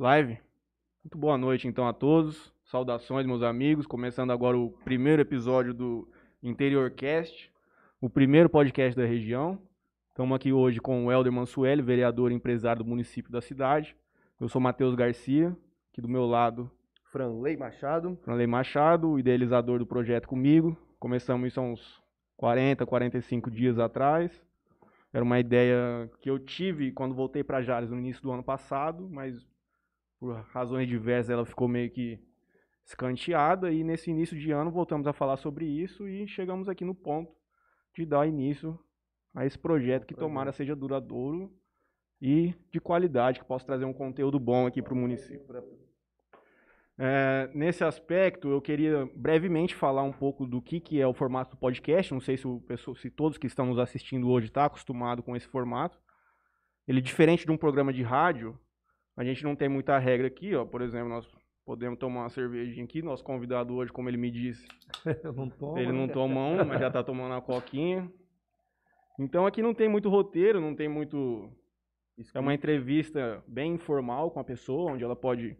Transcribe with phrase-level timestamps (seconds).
[0.00, 0.38] Live?
[1.04, 2.50] Muito boa noite então a todos.
[2.64, 3.86] Saudações, meus amigos.
[3.86, 6.08] Começando agora o primeiro episódio do
[6.42, 7.52] Interiorcast,
[8.00, 9.60] o primeiro podcast da região.
[10.08, 13.94] Estamos aqui hoje com o Helder Mansueli, vereador e empresário do município da cidade.
[14.40, 15.54] Eu sou Matheus Garcia,
[15.92, 16.70] aqui do meu lado,
[17.04, 18.18] Franley Machado.
[18.22, 20.78] Franley Machado, idealizador do projeto comigo.
[20.98, 22.02] Começamos isso há uns
[22.38, 24.32] 40, 45 dias atrás.
[25.12, 29.08] Era uma ideia que eu tive quando voltei para Jales no início do ano passado,
[29.10, 29.34] mas
[30.18, 32.20] por razões diversas ela ficou meio que
[32.84, 36.94] escanteada e nesse início de ano voltamos a falar sobre isso e chegamos aqui no
[36.94, 37.32] ponto
[37.94, 38.78] de dar início
[39.34, 41.52] a esse projeto que tomara seja duradouro
[42.20, 45.44] e de qualidade, que possa trazer um conteúdo bom aqui para o município.
[47.02, 51.52] É, nesse aspecto, eu queria brevemente falar um pouco do que, que é o formato
[51.52, 52.12] do podcast.
[52.12, 52.62] Não sei se, o,
[52.94, 55.98] se todos que estão nos assistindo hoje estão tá acostumado com esse formato.
[56.86, 58.58] Ele, diferente de um programa de rádio,
[59.16, 60.66] a gente não tem muita regra aqui, ó.
[60.66, 61.26] Por exemplo, nós
[61.64, 63.00] podemos tomar uma cervejinha aqui.
[63.00, 64.68] Nosso convidado hoje, como ele me disse,
[65.34, 68.12] não tomo, ele não toma um, mas já está tomando uma coquinha.
[69.18, 71.50] Então aqui não tem muito roteiro, não tem muito.
[72.34, 75.56] É uma entrevista bem informal com a pessoa, onde ela pode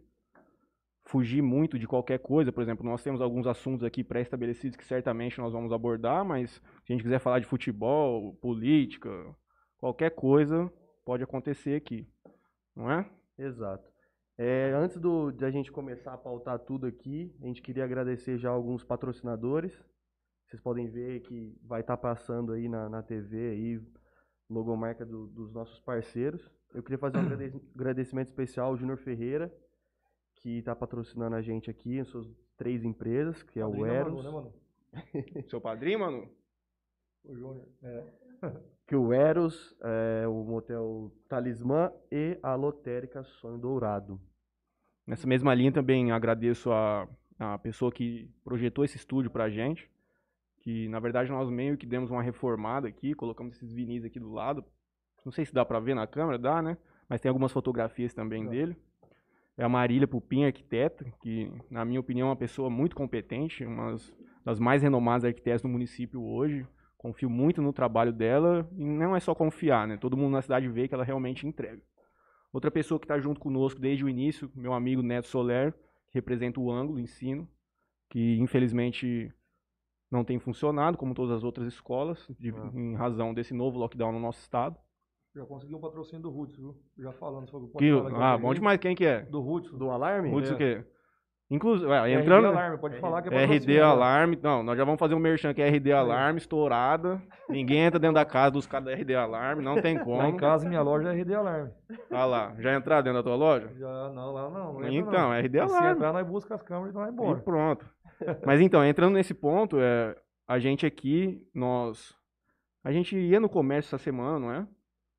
[1.11, 2.53] fugir muito de qualquer coisa.
[2.53, 6.61] Por exemplo, nós temos alguns assuntos aqui pré-estabelecidos que certamente nós vamos abordar, mas se
[6.89, 9.09] a gente quiser falar de futebol, política,
[9.77, 10.71] qualquer coisa
[11.03, 12.07] pode acontecer aqui,
[12.73, 13.05] não é?
[13.37, 13.83] Exato.
[14.37, 18.37] É, antes do, de a gente começar a pautar tudo aqui, a gente queria agradecer
[18.37, 19.73] já alguns patrocinadores.
[20.47, 23.81] Vocês podem ver que vai estar tá passando aí na, na TV aí,
[24.49, 26.41] logomarca do, dos nossos parceiros.
[26.73, 27.27] Eu queria fazer um
[27.75, 29.53] agradecimento especial ao Júnior Ferreira,
[30.41, 34.23] que está patrocinando a gente aqui, em suas três empresas, que é o Eros.
[34.23, 34.53] Manu, né, Manu?
[35.49, 36.29] Seu padrinho, mano?
[37.23, 38.03] O Júnior, é.
[38.87, 44.19] que o Eros, é, o motel Talismã e a lotérica Sonho Dourado.
[45.05, 49.89] Nessa mesma linha também agradeço a, a pessoa que projetou esse estúdio pra gente,
[50.59, 54.31] que na verdade nós meio que demos uma reformada aqui, colocamos esses vinis aqui do
[54.31, 54.65] lado.
[55.23, 56.77] Não sei se dá pra ver na câmera, dá, né?
[57.07, 58.75] Mas tem algumas fotografias também dele
[59.61, 63.95] é a Marília Pupim, arquiteta, que, na minha opinião, é uma pessoa muito competente, uma
[64.43, 66.65] das mais renomadas arquitetas do município hoje.
[66.97, 69.97] Confio muito no trabalho dela, e não é só confiar, né?
[69.97, 71.79] Todo mundo na cidade vê que ela realmente entrega.
[72.51, 75.73] Outra pessoa que está junto conosco desde o início, meu amigo Neto Soler,
[76.09, 77.47] que representa o ângulo ensino,
[78.09, 79.31] que infelizmente
[80.09, 82.71] não tem funcionado, como todas as outras escolas, de, ah.
[82.73, 84.75] em razão desse novo lockdown no nosso estado.
[85.35, 86.75] Já consegui um patrocínio do Roots, viu?
[86.97, 88.79] Já falando sobre o que, Ah, bom demais.
[88.79, 89.21] Quem que é?
[89.21, 89.71] Do Roots.
[89.71, 90.29] Do Alarme?
[90.29, 90.53] Roots é.
[90.53, 90.83] o quê?
[91.49, 92.47] Inclusive, é, entrando...
[92.47, 94.39] RD Alarme, pode falar que é RD Alarme.
[94.41, 97.21] Não, nós já vamos fazer um merchan que é RD Alarme, estourada.
[97.49, 100.17] Ninguém entra dentro da casa dos caras da RD Alarme, não tem como.
[100.17, 101.71] Lá em casa, minha loja é RD Alarme.
[102.09, 103.69] Ah lá, já entraram dentro da tua loja?
[103.77, 104.73] Já, não, lá não.
[104.75, 105.37] não então, não.
[105.37, 105.87] RD Alarme.
[105.87, 107.37] Se entrar, nós busca as câmeras e nós embora.
[107.37, 107.85] E pronto.
[108.45, 110.15] Mas então, entrando nesse ponto, é,
[110.47, 112.15] a gente aqui, nós...
[112.81, 114.67] A gente ia no comércio essa semana, não é?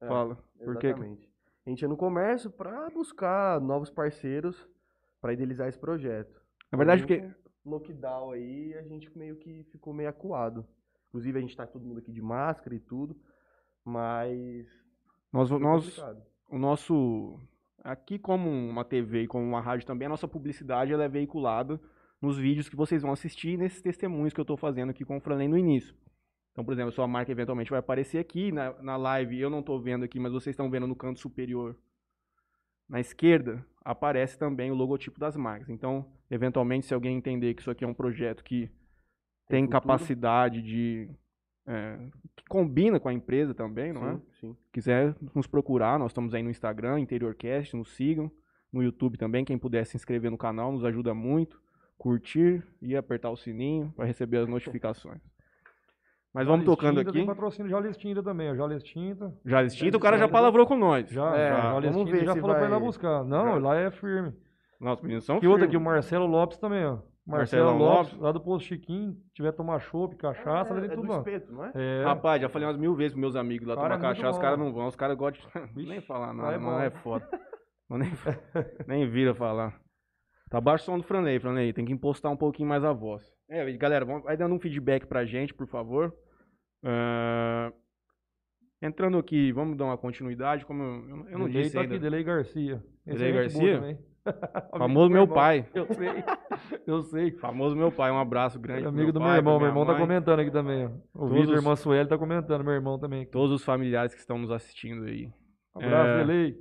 [0.02, 0.08] É.
[0.08, 0.36] Fala.
[0.58, 1.30] Por Exatamente.
[1.64, 4.68] A gente ia no comércio para buscar novos parceiros
[5.20, 6.42] para idealizar esse projeto.
[6.70, 7.30] Na verdade, porque.
[7.64, 10.66] Lockdown aí, a gente meio que ficou meio acuado.
[11.08, 13.16] Inclusive, a gente tá todo mundo aqui de máscara e tudo,
[13.84, 14.66] mas.
[15.32, 15.98] Nós, nós,
[16.50, 17.38] o nosso.
[17.84, 21.80] Aqui, como uma TV e como uma rádio também, a nossa publicidade ela é veiculada
[22.20, 25.16] nos vídeos que vocês vão assistir e nesses testemunhos que eu estou fazendo aqui com
[25.16, 25.94] o Franley no início.
[26.52, 29.80] Então, por exemplo, sua marca eventualmente vai aparecer aqui na, na live, eu não estou
[29.80, 31.76] vendo aqui, mas vocês estão vendo no canto superior.
[32.88, 35.70] Na esquerda, aparece também o logotipo das marcas.
[35.70, 38.66] Então, eventualmente, se alguém entender que isso aqui é um projeto que
[39.48, 41.08] tem, tem capacidade de.
[41.66, 41.96] É,
[42.36, 44.34] que combina com a empresa também, não sim, é?
[44.40, 44.56] Sim.
[44.72, 48.30] Quiser nos procurar, nós estamos aí no Instagram, InteriorCast, nos sigam.
[48.70, 51.60] No YouTube também, quem puder se inscrever no canal, nos ajuda muito.
[51.96, 55.20] Curtir e apertar o sininho para receber as notificações.
[56.34, 57.12] Mas vamos tocando aqui.
[57.12, 58.54] Tem patrocínio Jales Tinta também, ó.
[58.54, 59.34] Jales Tinta.
[59.44, 61.10] Jales Tinta, o cara já palavrou com nós.
[61.10, 61.60] Já, é, já.
[61.60, 62.58] Jales vamos Tinta ver já falou vai...
[62.58, 63.24] pra ir lá buscar.
[63.24, 64.32] Não, lá é firme.
[64.80, 66.98] Nossa, meninos são E outra aqui, o Marcelo Lopes também, ó.
[67.24, 71.06] Marcelo, Marcelo Lopes, lá do Posto Chiquinho, tiver tomar chopp, cachaça, é, ali é tudo
[71.06, 71.72] do espeto, não é?
[71.72, 72.02] é?
[72.02, 74.58] Rapaz, já falei umas mil vezes pros meus amigos lá tomar é cachaça, os caras
[74.58, 75.86] não vão, os caras gostam de...
[75.86, 77.28] nem falar nada, é não é foda.
[77.88, 78.10] Não, nem,
[78.88, 79.80] nem vira falar.
[80.50, 83.22] Tá baixo o som do Franley, Franley, tem que impostar um pouquinho mais a voz.
[83.48, 86.12] É, galera, vai dando um feedback pra gente, por favor.
[86.82, 87.72] Uh,
[88.80, 91.94] entrando aqui, vamos dar uma continuidade, como eu, eu não Delay disse tá ainda.
[91.94, 92.84] Aqui, Delay Garcia.
[93.06, 93.98] Delay é Garcia?
[94.76, 95.68] Famoso meu, meu pai.
[95.74, 96.08] Eu sei,
[96.86, 97.30] eu sei.
[97.32, 98.86] Famoso meu pai, um abraço grande.
[98.86, 100.00] amigo meu do pai, meu irmão, meu irmão tá mãe.
[100.00, 100.86] tá comentando aqui também.
[101.14, 101.24] Ó.
[101.24, 103.26] O Vitor, irmão Sueli, tá comentando, meu irmão também.
[103.26, 105.26] Todos os familiares que estão nos assistindo aí.
[105.74, 106.24] Um abraço, é...
[106.24, 106.56] Delay.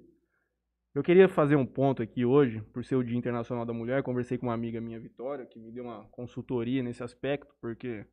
[0.93, 4.03] Eu queria fazer um ponto aqui hoje, por ser o Dia Internacional da Mulher.
[4.03, 8.05] Conversei com uma amiga minha, Vitória, que me deu uma consultoria nesse aspecto, porque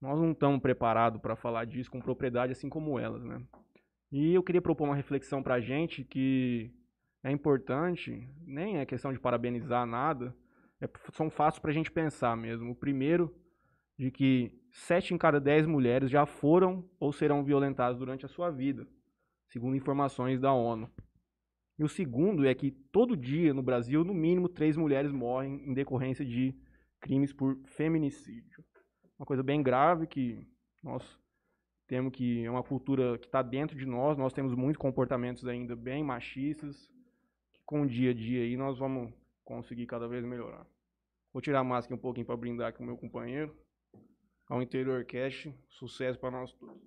[0.00, 3.42] nós não estamos preparados para falar disso com propriedade, assim como elas, né?
[4.10, 6.72] E eu queria propor uma reflexão para a gente que
[7.22, 10.34] é importante, nem é questão de parabenizar nada,
[10.80, 12.72] é, são fatos para a gente pensar mesmo.
[12.72, 13.34] O primeiro,
[13.98, 18.50] de que sete em cada dez mulheres já foram ou serão violentadas durante a sua
[18.50, 18.86] vida,
[19.48, 20.90] segundo informações da ONU.
[21.78, 25.74] E o segundo é que todo dia no Brasil, no mínimo, três mulheres morrem em
[25.74, 26.54] decorrência de
[27.00, 28.64] crimes por feminicídio.
[29.20, 30.48] Uma coisa bem grave que
[30.82, 31.04] nós
[31.86, 35.76] temos que é uma cultura que está dentro de nós, nós temos muitos comportamentos ainda
[35.76, 36.90] bem machistas,
[37.52, 39.12] que com o dia a dia aí nós vamos
[39.44, 40.66] conseguir cada vez melhorar.
[41.34, 43.54] Vou tirar a máscara um pouquinho para brindar com o meu companheiro.
[44.48, 46.80] Ao Interior Cash, sucesso para nós todos.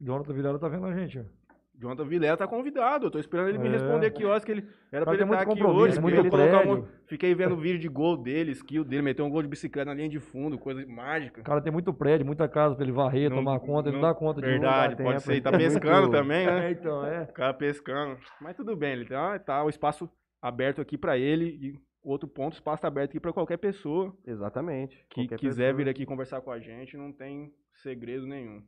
[0.00, 1.43] Jonathan Vilela tá vendo a gente, ó.
[1.76, 3.06] Jonathan Vilela tá convidado.
[3.06, 3.72] Eu tô esperando ele me É.
[3.72, 6.00] responder aqui horas que ele era pra ele estar aqui compromisso, hoje.
[6.00, 6.82] muito ele colocar prédio.
[6.84, 9.94] um- Fiquei vendo vídeo de gol dele, skill dele, meteu um gol de bicicleta na
[9.94, 11.40] linha de fundo, coisa mágica.
[11.40, 14.02] O cara tem muito prédio, muita casa pra ele varrer, Não- tomar conta, ele não
[14.02, 15.32] não- dá conta de Verdade, pode tempo, ser.
[15.32, 16.54] Ele tá é pescando também, né?
[16.68, 17.22] É, então, é.
[17.22, 18.18] O cara pescando.
[18.40, 20.08] Mas tudo bem, ele tá, tá o espaço
[20.40, 24.14] aberto aqui pra ele e outro ponto, o espaço tá aberto aqui pra qualquer pessoa
[24.26, 25.04] Exatamente.
[25.10, 25.84] que quiser pessoa.
[25.84, 27.50] vir aqui conversar com a gente, não tem
[27.82, 28.62] segredo nenhum.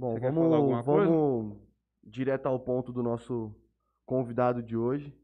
[0.00, 1.58] Bom, Você quer falar alguma vamos, vamos
[2.02, 3.54] direto ao ponto do nosso
[4.06, 5.14] convidado de hoje.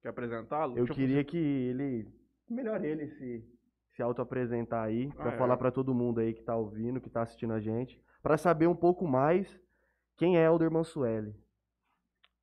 [0.00, 0.78] Quer apresentá-lo?
[0.78, 2.06] Eu Deixa queria que ele,
[2.48, 3.44] melhor ele se,
[3.90, 5.36] se auto-apresentar aí, Ah, é.
[5.36, 8.68] falar pra todo mundo aí que tá ouvindo, que tá assistindo a gente, pra saber
[8.68, 9.60] um pouco mais
[10.16, 11.34] quem é Elder Mansueli.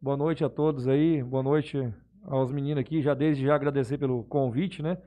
[0.01, 1.77] Boa noite a todos aí, boa noite
[2.25, 5.01] aos meninos aqui, já desde já agradecer pelo convite, né?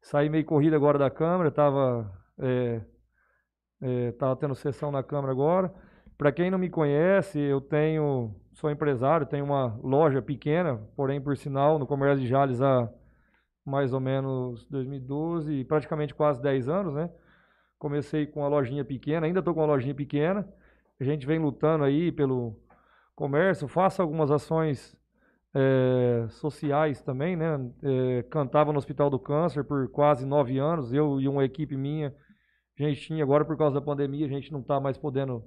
[0.00, 2.80] Saí meio corrido agora da Câmara, tava, é,
[3.82, 5.86] é, tava tendo sessão na Câmara agora.
[6.18, 11.36] Para quem não me conhece, eu tenho, sou empresário, tenho uma loja pequena, porém por
[11.36, 12.92] sinal, no Comércio de Jales há
[13.64, 17.08] mais ou menos 2012, praticamente quase 10 anos, né?
[17.78, 20.48] Comecei com uma lojinha pequena, ainda estou com uma lojinha pequena.
[20.98, 22.56] A gente vem lutando aí pelo
[23.14, 24.96] comércio, faço algumas ações
[25.54, 27.70] eh, sociais também, né?
[27.80, 32.12] Eh, cantava no Hospital do Câncer por quase nove anos, eu e uma equipe minha.
[32.76, 35.44] A gente tinha, agora por causa da pandemia, a gente não está mais podendo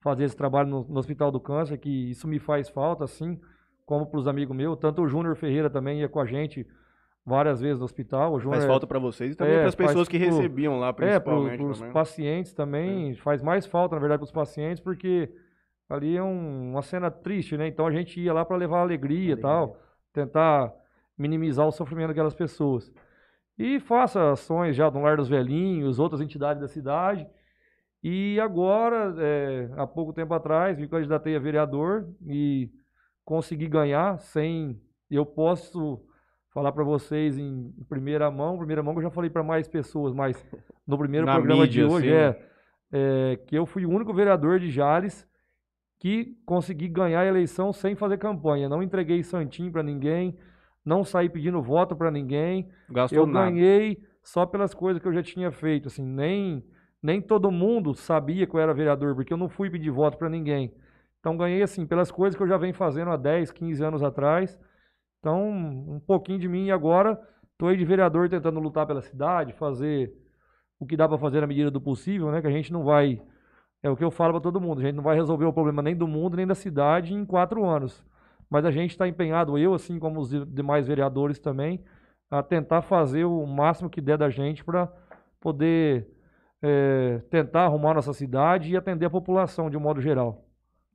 [0.00, 3.40] fazer esse trabalho no, no Hospital do Câncer, que isso me faz falta, assim,
[3.84, 4.78] como para os amigos meus.
[4.78, 6.66] Tanto o Júnior Ferreira também ia com a gente
[7.26, 8.32] várias vezes no hospital.
[8.32, 10.28] O Júnior Faz é- falta pra vocês e também É, para as pessoas que pro-
[10.36, 11.56] recebiam lá, é, principalmente.
[11.58, 15.28] para os pacientes também, faz mais falta, na verdade, para os pacientes, porque
[15.90, 17.66] ali é um- uma cena triste, né?
[17.66, 19.76] Então a gente ia lá para levar alegria e tal,
[20.12, 20.72] tentar
[21.18, 22.92] minimizar o sofrimento daquelas pessoas.
[23.58, 27.26] E faça ações já no Lar dos Velhinhos, outras entidades da cidade.
[28.02, 32.70] E agora, é, há pouco tempo atrás, me candidatei a vereador e
[33.24, 34.80] consegui ganhar sem.
[35.10, 36.00] Eu posso
[36.52, 40.14] falar para vocês em primeira mão, primeira mão que eu já falei para mais pessoas,
[40.14, 40.44] mas
[40.86, 42.38] no primeiro Na programa mídia, de hoje assim,
[42.92, 45.26] é, é que eu fui o único vereador de Jales
[45.98, 48.68] que consegui ganhar a eleição sem fazer campanha.
[48.68, 50.38] Não entreguei santinho para ninguém,
[50.84, 52.68] não saí pedindo voto para ninguém.
[52.88, 53.50] Gastou Eu nada.
[53.50, 56.64] ganhei só pelas coisas que eu já tinha feito, assim, nem
[57.02, 60.28] nem todo mundo sabia que eu era vereador, porque eu não fui pedir voto para
[60.28, 60.74] ninguém.
[61.20, 64.58] Então ganhei assim pelas coisas que eu já venho fazendo há 10, 15 anos atrás.
[65.20, 67.20] Então, um pouquinho de mim e agora
[67.58, 70.12] tô aí de vereador tentando lutar pela cidade, fazer
[70.78, 72.40] o que dá para fazer na medida do possível, né?
[72.40, 73.20] Que a gente não vai
[73.82, 75.82] é o que eu falo para todo mundo, a gente não vai resolver o problema
[75.82, 78.04] nem do mundo nem da cidade em quatro anos.
[78.50, 81.80] Mas a gente está empenhado, eu assim como os de- demais vereadores também,
[82.30, 84.92] a tentar fazer o máximo que der da gente para
[85.40, 86.08] poder
[86.62, 90.44] é, tentar arrumar nossa cidade e atender a população de um modo geral.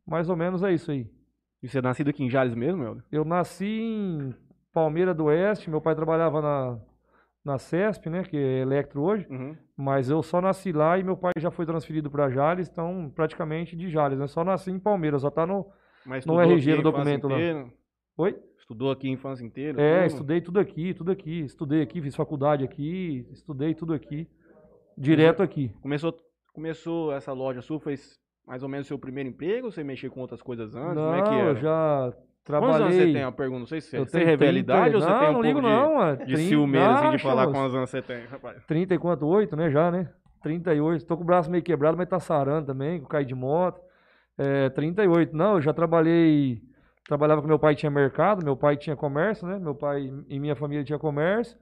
[0.06, 1.10] Mais ou menos é isso aí.
[1.62, 3.04] E você é nascido aqui em Jales mesmo, Helder?
[3.12, 4.34] Eu nasci em
[4.74, 6.80] Palmeira do Oeste, meu pai trabalhava na,
[7.46, 9.56] na CESP, né, que é Electro hoje, Uhum.
[9.78, 13.76] mas eu só nasci lá e meu pai já foi transferido para Jales, então praticamente
[13.78, 14.28] de Jales, né?
[14.28, 15.66] Só nasci em Palmeiras, só tá no...
[16.06, 17.38] Mas No RG do documento lá.
[18.18, 18.38] Oi?
[18.60, 19.82] Estudou aqui a infância inteira?
[19.82, 20.12] É, tudo?
[20.12, 21.40] estudei tudo aqui, tudo aqui.
[21.42, 24.28] Estudei aqui, fiz faculdade aqui, estudei tudo aqui.
[24.98, 25.72] Direto aqui.
[25.82, 26.16] Começou,
[26.54, 27.96] começou essa loja sua, foi
[28.46, 30.96] mais ou menos o seu primeiro emprego ou você mexia com outras coisas antes?
[30.96, 31.50] não, Como é que era?
[31.50, 32.14] eu já
[32.46, 33.00] Quantos anos trabalhei...
[33.00, 33.22] você tem?
[33.22, 35.20] Eu pergunto, não sei se você, eu você tenho revela 30 idade ou você não,
[35.20, 37.56] tem um não ligo de, não, é de 30 ciumeira, assim, de falar moço.
[37.58, 38.66] quantos anos você tem, rapaz?
[38.66, 39.26] 30 e quanto?
[39.26, 40.10] 8, né, já, né?
[40.42, 41.06] 38.
[41.06, 43.82] Tô com o braço meio quebrado, mas tá sarando também, com cair de moto.
[44.38, 45.36] É, 38.
[45.36, 46.62] Não, eu já trabalhei...
[47.08, 49.58] Trabalhava com meu pai, tinha mercado, meu pai tinha comércio, né?
[49.60, 51.58] Meu pai e minha família tinha comércio.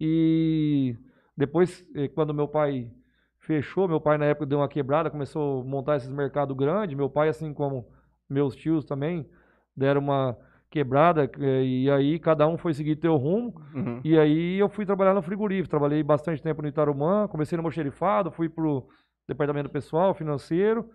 [0.00, 0.96] E
[1.36, 2.90] depois, eh, quando meu pai
[3.38, 6.96] fechou, meu pai na época deu uma quebrada, começou a montar esses mercados grandes.
[6.96, 7.86] Meu pai, assim como
[8.28, 9.28] meus tios também,
[9.76, 10.36] deram uma
[10.70, 13.54] quebrada, eh, e aí cada um foi seguir teu rumo.
[13.74, 14.00] Uhum.
[14.04, 15.68] E aí eu fui trabalhar no frigorífico.
[15.70, 18.86] Trabalhei bastante tempo no Itarumã, comecei no Mocherifado, fui pro
[19.28, 20.88] departamento pessoal, financeiro,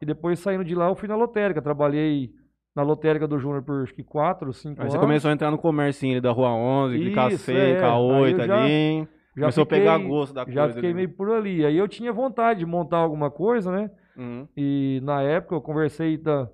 [0.00, 1.62] e depois saindo de lá eu fui na lotérica.
[1.62, 2.30] Trabalhei
[2.74, 4.92] na lotérica do Júnior por acho que 4, 5 Aí anos.
[4.94, 7.80] você começou a entrar no comércio da Rua 11, clicar Isso, C, é.
[7.80, 9.08] K8 Aí eu já- ali.
[9.36, 10.74] Já começou fiquei- a pegar gosto da Já coisa.
[10.74, 10.94] fiquei ali.
[10.96, 11.64] meio por ali.
[11.64, 13.90] Aí eu tinha vontade de montar alguma coisa, né?
[14.16, 14.46] Uhum.
[14.56, 16.48] E na época eu conversei da-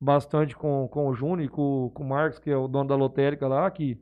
[0.00, 2.96] bastante com, com o Júnior e com, com o Marcos, que é o dono da
[2.96, 3.98] lotérica lá, que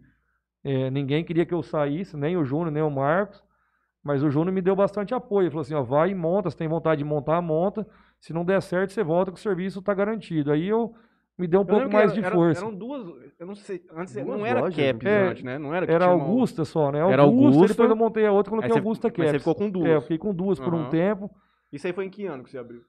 [0.64, 3.42] eh, ninguém queria que eu saísse, nem o Júnior, nem o Marcos.
[4.02, 5.44] Mas o Júnior me deu bastante apoio.
[5.44, 7.86] Ele falou assim: ó, vai e monta, se tem vontade de montar, monta.
[8.20, 10.50] Se não der certo, você volta que o serviço está garantido.
[10.50, 10.94] Aí eu
[11.38, 12.60] me deu um Eu pouco mais era- de era- força.
[12.64, 13.06] Eram duas.
[13.38, 13.82] Eu não sei.
[13.96, 15.58] Antes Duas não era lojas, Caps é, antes, né?
[15.58, 16.98] Não era Era tinha uma- Augusta só, né?
[17.00, 17.68] Era Augusta, Augusta.
[17.74, 19.30] depois eu montei a outra e coloquei você- Augusta mas Caps.
[19.32, 19.86] você ficou com duas.
[19.88, 21.30] É, eu fiquei com duas por um tempo.
[21.72, 22.82] Isso aí foi em que ano que você abriu?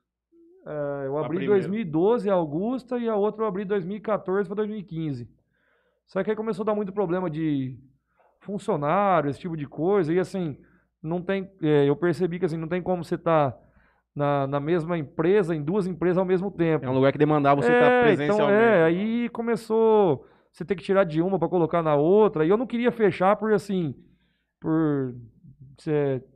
[0.67, 1.53] É, eu abri em primeira.
[1.53, 5.27] 2012 a Augusta e a outra eu abri em 2014 para 2015.
[6.07, 7.75] Só que aí começou a dar muito problema de
[8.41, 10.13] funcionário, esse tipo de coisa.
[10.13, 10.57] E assim,
[11.01, 11.49] não tem.
[11.61, 13.55] é, eu percebi que assim, não tem como você estar
[14.15, 16.85] na, na mesma empresa, em duas empresas ao mesmo tempo.
[16.85, 18.53] É um lugar que demandava você estar É, presencialmente.
[18.57, 22.45] Então, é, aí começou você ter que tirar de uma para colocar na outra.
[22.45, 23.93] E eu não queria fechar por assim,
[24.61, 25.13] por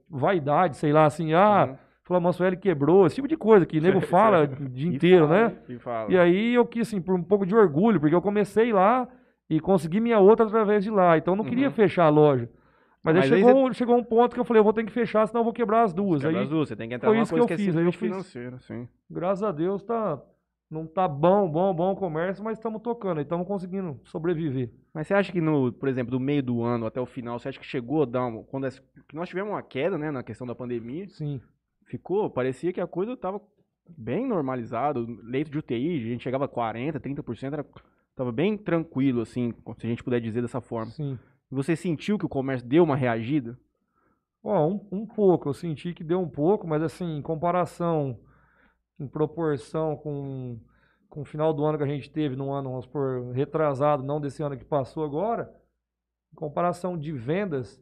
[0.10, 1.76] vaidade, sei lá, assim, ah, Uhum.
[2.04, 5.48] falou, Mansueli quebrou, esse tipo de coisa que o nego fala o dia inteiro, fala,
[5.50, 5.56] né?
[5.70, 6.12] E fala.
[6.12, 9.08] E aí eu quis, assim, por um pouco de orgulho, porque eu comecei lá
[9.50, 11.18] e consegui minha outra através de lá.
[11.18, 11.74] Então eu não queria Uhum.
[11.74, 12.50] fechar a loja.
[13.02, 15.26] Mas, Mas aí chegou, chegou um ponto que eu falei, eu vou ter que fechar,
[15.26, 16.22] senão eu vou quebrar as duas.
[16.22, 17.58] Quebra Aí, as duas, você tem que entrar foi numa isso que eu que, é
[17.58, 18.88] fiz, aí eu fiz- financeira, sim.
[19.10, 20.22] graças a Deus, tá,
[20.70, 24.70] não tá bom, bom, bom o comércio, mas estamos tocando, estamos conseguindo sobreviver.
[24.94, 27.48] Mas você acha que no, por exemplo, do meio do ano até o final, você
[27.48, 28.68] acha que chegou a dar uma, quando
[29.14, 31.40] nós tivemos uma queda, né, na questão da pandemia, Sim.
[31.86, 33.42] ficou, parecia que a coisa tava
[33.98, 37.66] bem normalizada, leito de UTI, a gente chegava a 40, 30%, era,
[38.14, 40.92] tava bem tranquilo assim, se a gente puder dizer dessa forma.
[40.92, 41.18] Sim.
[41.52, 43.58] Você sentiu que o comércio deu uma reagida?
[44.44, 48.20] Ó, um, um pouco, eu senti que deu um pouco, mas assim, em comparação,
[49.00, 50.58] em proporção com,
[51.10, 54.22] com o final do ano que a gente teve, num ano, vamos supor, retrasado, não
[54.22, 55.54] desse ano que passou agora,
[56.32, 57.82] em comparação de vendas,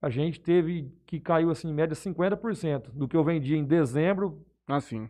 [0.00, 4.44] a gente teve que caiu assim, em média 50% do que eu vendia em dezembro,
[4.66, 5.08] Ah, sim.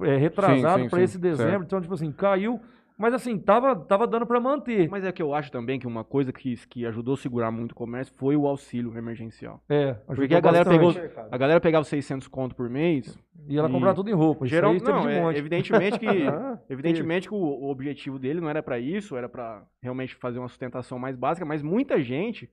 [0.00, 1.64] é, retrasado para esse dezembro, certo.
[1.64, 2.60] então, tipo assim, caiu,
[2.96, 4.88] mas assim, tava, tava dando para manter.
[4.88, 7.72] Mas é que eu acho também que uma coisa que, que ajudou a segurar muito
[7.72, 9.60] o comércio foi o auxílio emergencial.
[9.68, 11.08] É, Porque a galera bastante.
[11.10, 13.18] pegou, a galera pegava 600 conto por mês.
[13.48, 15.36] E ela e- comprava tudo em roupa, isso Geral, aí teve não, de é, monte.
[15.38, 19.64] evidentemente que Ah, Evidentemente que o, o objetivo dele não era pra isso, era pra
[19.82, 22.48] realmente fazer uma sustentação mais básica, mas muita gente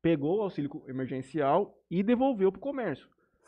[0.00, 3.06] pegou o auxílio emergencial e devolveu pro comércio.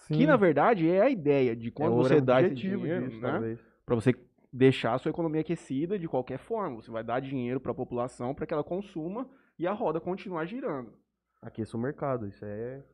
[0.09, 0.27] Que sim.
[0.27, 3.59] na verdade é a ideia de quando É você dá esse dinheiro, disso, né, talvez.
[3.87, 4.15] para você
[4.55, 8.33] deixar a sua economia aquecida de qualquer forma, você vai dar dinheiro para a população
[8.33, 10.93] para que ela consuma e a roda continuar girando.
[11.43, 12.85] Aqueça o mercado, isso é,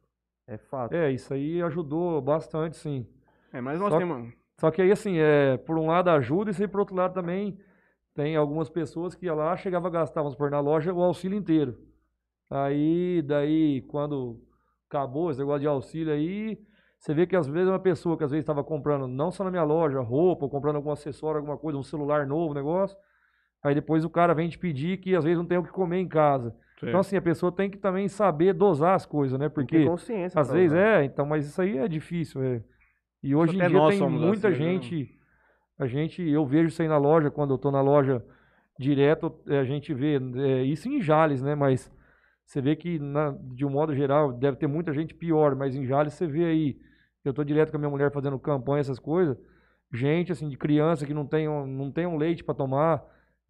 [0.47, 0.95] é fato.
[0.95, 3.07] É, isso aí ajudou bastante, sim.
[3.53, 6.55] É, mas nós Só- temos Só que aí, assim, é, por um lado ajuda, e
[6.63, 7.61] aí, por outro lado também
[8.15, 11.37] tem algumas pessoas que ia lá, chegava a gastar, vamos pôr na loja, o auxílio
[11.39, 11.79] inteiro.
[12.49, 14.41] Aí, daí, quando
[14.89, 16.59] acabou esse negócio de auxílio aí,
[17.01, 19.51] você vê que às vezes uma pessoa que às vezes estava comprando, não só na
[19.51, 22.97] minha loja, roupa, ou comprando algum acessório, alguma coisa, um celular novo, negócio,
[23.63, 25.99] aí depois o cara vem te pedir que às vezes não tem o que comer
[25.99, 26.55] em casa.
[26.83, 29.49] Então, assim, a pessoa tem que também saber dosar as coisas, né?
[29.49, 30.41] Porque consciência.
[30.41, 32.63] às vezes é, então, mas isso aí é difícil, é.
[33.23, 34.73] E hoje em dia tem muita assim, né?
[34.73, 35.19] gente,
[35.79, 38.25] a gente, eu vejo isso aí na loja, quando eu tô na loja
[38.79, 41.91] direto, é, a gente vê, é, isso em Jales, né, mas
[42.47, 45.85] você vê que, na- de um modo geral, deve ter muita gente pior, mas em
[45.85, 46.81] Jales você vê aí,
[47.25, 49.39] eu tô direto com a minha mulher fazendo campanha, essas coisas,
[49.93, 53.05] gente, assim, de criança que não tem um, não tem um leite para tomar,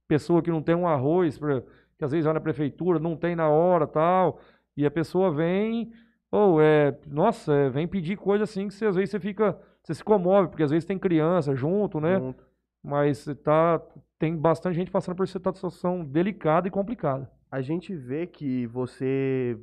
[0.09, 1.63] pessoa que não tem um arroz, pra,
[1.97, 4.41] que às vezes vai na prefeitura, não tem na hora, tal,
[4.77, 5.93] e a pessoa vem
[6.31, 9.95] ou é, nossa, é, vem pedir coisa assim que você, às vezes você fica, você
[9.95, 12.19] se comove, porque às vezes tem criança junto, né?
[12.19, 12.45] Junto.
[12.83, 13.83] Mas tá,
[14.19, 17.31] tem bastante gente passando por situação delicada e complicada.
[17.51, 19.59] A gente vê que você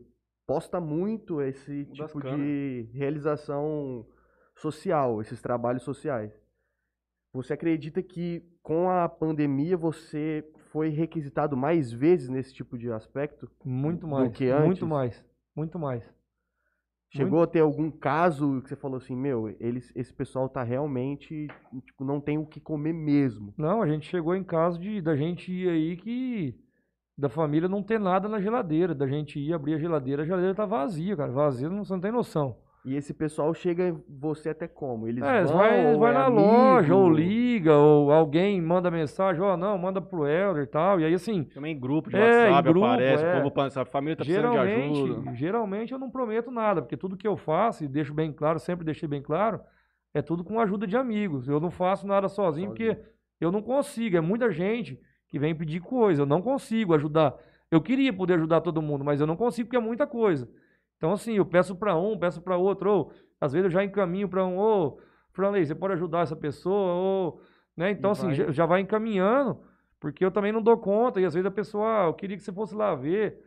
[0.48, 4.08] posta muito esse tipo de realização
[4.56, 6.34] social, esses trabalhos sociais.
[7.34, 13.50] Você acredita que com a pandemia você foi requisitado mais vezes nesse tipo de aspecto?
[13.64, 14.66] Muito Do mais, que antes?
[14.66, 15.26] muito mais,
[15.56, 16.04] muito mais.
[17.10, 21.48] Chegou a ter algum caso que você falou assim, meu, eles, esse pessoal tá realmente,
[21.86, 23.54] tipo, não tem o que comer mesmo.
[23.58, 26.60] Não, a gente chegou em caso de da gente ir aí que
[27.18, 30.54] da família não ter nada na geladeira, da gente ir abrir a geladeira, a geladeira
[30.54, 32.56] tá vazia, cara, vazia, não, você não tem noção.
[32.86, 35.08] E esse pessoal chega em você até como?
[35.10, 36.42] Eles É, eles vão, vai, ou vai é na amigo?
[36.42, 41.00] loja, ou liga, ou alguém manda mensagem, ó, não, manda pro Helder e tal.
[41.02, 43.40] E aí, assim, Também em grupo de É, WhatsApp grupo, aparece, é.
[43.40, 44.86] o povo, a família tá precisando de ajuda.
[44.86, 48.58] geralmente, geralmente eu não prometo nada, porque tudo que eu faço, e deixo bem claro,
[48.58, 49.60] sempre deixei bem claro,
[50.14, 51.50] é tudo com a ajuda de amigos.
[51.50, 52.98] Eu não faço nada sozinho, porque
[53.42, 54.16] eu não consigo.
[54.16, 57.36] É muita gente que vem pedir coisa, eu não consigo ajudar.
[57.70, 60.50] Eu queria poder ajudar todo mundo, mas eu não consigo porque é muita coisa.
[60.98, 64.28] Então, assim, eu peço para um, peço para outro, ou às vezes eu já encaminho
[64.28, 64.98] para um, ô,
[65.34, 67.42] Franley, você pode ajudar essa pessoa, ou,
[67.76, 67.92] né?
[67.92, 68.36] Então, E assim, vai.
[68.36, 69.60] já, já vai encaminhando,
[70.00, 72.44] porque eu também não dou conta, e às vezes a pessoa, ah, eu queria que
[72.44, 73.38] você fosse lá ver.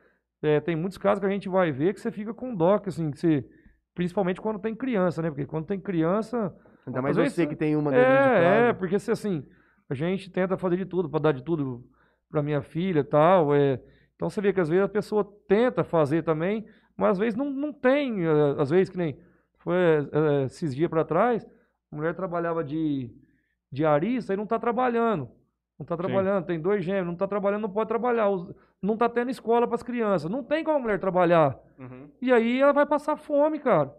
[0.43, 2.89] É, tem muitos casos que a gente vai ver que você fica com dó, que,
[2.89, 3.45] assim, que você,
[3.95, 5.29] principalmente quando tem criança, né?
[5.31, 6.55] Porque quando tem criança,
[6.87, 9.45] Ainda mais você é- que tem uma dentro de é, é, porque se assim,
[9.91, 11.85] a gente tenta fazer de tudo para dar de tudo
[12.31, 13.55] para minha filha e tal.
[13.55, 13.81] É,
[14.15, 16.65] então você vê que às vezes a pessoa tenta fazer também,
[16.97, 18.25] mas às vezes não, não tem.
[18.25, 19.19] eh, Às vezes que nem
[19.59, 21.45] foi eh, esses dias para trás,
[21.91, 23.11] a mulher trabalhava de
[23.73, 25.29] diarista e não está trabalhando.
[25.79, 28.29] Não está trabalhando, tem dois gêmeos, não está trabalhando, não pode trabalhar.
[28.83, 30.31] Não está tendo escola para as crianças.
[30.31, 31.59] Não tem como a mulher trabalhar.
[31.79, 32.11] Uhum.
[32.21, 33.91] E aí ela vai passar fome, cara.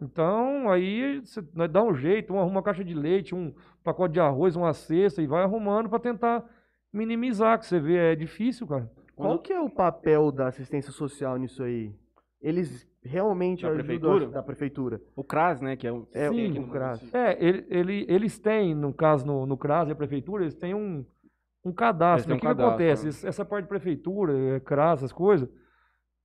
[0.00, 4.14] Então, aí você nós dá um jeito, um arruma uma caixa de leite, um pacote
[4.14, 6.44] de arroz, uma cesta e vai arrumando para tentar
[6.92, 8.90] minimizar, que você vê, é difícil, cara.
[9.14, 11.92] Qual que é o papel da assistência social nisso aí?
[12.40, 14.24] Eles realmente Da ajudam prefeitura?
[14.26, 15.00] a- da prefeitura?
[15.16, 16.06] O CRAS, né, que é o...
[16.12, 17.00] É, tem o CRAS.
[17.00, 17.16] município.
[17.20, 20.74] É, ele, ele- eles têm, no caso, no, no CRAS e a prefeitura, eles têm
[20.74, 21.04] um,
[21.64, 22.32] um cadastro.
[22.32, 23.24] O um que, que cadastro, acontece?
[23.24, 23.28] né?
[23.28, 25.48] Essa parte de prefeitura, é, CRAS, essas coisas,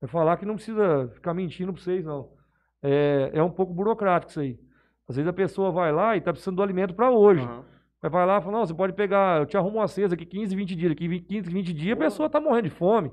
[0.02, 2.30] é falar que não precisa ficar mentindo pra vocês, não.
[2.82, 4.58] É, é um pouco burocrático isso aí.
[5.08, 7.42] Às vezes a pessoa vai lá e tá precisando do alimento para hoje.
[7.42, 7.64] Aham.
[8.02, 10.24] Aí vai lá e fala, não, você pode pegar, eu te arrumo uma cesta aqui
[10.24, 13.10] 15, 20 dias, aqui 20, 15, 20 dias, a pessoa tá morrendo de fome.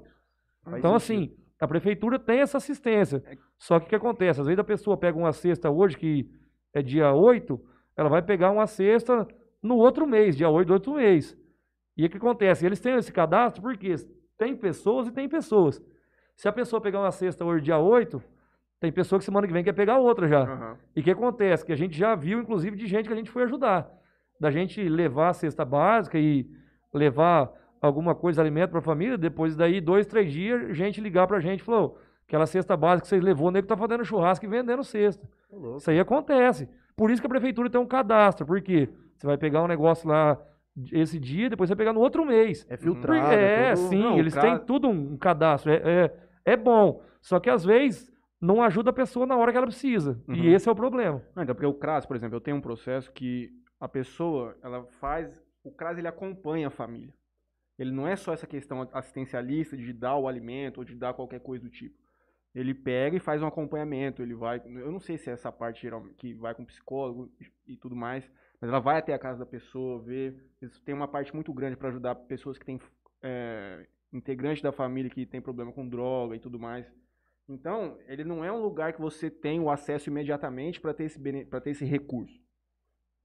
[0.64, 1.24] Faz Então, sentido.
[1.24, 3.24] assim, a prefeitura tem essa assistência.
[3.58, 4.42] Só que o que acontece?
[4.42, 6.30] Às vezes a pessoa pega uma cesta hoje, que
[6.74, 7.60] é dia 8,
[7.98, 9.28] ela vai pegar uma cesta
[9.64, 11.36] no outro mês, dia 8 do outro mês.
[11.98, 12.64] E o que acontece?
[12.66, 13.96] Eles têm esse cadastro porque
[14.38, 15.82] tem pessoas e tem pessoas.
[16.36, 18.22] Se a pessoa pegar uma cesta hoje, dia 8,
[18.86, 20.42] tem pessoa que semana que vem quer pegar outra já.
[20.42, 20.78] Aham.
[20.96, 21.66] E o que acontece?
[21.66, 23.90] Que a gente já viu, inclusive, de gente que a gente foi ajudar.
[24.40, 26.48] Da gente levar a cesta básica e
[26.94, 31.40] levar alguma coisa, alimento para a família, depois daí, dois, três dias, gente ligar pra
[31.40, 34.48] gente e falou, aquela cesta básica que vocês levou, o nego tá fazendo churrasco e
[34.48, 35.28] vendendo cesta.
[35.78, 36.70] Isso aí acontece.
[36.96, 40.38] Por isso que a prefeitura tem um cadastro, porque você vai pegar um negócio lá
[40.92, 42.66] esse dia, depois você vai pegar no outro mês.
[42.70, 43.34] É filtrado.
[43.34, 45.72] é, todo- sim, Não, eles têm tudo um cadastro.
[45.72, 46.14] É, é,
[46.54, 47.02] é bom.
[47.22, 48.12] Só que às vezes
[48.46, 50.22] não ajuda a pessoa na hora que ela precisa.
[50.28, 50.36] Uhum.
[50.36, 51.22] E esse é o problema.
[51.36, 54.86] Não, então, porque o CRAS, por exemplo, eu tenho um processo que a pessoa, ela
[55.00, 57.14] faz, o CRAS ele acompanha a família.
[57.78, 61.42] Ele não é só essa questão assistencialista de dar o alimento ou de dar qualquer
[61.42, 61.96] coisa do tipo.
[62.54, 65.90] Ele pega e faz um acompanhamento, ele vai, eu não sei se é essa parte
[66.16, 67.30] que vai com psicólogo
[67.68, 68.24] e tudo mais,
[68.62, 71.76] mas ela vai até a casa da pessoa, ver, isso tem uma parte muito grande
[71.76, 72.80] para ajudar pessoas que têm
[73.22, 76.90] é, integrantes da família que tem problema com droga e tudo mais.
[77.48, 81.20] Então, ele não é um lugar que você tem o acesso imediatamente para ter, esse
[81.20, 82.40] ter esse recurso.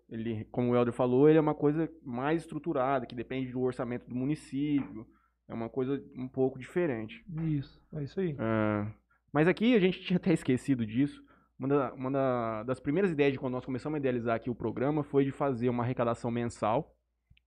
[0.09, 4.09] Ele, como o Helder falou, ele é uma coisa mais estruturada, que depende do orçamento
[4.09, 5.07] do município.
[5.49, 7.25] É uma coisa um pouco diferente.
[7.45, 8.37] Isso, é isso aí.
[8.39, 8.93] É,
[9.33, 11.25] mas aqui a gente tinha até esquecido disso.
[11.59, 14.55] Uma, da- uma da- das primeiras ideias de quando nós começamos a idealizar aqui o
[14.55, 16.95] programa foi de fazer uma arrecadação mensal.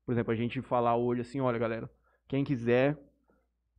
[0.05, 1.89] Por exemplo, a gente falar hoje assim, olha galera,
[2.27, 2.97] quem quiser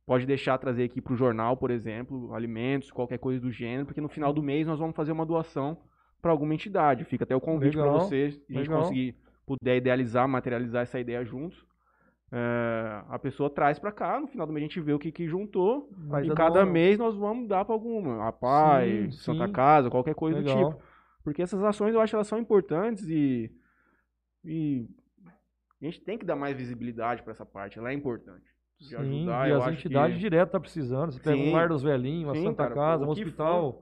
[0.05, 4.01] pode deixar trazer aqui para o jornal, por exemplo, alimentos, qualquer coisa do gênero, porque
[4.01, 5.77] no final do mês nós vamos fazer uma doação
[6.21, 7.05] para alguma entidade.
[7.05, 8.81] Fica até o convite para vocês, se a gente legal.
[8.81, 9.15] conseguir
[9.45, 11.65] puder idealizar, materializar essa ideia juntos.
[12.31, 15.11] É, a pessoa traz para cá, no final do mês a gente vê o que,
[15.11, 19.45] que juntou, Faz e cada mês nós vamos dar para alguma, a pai, Sim, Santa
[19.45, 19.53] sim.
[19.53, 20.71] Casa, qualquer coisa do Legal.
[20.71, 20.83] tipo.
[21.23, 23.51] Porque essas ações eu acho que elas são importantes e,
[24.43, 24.87] e
[25.81, 28.54] a gente tem que dar mais visibilidade para essa parte, ela é importante.
[28.79, 30.21] De Sim, ajudar, e eu as entidades que...
[30.21, 31.11] direto tá precisando.
[31.11, 33.81] Você pega um lar dos velhinhos, uma Sim, Santa cara, Casa, o um hospital.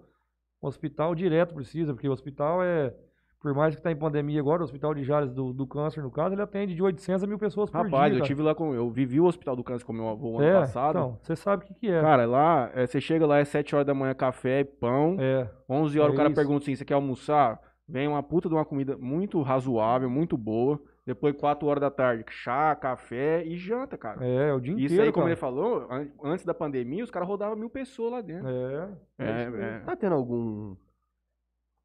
[0.62, 2.94] Um hospital direto precisa, porque o hospital é.
[3.42, 6.10] Por mais que está em pandemia agora, o Hospital de Jales do, do Câncer, no
[6.10, 8.20] caso, ele atende de 800 a mil pessoas por Rapaz, dia.
[8.20, 8.28] eu cara.
[8.28, 8.74] tive lá com.
[8.74, 10.98] Eu vivi o Hospital do Câncer com meu avô ano é, passado.
[10.98, 12.00] Então, você sabe o que, que é.
[12.00, 15.18] Cara, lá, é, você chega lá, é 7 horas da manhã, café e pão.
[15.20, 15.50] é.
[15.70, 16.36] 11 horas É o cara isso.
[16.38, 17.60] pergunta assim, você quer almoçar?
[17.86, 20.80] Vem uma puta de uma comida muito razoável, muito boa.
[21.06, 24.26] Depois 4 horas da tarde, chá, café e janta, cara.
[24.26, 25.04] É, o dia Isso inteiro.
[25.04, 25.34] aí, como cara.
[25.34, 28.48] ele falou, an- antes da pandemia, os caras rodavam mil pessoas lá dentro.
[28.48, 28.90] É.
[29.20, 29.80] É, isso é.
[29.82, 30.76] Tá tendo algum.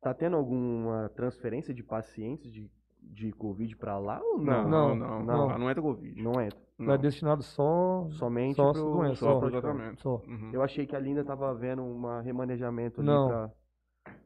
[0.01, 2.71] Tá tendo alguma transferência de pacientes de,
[3.03, 4.95] de Covid pra lá ou Não, não?
[4.95, 5.49] não, Não, não.
[5.49, 5.59] não.
[5.59, 6.23] Não entra Covid.
[6.23, 6.59] Não entra.
[6.79, 6.95] Não.
[6.95, 8.07] É destinado só.
[8.13, 9.41] Somente só pro- doença, Só só.
[9.41, 10.01] pro tratamento.
[10.01, 10.23] Só.
[10.29, 10.51] Uhum.
[10.53, 13.27] Eu achei que a Linda tava vendo um remanejamento ali Não.
[13.27, 13.51] pra.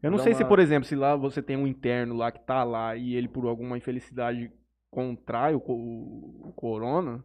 [0.02, 2.30] Eu não Dá sei se, uma- por exemplo, se lá você tem um interno lá
[2.30, 4.52] que tá lá e ele, por alguma infelicidade,
[4.92, 7.24] contrai o, o corona,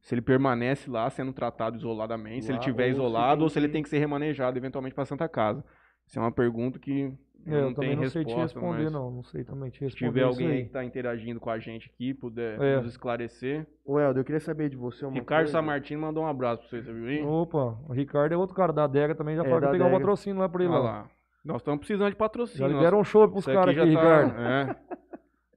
[0.00, 3.42] se ele permanece lá sendo tratado isoladamente, se ele Lá, tiver ou se isolado, tem
[3.42, 5.62] ou se ele tem que ser remanejado eventualmente pra Santa Casa.
[6.06, 7.12] Isso é uma pergunta que
[7.46, 9.10] É, eu não também tem não sei resposta, te responder, mas não.
[9.10, 10.06] Não sei também te se responder.
[10.08, 12.76] tiver isso alguém aí que tá interagindo com a gente aqui, puder É.
[12.76, 13.66] nos esclarecer.
[13.84, 15.52] Ô, Helder, eu queria saber de você uma Ricardo coisa.
[15.58, 17.22] Samartino mandou um abraço pra você, você viu aí?
[17.22, 19.92] Opa, o Ricardo é outro cara da adega também, já É, falou que pegar um
[19.92, 20.92] patrocínio lá pra ele Olha lá.
[21.02, 21.10] lá.
[21.44, 22.68] Nós estamos precisando de Já patrocínio.
[22.72, 24.40] libera um show pros Isso caras aqui aqui, já tá- Ricardo.
[24.42, 24.76] É.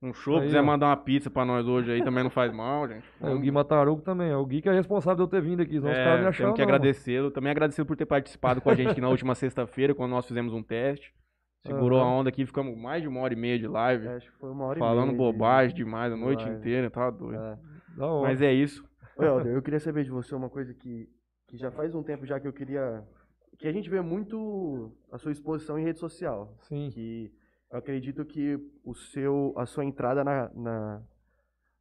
[0.04, 0.64] Um show, Aí, quiser ó.
[0.64, 3.06] mandar uma pizza pra nós hoje aí também não faz mal, gente.
[3.22, 5.62] É, o Gui Matarugo também, é o Gui que é responsável de eu ter vindo
[5.62, 7.30] aqui, senão os É, caras me acharam temos que agradecê-lo.
[7.32, 10.54] Também agradecê-lo por ter participado com a gente aqui na última sexta-feira, quando nós fizemos
[10.54, 11.14] um teste.
[11.64, 12.10] Segurou Aham.
[12.10, 14.08] a onda aqui, ficamos mais de uma hora e meia de live.
[14.08, 16.58] É, Acho que foi uma hora e falando meia de- bobagem demais a noite live.
[16.58, 17.40] inteira, tá doido.
[17.40, 17.58] É.
[17.96, 18.28] Da hora.
[18.30, 18.84] Mas é isso.
[19.20, 21.08] Helder, eu queria saber de você uma coisa que,
[21.48, 23.04] que já faz um tempo já que eu queria.
[23.60, 26.56] Que a gente vê muito a sua exposição em rede social.
[26.62, 27.32] Sim, Que
[27.72, 31.02] eu acredito que o seu, a sua entrada na, na-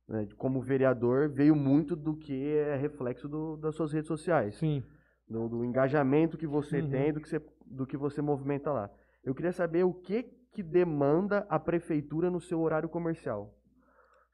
[0.08, 4.56] né, como vereador veio muito do que é reflexo do- das suas redes sociais.
[4.56, 4.82] sim.
[5.28, 6.90] Do, do engajamento que você Uhum.
[6.90, 8.90] tem, do que você, do que você movimenta lá.
[9.22, 13.54] Eu queria saber o que, que demanda a prefeitura no seu horário comercial.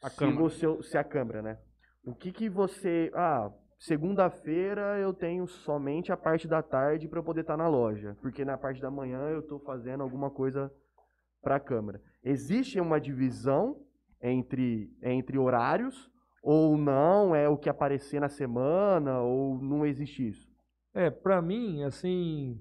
[0.03, 0.39] A se Câmara.
[0.41, 1.59] Você, se a Câmara, né?
[2.03, 3.11] O que que você...
[3.15, 8.17] Ah, segunda-feira eu tenho somente a parte da tarde para eu poder estar na loja.
[8.23, 10.73] Porque na parte da manhã eu estou fazendo alguma coisa
[11.47, 12.03] para a Câmara.
[12.25, 13.77] Existe uma divisão
[14.21, 16.11] entre, entre horários
[16.43, 17.37] ou não?
[17.37, 20.49] É o que aparecer na semana ou não existe isso?
[20.93, 22.61] É, pra mim, assim,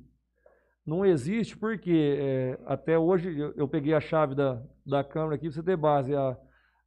[0.86, 5.48] não existe porque é, até hoje eu, eu peguei a chave da, da câmera aqui,
[5.48, 6.38] pra você ter base, a,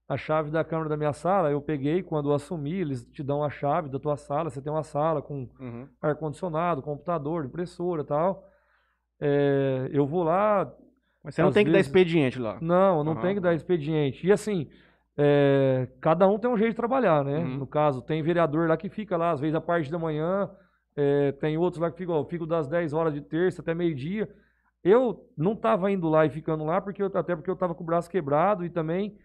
[0.09, 3.43] a chave da câmera da minha sala, eu peguei quando eu assumi, eles te dão
[3.43, 5.89] a chave da tua sala, você tem uma sala com Uhum.
[6.01, 8.49] ar-condicionado, computador, impressora e tal.
[9.21, 10.73] É, eu vou lá,
[11.25, 12.59] Mas você não tem que dar vezes- expediente lá.
[12.61, 13.21] Não, não Aham.
[13.21, 14.27] tem que dar expediente.
[14.27, 14.69] E assim,
[15.17, 17.39] é, cada um tem um jeito de trabalhar, né?
[17.39, 17.59] Uhum.
[17.59, 20.49] No caso, tem vereador lá que fica lá, às vezes, a parte da manhã,
[20.97, 24.29] é, tem outros lá que ficam, ó, fico das 10 horas de terça até meio-dia.
[24.85, 27.83] Eu não estava indo lá e ficando lá, porque eu- até porque eu estava com
[27.83, 29.17] o braço quebrado e também.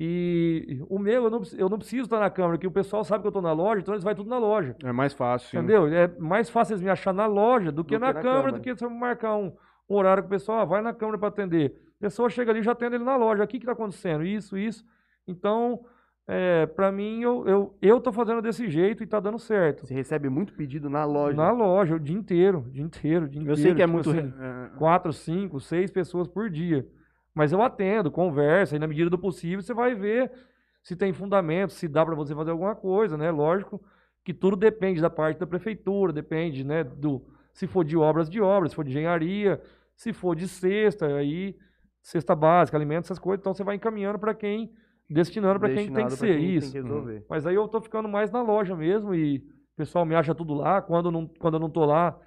[0.00, 3.22] E o meu, eu não, eu não preciso estar na câmera, porque o pessoal sabe
[3.22, 4.74] que eu estou na loja, então eles vão tudo na loja.
[4.82, 5.58] É mais fácil, sim.
[5.58, 5.86] Entendeu?
[5.86, 8.38] É mais fácil eles me achar na loja do que, Do na, que na câmera,
[8.42, 8.58] câmera.
[8.58, 9.52] do que se eu marcar um,
[9.92, 11.74] um horário com o pessoal, ah, vai na câmera para atender.
[11.98, 13.44] A pessoa chega ali e já atende ele na loja.
[13.44, 14.24] O que está acontecendo?
[14.24, 14.84] Isso, isso.
[15.26, 15.84] Então,
[16.26, 19.86] é, para mim, eu, eu, eu tô fazendo desse jeito e tá dando certo.
[19.86, 21.36] Você recebe muito pedido na loja.
[21.36, 23.52] Na loja, o dia inteiro, dia inteiro, dia inteiro.
[23.52, 24.10] Eu sei que é tipo muito.
[24.10, 26.86] assim, é, quatro, cinco, seis pessoas por dia.
[27.34, 30.30] Mas eu atendo, conversa, e na medida do possível você vai ver
[30.82, 33.30] se tem fundamento, se dá para você fazer alguma coisa, né?
[33.30, 33.80] Lógico
[34.24, 38.40] que tudo depende da parte da prefeitura, depende, né, do se for de obras de
[38.40, 39.60] obras, se for de engenharia,
[39.96, 41.56] se for de cesta, aí
[42.02, 44.72] cesta básica, alimentos, essas coisas, então você vai encaminhando para quem
[45.12, 46.72] destinando para quem tem que ser isso.
[46.72, 47.24] Que resolver.
[47.28, 50.54] Mas aí eu tô ficando mais na loja mesmo e o pessoal me acha tudo
[50.54, 50.80] lá.
[50.80, 52.18] Quando, eu não, quando eu não tô lá,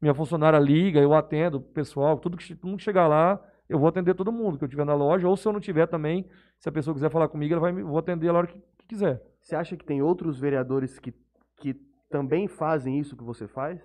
[0.00, 2.18] minha funcionária liga, eu atendo o pessoal.
[2.18, 4.84] Tudo que, todo mundo que chegar lá, eu vou atender todo mundo que eu tiver
[4.84, 5.28] na loja.
[5.28, 7.98] Ou se eu não tiver também, se a pessoa quiser falar comigo, ela vai, vou
[7.98, 9.22] atender a hora que, que quiser.
[9.40, 11.14] Você acha que tem outros vereadores que,
[11.56, 11.74] que
[12.10, 13.80] também fazem isso que você faz?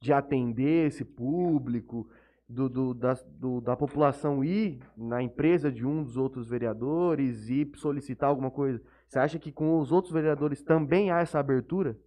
[0.00, 2.08] De atender esse público,
[2.48, 7.70] do, do- da, do- da população ir na empresa de um dos outros vereadores e
[7.76, 8.80] solicitar alguma coisa?
[9.08, 11.98] Você acha que com os outros vereadores também há essa abertura?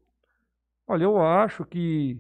[0.88, 2.20] Olha, eu acho que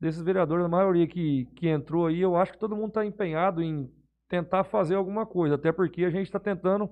[0.00, 3.62] desses vereadores, a maioria que, que entrou aí, eu acho que todo mundo está empenhado
[3.62, 3.90] em
[4.28, 6.90] tentar fazer alguma coisa, até porque a gente está tentando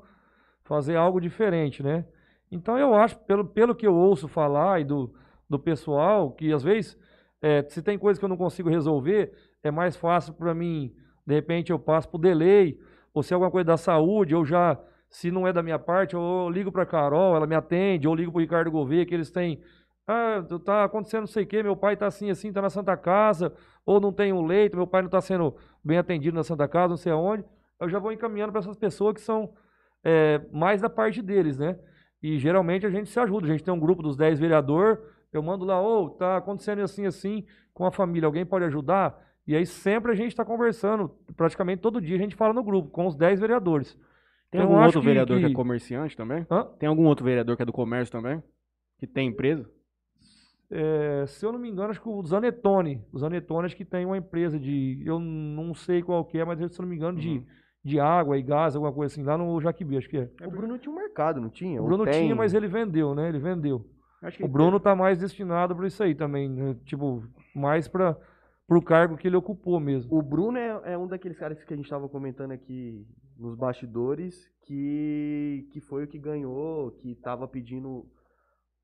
[0.65, 2.07] fazer algo diferente, né?
[2.51, 5.13] Então eu acho, pelo, pelo que eu ouço falar e do,
[5.49, 6.99] do pessoal, que às vezes,
[7.43, 9.33] eh, se tem coisa que eu não consigo resolver,
[9.65, 10.95] é mais fácil para mim,
[11.27, 12.79] de repente eu passo por delay,
[13.13, 16.15] ou se é alguma coisa da saúde, eu já, se não é da minha parte,
[16.15, 19.31] eu ligo para Carol, ela me atende, ou ligo para o Ricardo Gouveia, que eles
[19.31, 19.61] têm
[20.07, 22.97] ah, tá acontecendo não sei o quê, meu pai tá assim, assim, tá na Santa
[22.97, 23.55] Casa,
[23.87, 26.89] ou não tem um leito, meu pai não tá sendo bem atendido na Santa Casa,
[26.89, 27.45] não sei aonde.
[27.81, 29.55] Eu já vou encaminhando para essas pessoas que são
[30.05, 31.79] é, mais da parte deles, né?
[32.23, 33.47] E geralmente a gente se ajuda.
[33.47, 34.99] A gente tem um grupo dos 10 vereadores,
[35.33, 39.19] eu mando lá, ô, tá acontecendo assim, assim, com a família, alguém pode ajudar?
[39.47, 42.89] E aí sempre a gente está conversando, praticamente todo dia a gente fala no grupo,
[42.91, 43.93] com os 10 vereadores.
[44.51, 45.47] Tem Então, algum outro que- vereador que...
[45.47, 46.47] que- é comerciante também?
[46.51, 46.65] Hã?
[46.79, 48.43] Tem algum outro vereador que é do comércio também?
[48.99, 49.69] Que tem empresa?
[50.71, 53.03] É, se eu não me engano, acho que o Zanetone.
[53.13, 55.01] O Zanetone acho que tem uma empresa de.
[55.05, 57.45] Eu não sei qual que é, mas se eu não me engano, de, Uhum.
[57.85, 60.29] de água e gás, alguma coisa assim, lá no Jaquibi, acho que é.
[60.47, 61.81] O Bruno tinha um mercado, não tinha?
[61.83, 62.15] O Bruno tem?
[62.25, 63.29] tinha, mas ele vendeu, né?
[63.29, 63.87] Ele vendeu.
[64.23, 66.75] Acho que O Bruno tá mais destinado para isso aí também, né?
[66.87, 67.23] Tipo,
[67.55, 68.17] mais para
[68.67, 70.17] pro cargo que ele ocupou mesmo.
[70.17, 74.49] O Bruno é, é um daqueles caras que a gente estava comentando aqui nos bastidores,
[74.63, 78.07] que, que foi o que ganhou, que estava pedindo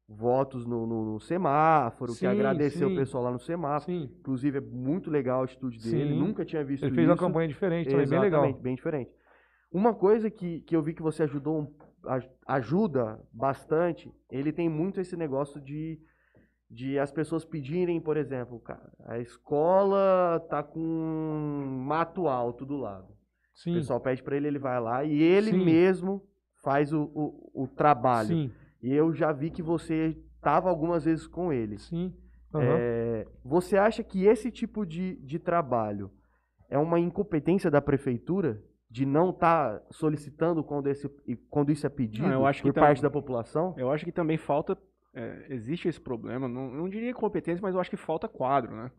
[0.08, 2.94] votos no, no, no semáforo, que Sim, agradeceu sim.
[2.94, 3.92] o pessoal lá no semáforo.
[3.92, 4.10] Sim.
[4.18, 7.24] Inclusive, é muito legal a atitude dele, nunca tinha visto Ele fez uma isso.
[7.24, 8.52] campanha diferente também, bem legal.
[8.54, 9.10] Bem diferente.
[9.72, 11.72] Uma coisa que, que eu vi que você ajudou,
[12.04, 16.00] aj- ajuda bastante, ele tem muito esse negócio de,
[16.70, 20.80] de as pessoas pedirem, por exemplo, cara, a escola tá com
[21.84, 23.08] mato alto do lado.
[23.10, 23.16] O
[23.54, 23.74] Sim.
[23.74, 25.64] pessoal pede pra ele, ele vai lá e ele Sim.
[25.64, 26.22] mesmo
[26.62, 28.28] faz o, o, o trabalho.
[28.28, 28.52] Sim.
[28.82, 31.78] E eu já vi que você tava algumas vezes com ele.
[31.78, 32.14] Sim.
[32.54, 32.64] Aham.
[32.78, 36.10] É, você acha que esse tipo de, de trabalho
[36.68, 41.08] é uma incompetência da prefeitura de não estar solicitando quando, esse,
[41.48, 43.74] quando isso é pedido Não, eu acho que por tá- parte da população?
[43.76, 44.76] Eu acho que também falta.
[45.14, 48.90] É, existe esse problema, não, não diria competência, mas eu acho que falta quadro, né?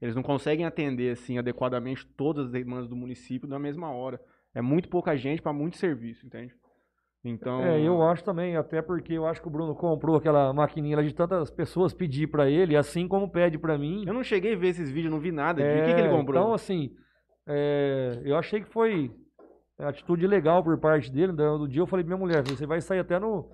[0.00, 4.20] Eles não conseguem atender assim adequadamente todas as demandas do município na mesma hora.
[4.54, 6.54] É muito pouca gente para muito serviço, entende?
[7.24, 7.62] Então.
[7.62, 11.02] É, eu acho também, até porque eu acho que o Bruno comprou aquela maquininha lá
[11.02, 14.04] de tantas pessoas pedir pra ele, assim como pede pra mim.
[14.06, 15.60] Eu não cheguei a ver esses vídeos, não vi nada.
[15.60, 16.40] de É, o que, que ele comprou?
[16.40, 16.94] Então, assim,
[17.46, 19.10] é, eu achei que foi
[19.78, 21.32] atitude legal por parte dele.
[21.32, 23.50] No dia eu falei pra minha mulher, você vai sair até no,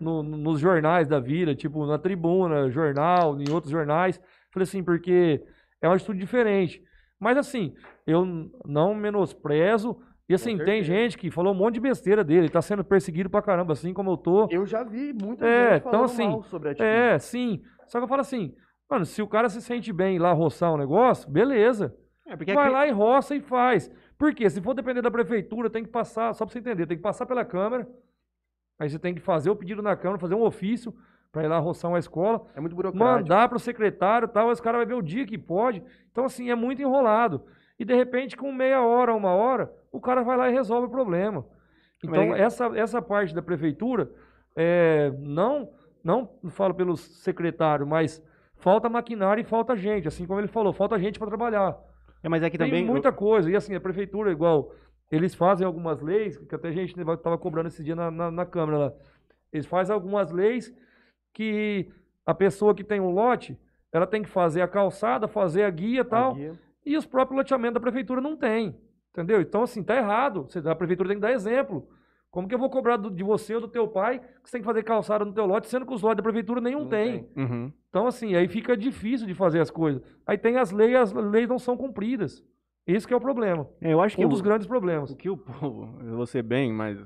[0.00, 4.20] no- nos jornais da vida, tipo na tribuna, jornal, em outros jornais.
[4.52, 5.42] Falei assim, porque
[5.82, 6.82] é uma atitude diferente.
[7.20, 7.74] Mas assim,
[8.06, 8.24] eu
[8.64, 9.96] não menosprezo.
[10.28, 13.42] E assim, tem gente que falou um monte de besteira dele, tá sendo perseguido pra
[13.42, 14.48] caramba, assim como eu tô.
[14.50, 16.88] Eu já vi muita É, gente então, falando assim, mal sobre a atitude.
[16.88, 17.62] É, sim.
[17.86, 18.54] Só que eu falo assim,
[18.90, 21.94] mano, se o cara se sente bem lá roçar um negócio, beleza.
[22.26, 23.90] É, porque Vai aqui- lá e roça e faz.
[24.18, 24.48] Por quê?
[24.48, 27.26] Se for depender da prefeitura, tem que passar, só pra você entender, tem que passar
[27.26, 27.86] pela Câmara.
[28.78, 30.94] Aí você tem que fazer o pedido na Câmara, fazer um ofício
[31.30, 33.04] pra ir lá roçar uma escola, É muito burocrático.
[33.04, 35.82] mandar pro secretário e tal, esse cara vai ver o dia que pode.
[36.12, 37.42] Então, assim, é muito enrolado.
[37.78, 40.90] E de repente, com meia hora, uma hora, o cara vai lá e resolve o
[40.90, 41.44] problema.
[42.04, 44.10] Então, Mas- essa, essa parte da prefeitura,
[44.56, 45.70] é, não,
[46.04, 48.22] não falo pelo secretário, mas
[48.56, 50.06] falta maquinário e falta gente.
[50.06, 51.76] Assim como ele falou, falta gente para trabalhar.
[52.22, 52.84] É, mas aqui Tem também.
[52.84, 53.50] muita coisa.
[53.50, 54.70] E assim, a prefeitura, igual,
[55.10, 58.46] eles fazem algumas leis, que até a gente estava cobrando esse dia na, na, na
[58.46, 58.92] Câmara lá.
[59.52, 60.74] Eles fazem algumas leis
[61.32, 61.88] que
[62.26, 63.58] a pessoa que tem um lote,
[63.92, 66.34] ela tem que fazer a calçada, fazer a guia e tal.
[66.34, 66.58] Guia.
[66.84, 68.76] E os próprios loteamentos da prefeitura não tem.
[69.12, 69.40] Entendeu?
[69.40, 70.48] Então, assim, tá errado.
[70.66, 71.88] A prefeitura tem que dar exemplo.
[72.30, 74.60] Como que eu vou cobrar do- de você ou do teu pai que você tem
[74.60, 77.22] que fazer calçada no teu lote, sendo que os lotes da prefeitura nenhum Não tem.
[77.22, 77.44] tem.
[77.44, 77.72] Uhum.
[77.88, 80.02] Então, assim, aí fica difícil de fazer as coisas.
[80.26, 82.44] Aí tem as leis, as leis não são cumpridas.
[82.86, 83.68] Esse que é o problema.
[83.80, 85.10] É, Eu acho que Um dos grandes problemas.
[85.10, 86.98] O que o povo, eu vou ser bem mais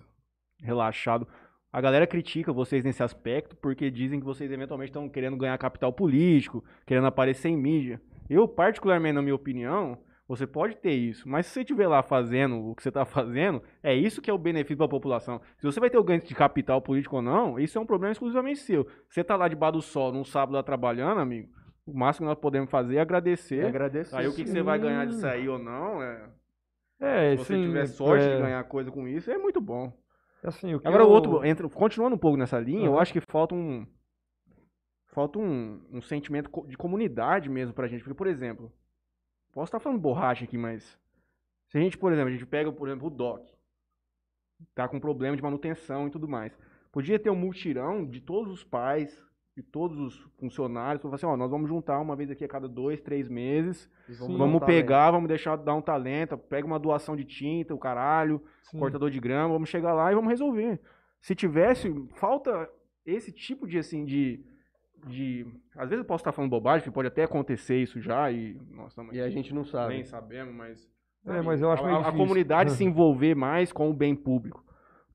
[0.60, 1.26] relaxado.
[1.72, 5.92] A galera critica vocês nesse aspecto porque dizem que vocês eventualmente estão querendo ganhar capital
[5.92, 8.00] político, querendo aparecer em mídia.
[8.28, 12.68] Eu, particularmente, na minha opinião, você pode ter isso, mas se você estiver lá fazendo
[12.68, 15.40] o que você está fazendo, é isso que é o benefício para a população.
[15.58, 18.12] Se você vai ter o ganho de capital político ou não, isso é um problema
[18.12, 18.86] exclusivamente seu.
[19.08, 21.48] Você tá lá debaixo do sol, num sábado lá trabalhando, amigo,
[21.90, 23.64] o máximo que nós podemos fazer é agradecer.
[23.66, 24.16] Agradecer.
[24.16, 26.28] Aí o que, que você vai ganhar disso aí ou não, é,
[27.00, 29.92] É, se você assim, tiver sorte é, de ganhar coisa com isso, é muito bom.
[30.42, 33.02] Assim, o que Agora o eu- outro, entra, continuando um pouco nessa linha, eu Aham.
[33.02, 33.86] acho que falta um
[35.06, 38.70] falta um, um sentimento de comunidade mesmo pra gente, porque por exemplo,
[39.52, 40.98] posso estar falando borracha aqui, mas
[41.68, 43.50] se a gente, por exemplo, a gente pega, por exemplo, o DOC,
[44.74, 46.56] tá com problema de manutenção e tudo mais.
[46.92, 49.22] Podia ter um multirão de todos os pais,
[49.58, 52.68] de todos os funcionários, falar assim, ó, nós vamos juntar uma vez aqui a cada
[52.68, 53.90] dois, três meses,
[54.20, 58.40] vamos montar pegar, vamos deixar dar um talento, pega uma doação de tinta, o caralho,
[58.62, 58.78] sim.
[58.78, 60.78] cortador de grama, vamos chegar lá e vamos resolver.
[61.20, 62.70] Se tivesse, falta
[63.04, 64.44] esse tipo de assim de
[65.08, 65.44] de
[65.76, 69.12] às vezes eu posso estar falando bobagem, que pode até acontecer isso já e estamos
[69.12, 69.94] E a gente não sabe.
[69.94, 70.88] nem sabemos, mas
[71.26, 74.64] É, mas eu acho a, a- comunidade se envolver mais com o bem público.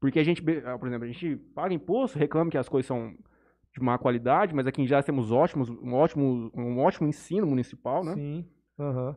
[0.01, 3.13] Porque a gente, ah, por exemplo, a gente paga imposto, reclama que as coisas são
[3.73, 8.03] de má qualidade, mas aqui em Jales temos ótimos, um ótimo, um ótimo ensino municipal,
[8.03, 8.13] né?
[8.13, 8.45] Sim.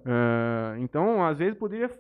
[0.05, 1.91] É, então, às vezes, poderia,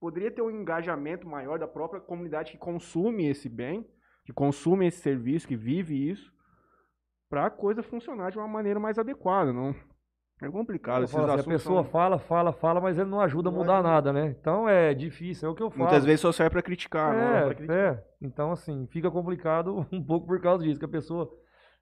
[0.00, 3.86] poderia ter um engajamento maior da própria comunidade que consome esse bem,
[4.24, 6.32] que consome esse serviço, que vive isso,
[7.28, 9.52] para a coisa funcionar de uma maneira mais adequada.
[9.52, 9.74] Não?
[10.42, 11.04] É complicado.
[11.04, 13.74] Esses assim, a pessoa são- fala, fala, fala, mas ele não ajuda a Não mudar
[13.76, 13.88] ajuda.
[13.88, 14.36] nada, né?
[14.38, 15.84] Então é difícil, é o que eu falo.
[15.84, 17.14] muitas vezes só serve para criticar.
[17.14, 17.76] é pra criticar.
[17.76, 18.04] É, é.
[18.20, 21.30] Então, assim, fica complicado um pouco por causa disso, que a pessoa,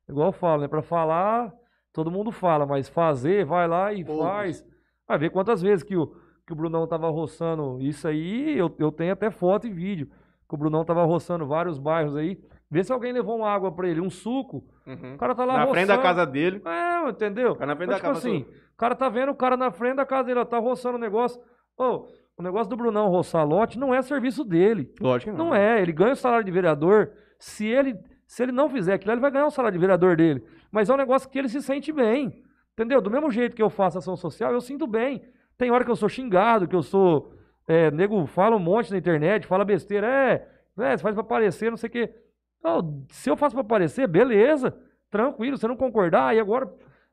[0.08, 0.68] igual eu falo, né?
[0.68, 1.52] Pra falar,
[1.92, 4.24] todo mundo fala, mas fazer, vai lá e Poucos.
[4.24, 4.66] faz.
[5.06, 6.06] Vai ver quantas vezes que o,
[6.46, 10.08] que o Brunão tava roçando isso aí, eu, eu tenho até foto e vídeo.
[10.48, 12.38] Que o Brunão tava roçando vários bairros aí,
[12.70, 14.64] Vê se alguém levou uma água pra ele, um suco.
[14.84, 15.14] Uhum.
[15.14, 15.74] O cara tá lá Na roçando.
[15.74, 16.60] frente da casa dele.
[16.64, 17.54] É, entendeu?
[17.54, 18.40] Tá na frente Mas, da tipo casa assim,
[18.72, 21.00] o cara tá vendo o cara na frente da casa dele, ó, tá roçando o
[21.00, 21.40] negócio.
[21.78, 24.92] Ô, o negócio do Brunão roçar lote não é serviço dele.
[25.00, 25.50] Lógico que não.
[25.50, 27.12] Não é, ele ganha o salário de vereador.
[27.38, 30.44] Se ele, se ele não fizer aquilo, ele vai ganhar o salário de vereador dele.
[30.70, 32.42] Mas é um negócio que ele se sente bem.
[32.72, 33.00] Entendeu?
[33.00, 35.22] Do mesmo jeito que eu faço ação social, eu sinto bem.
[35.56, 37.32] Tem hora que eu sou xingado, que eu sou.
[37.68, 41.70] É, nego fala um monte na internet, fala besteira, é, é você faz pra aparecer,
[41.70, 42.14] não sei o quê.
[42.62, 44.76] Não, se eu faço pra aparecer, beleza,
[45.10, 46.66] tranquilo, você não concordar, e agora,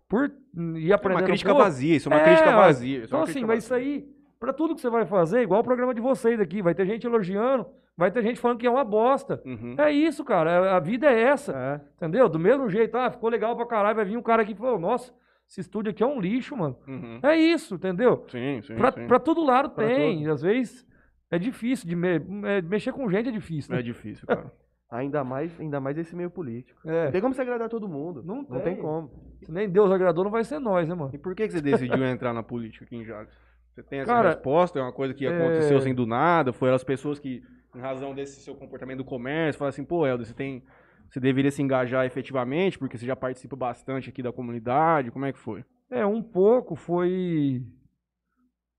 [0.10, 1.20] por É aprendendo.
[1.20, 2.96] uma um crítica pouco, vazia, isso é uma É, crítica ó, vazia.
[2.98, 3.88] isso é então, uma assim, crítica mas isso vazia.
[3.88, 6.86] aí, pra tudo que você vai fazer, igual o programa de vocês aqui, vai ter
[6.86, 7.66] gente elogiando,
[8.02, 9.42] vai ter gente falando que é uma bosta.
[9.46, 9.76] Uhum.
[9.78, 11.82] É isso, cara, a a vida é essa, É.
[11.96, 12.28] entendeu?
[12.28, 14.80] Do mesmo jeito, ah, ficou legal pra caralho, vai vir um cara aqui e falou,
[14.80, 15.14] nossa,
[15.48, 16.76] esse estúdio aqui é um lixo, mano.
[16.88, 17.20] Uhum.
[17.24, 18.26] É isso, entendeu?
[18.30, 19.08] Sim, sim, Pra, sim.
[19.08, 20.86] pra todo lado Pra tem, às vezes
[21.30, 23.80] é difícil, de me- é, mexer com gente é difícil, né?
[23.80, 24.52] É difícil, cara.
[24.92, 26.78] Ainda mais, ainda mais esse meio político.
[26.86, 27.06] É.
[27.06, 28.22] Não tem como você agradar todo mundo.
[28.26, 28.62] Não Não tem.
[28.62, 29.10] tem como.
[29.42, 31.12] Se nem Deus agradou, não vai ser nós, né, mano?
[31.14, 33.30] E por que, que você decidiu entrar na política aqui em Jales?
[33.74, 34.80] Você tem essa Cara, resposta?
[34.80, 36.52] É uma coisa que é- aconteceu assim do nada?
[36.52, 37.42] Foi as pessoas que,
[37.76, 40.64] em razão desse seu comportamento do comércio, falaram assim, pô, Helder, você tem.
[41.10, 45.12] Você deveria se engajar efetivamente, porque você já participa bastante aqui da comunidade.
[45.12, 45.66] Como é que foi?
[45.90, 47.62] É, um pouco foi.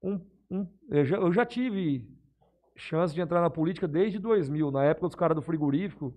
[0.02, 2.07] Um, um- eu, já, eu já tive
[2.74, 6.14] chance de entrar na política desde 2000, na época dos caras do frigorífico.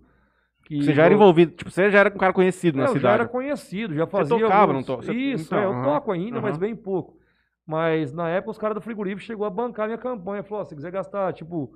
[0.65, 2.87] Que Você já era eu- envolvido, tipo, você já era um cara conhecido na É,
[2.87, 3.13] eu já cidade.
[3.21, 4.39] era conhecido, já fazia.
[4.39, 7.19] tocava, alguns- não to- você- Isso, então, é, eu toco ainda, mas bem pouco.
[7.67, 10.41] Mas na época os caras do frigorífico chegou a bancar minha campanha.
[10.43, 11.75] Falou: ó, se quiser gastar tipo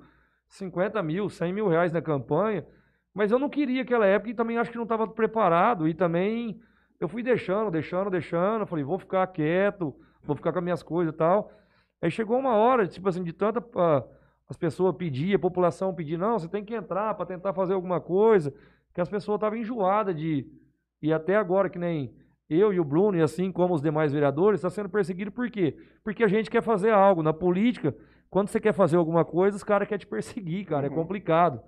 [0.50, 2.66] 50 mil, 100 mil reais na campanha.
[3.14, 5.88] Mas eu não queria aquela época e também acho que não estava preparado.
[5.88, 6.60] E também
[6.98, 8.66] eu fui deixando, deixando, deixando.
[8.66, 11.50] Falei: vou ficar quieto, vou ficar com as minhas coisas e tal.
[12.02, 13.64] Aí chegou uma hora, tipo assim, de tanta.
[13.76, 14.04] ah,
[14.48, 18.00] as pessoas pediam, a população pedia, não, você tem que entrar para tentar fazer alguma
[18.00, 18.52] coisa.
[18.92, 20.46] Que as pessoas estavam enjoadas de.
[21.00, 22.12] E até agora, que nem
[22.48, 25.76] eu e o Bruno, e assim como os demais vereadores, está sendo perseguido por quê?
[26.02, 27.22] Porque a gente quer fazer algo.
[27.22, 27.94] Na política,
[28.30, 30.86] quando você quer fazer alguma coisa, os caras querem te perseguir, cara.
[30.86, 30.94] É Uhum.
[30.94, 31.60] complicado.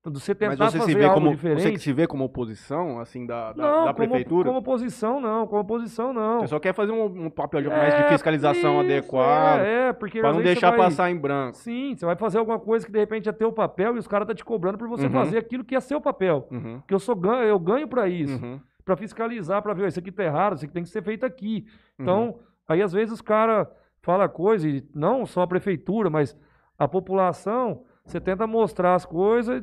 [0.00, 1.60] Então, você tentar Mas você fazer se vê algo como diferente.
[1.60, 4.48] você que se vê como oposição, assim, da, da, não, da como, prefeitura?
[4.48, 5.46] como oposição, não.
[5.46, 6.40] Como oposição, não.
[6.40, 9.88] Você só quer fazer um, um papel de, mais de É, fiscalização isso, adequado, É,
[9.88, 11.58] é, porque pra não deixar vai- passar em branco.
[11.58, 14.24] Sim, você vai fazer alguma coisa que de repente é teu papel e os caras
[14.24, 15.12] estão te cobrando por você Uhum.
[15.12, 16.48] fazer aquilo que é seu papel.
[16.50, 18.42] Uhum, Porque eu sou ganho, eu ganho para isso.
[18.42, 21.26] uhum, Pra fiscalizar, pra ver, isso aqui tá errado, isso aqui tem que ser feito
[21.26, 21.66] aqui.
[21.98, 22.04] uhum.
[22.04, 23.68] Então, aí às vezes os caras
[24.02, 26.36] falam coisa, e não só a prefeitura, mas
[26.78, 29.62] a população, você tenta mostrar as coisas,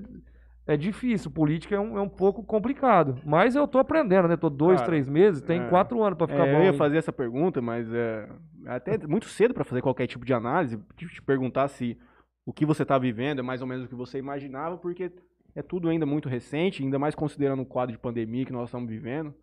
[0.68, 1.32] é difícil.
[1.32, 3.18] Política é um, é um pouco complicado.
[3.26, 4.36] Mas eu tô aprendendo, né?
[4.38, 5.70] Tô dois, Cara, três meses, tem é.
[5.70, 6.58] quatro anos pra ficar É, bom.
[6.58, 6.78] eu ia ainda.
[6.78, 8.30] fazer essa pergunta, mas é
[8.66, 11.98] até muito cedo para fazer qualquer tipo de análise, te perguntar se
[12.46, 15.12] o que você está vivendo é mais ou menos o que você imaginava, porque
[15.56, 18.90] é tudo ainda muito recente, ainda mais considerando o quadro de pandemia que nós estamos
[18.90, 19.34] vivendo.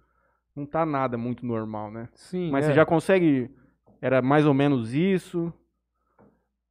[0.54, 2.08] Não tá nada muito normal, né?
[2.14, 2.68] Sim, Mas é.
[2.68, 3.50] você já consegue.
[4.04, 5.50] Era mais ou menos isso?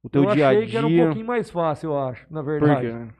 [0.04, 0.70] O teu eu dia a achei dia.
[0.70, 2.86] que era um pouquinho mais fácil, eu acho, na Por verdade.
[2.92, 3.14] quê?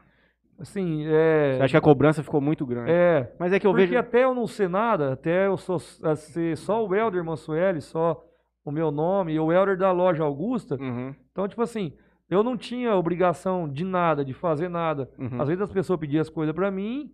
[0.61, 1.57] Assim, é...
[1.57, 2.93] Você acha que a cobrança ficou muito grande?
[2.93, 3.99] É, Mas é que eu Porque vejo.
[3.99, 8.25] até eu não ser nada, até eu sou, a ser só o Helder Mansueli, só
[8.65, 10.77] o meu nome, e o Helder da loja Augusta.
[10.81, 11.93] Uhum, Então, tipo assim,
[12.31, 15.11] eu não tinha obrigação de nada, de fazer nada.
[15.19, 15.43] uhum.
[15.43, 17.11] Às vezes as pessoas pediam as coisas pra mim,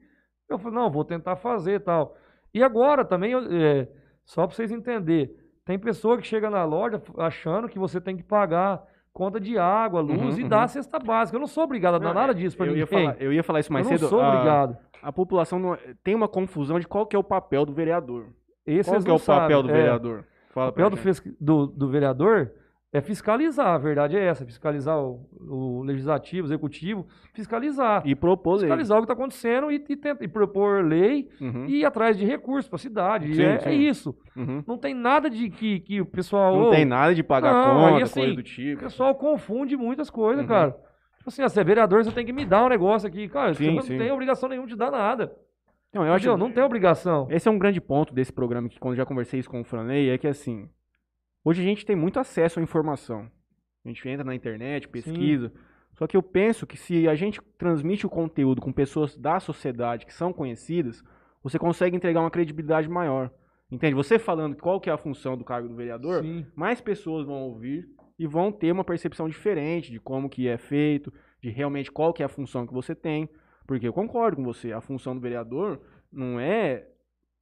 [0.51, 2.15] eu falei, não, vou tentar fazer e tal.
[2.53, 3.89] E agora também, eu- é,
[4.23, 5.35] só pra vocês entenderem,
[5.71, 10.01] tem pessoa que chega na loja achando que você tem que pagar conta de água,
[10.01, 10.63] luz Uhum, e dar uhum.
[10.65, 11.37] a cesta básica.
[11.37, 12.81] Eu não sou obrigado a dar Não, nada disso pra eu ninguém.
[12.83, 14.09] ia, falar, eu ia falar isso mais eu não cedo.
[14.09, 14.77] sou a- obrigado.
[15.03, 18.27] A população não- tem uma confusão de qual que é o papel do vereador.
[18.67, 19.63] Esse Qual que é não o papel sabem.
[19.63, 19.73] do É.
[19.73, 20.25] vereador?
[20.51, 20.97] O Fala papel do,
[21.41, 22.51] do- do vereador
[22.93, 28.03] é fiscalizar, a verdade é essa, fiscalizar o, o legislativo, o executivo, fiscalizar.
[28.05, 28.61] E propor lei.
[28.63, 32.19] Fiscalizar o que está acontecendo e, e, tenta- e propor lei Uhum, e ir atrás
[32.19, 33.35] de recursos para a cidade.
[33.35, 33.69] Sim, é, sim.
[33.69, 34.17] é isso.
[34.37, 34.65] uhum.
[34.67, 36.55] Não tem nada de que, que o pessoal.
[36.57, 38.83] Não ô, tem nada de pagar Não, conta, aí, assim, coisa do O tipo.
[38.83, 40.49] pessoal confunde muitas coisas, Uhum.
[40.49, 40.71] cara.
[41.19, 43.29] Tipo assim, ah, você é vereador, você tem que me dar um negócio aqui.
[43.29, 43.93] Cara, Sim, você sim.
[43.93, 45.31] não tem obrigação nenhuma de dar nada.
[45.93, 46.39] Não, eu acho Entendeu?
[46.39, 47.27] Não tem obrigação.
[47.31, 50.09] Esse é um grande ponto desse programa que quando já conversei isso com o Franley,
[50.09, 50.69] é que assim,
[51.45, 53.31] hoje a gente tem muito acesso à informação.
[53.85, 55.53] A gente entra na internet, pesquisa.
[55.95, 60.07] Só que eu penso que se a gente transmite o conteúdo com pessoas da sociedade
[60.07, 61.03] que são conhecidas,
[61.43, 63.31] você consegue entregar uma credibilidade maior.
[63.71, 63.95] Entende?
[63.95, 66.47] Você falando qual que é a função do cargo do vereador, Sim.
[66.57, 67.89] mais pessoas vão ouvir
[68.19, 72.23] e vão ter uma percepção diferente de como que é feito, de realmente qual que
[72.23, 73.29] é a função que você tem.
[73.67, 75.81] Porque eu concordo com você, a função do vereador
[76.13, 76.87] não é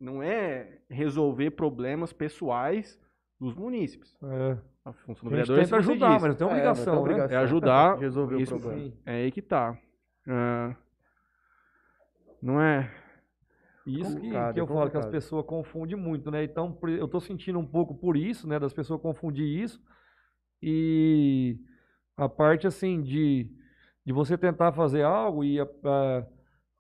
[0.01, 3.01] não é resolver problemas pessoais
[3.41, 4.17] dos munícipes.
[4.23, 4.59] É.
[4.85, 6.85] A função do A gente vereador é tenta ajudar, mas não tem É, obrigação, não
[6.85, 7.01] tem né?
[7.23, 7.37] obrigação.
[7.39, 8.83] É ajudar Resolver o isso- problema.
[8.83, 8.93] Sim.
[9.07, 9.79] É aí que tá.
[10.27, 10.75] Ah,
[12.43, 12.91] não é
[13.87, 15.11] Isso que, Complicado, que eu é falo que as complicado.
[15.11, 16.45] pessoas confundem muito, né?
[16.45, 18.59] Então, eu tô sentindo um pouco por isso, né?
[18.59, 19.81] Das pessoas confundir isso.
[20.63, 21.59] E
[22.17, 23.51] a parte, assim, de,
[24.05, 26.27] de você tentar fazer algo e, a, a-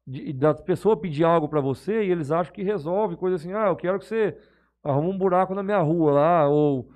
[0.06, 3.68] de, da pessoa pedir algo pra você e eles acham que resolve, coisa assim, ah,
[3.68, 4.36] eu quero que você
[4.90, 6.88] arrume um buraco na minha rua lá, ou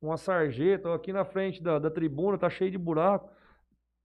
[0.00, 3.30] uma sarjeta, ou aqui na frente da, da tribuna tá cheio de buraco.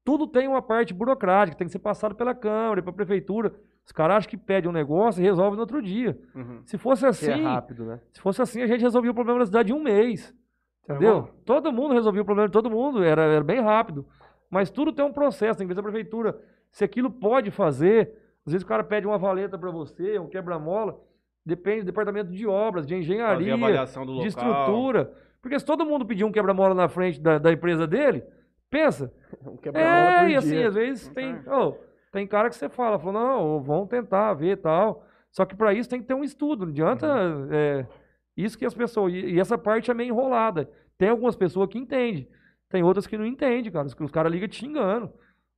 [0.04, 3.54] Tudo tem uma parte burocrática, tem que ser passado pela Câmara, pela Prefeitura.
[3.86, 6.20] Os caras acham que pedem um negócio e resolve no outro dia.
[6.34, 6.62] Uhum.
[6.66, 8.00] Se fosse Que assim, é rápido, né?
[8.12, 10.34] se fosse assim, a gente resolvia o problema da cidade em um mês.
[10.86, 11.30] Tá Entendeu?
[11.46, 14.06] todo mundo resolvia o problema de todo mundo, era, era bem rápido.
[14.50, 16.40] Mas tudo tem um processo, tem que ver se a prefeitura,
[16.72, 18.12] se aquilo pode fazer.
[18.46, 21.00] Às vezes o cara pede uma valeta para você, um quebra-mola,
[21.46, 25.14] depende do departamento de obras, de engenharia, avaliação do de estrutura.
[25.42, 28.24] Porque se todo mundo pedir um quebra-mola na frente da, da empresa dele,
[28.70, 29.14] pensa,
[29.46, 30.68] Um quebra-mola é, por e assim, dia.
[30.68, 31.38] às vezes tem.
[31.38, 31.54] tem.
[31.54, 31.78] ô,
[32.12, 35.06] tem cara que você fala, fala, não, vamos tentar ver e tal.
[35.32, 36.66] Só que para isso tem que ter um estudo.
[36.66, 37.08] Não adianta.
[37.08, 37.50] Uhum.
[37.52, 37.88] é,
[38.38, 39.14] isso que as pessoas.
[39.14, 40.70] E, e essa parte é meio enrolada.
[40.98, 42.28] Tem algumas pessoas que entendem.
[42.70, 43.86] Tem outras que não entendem, cara.
[43.86, 45.12] Os, os caras ligam te xingando.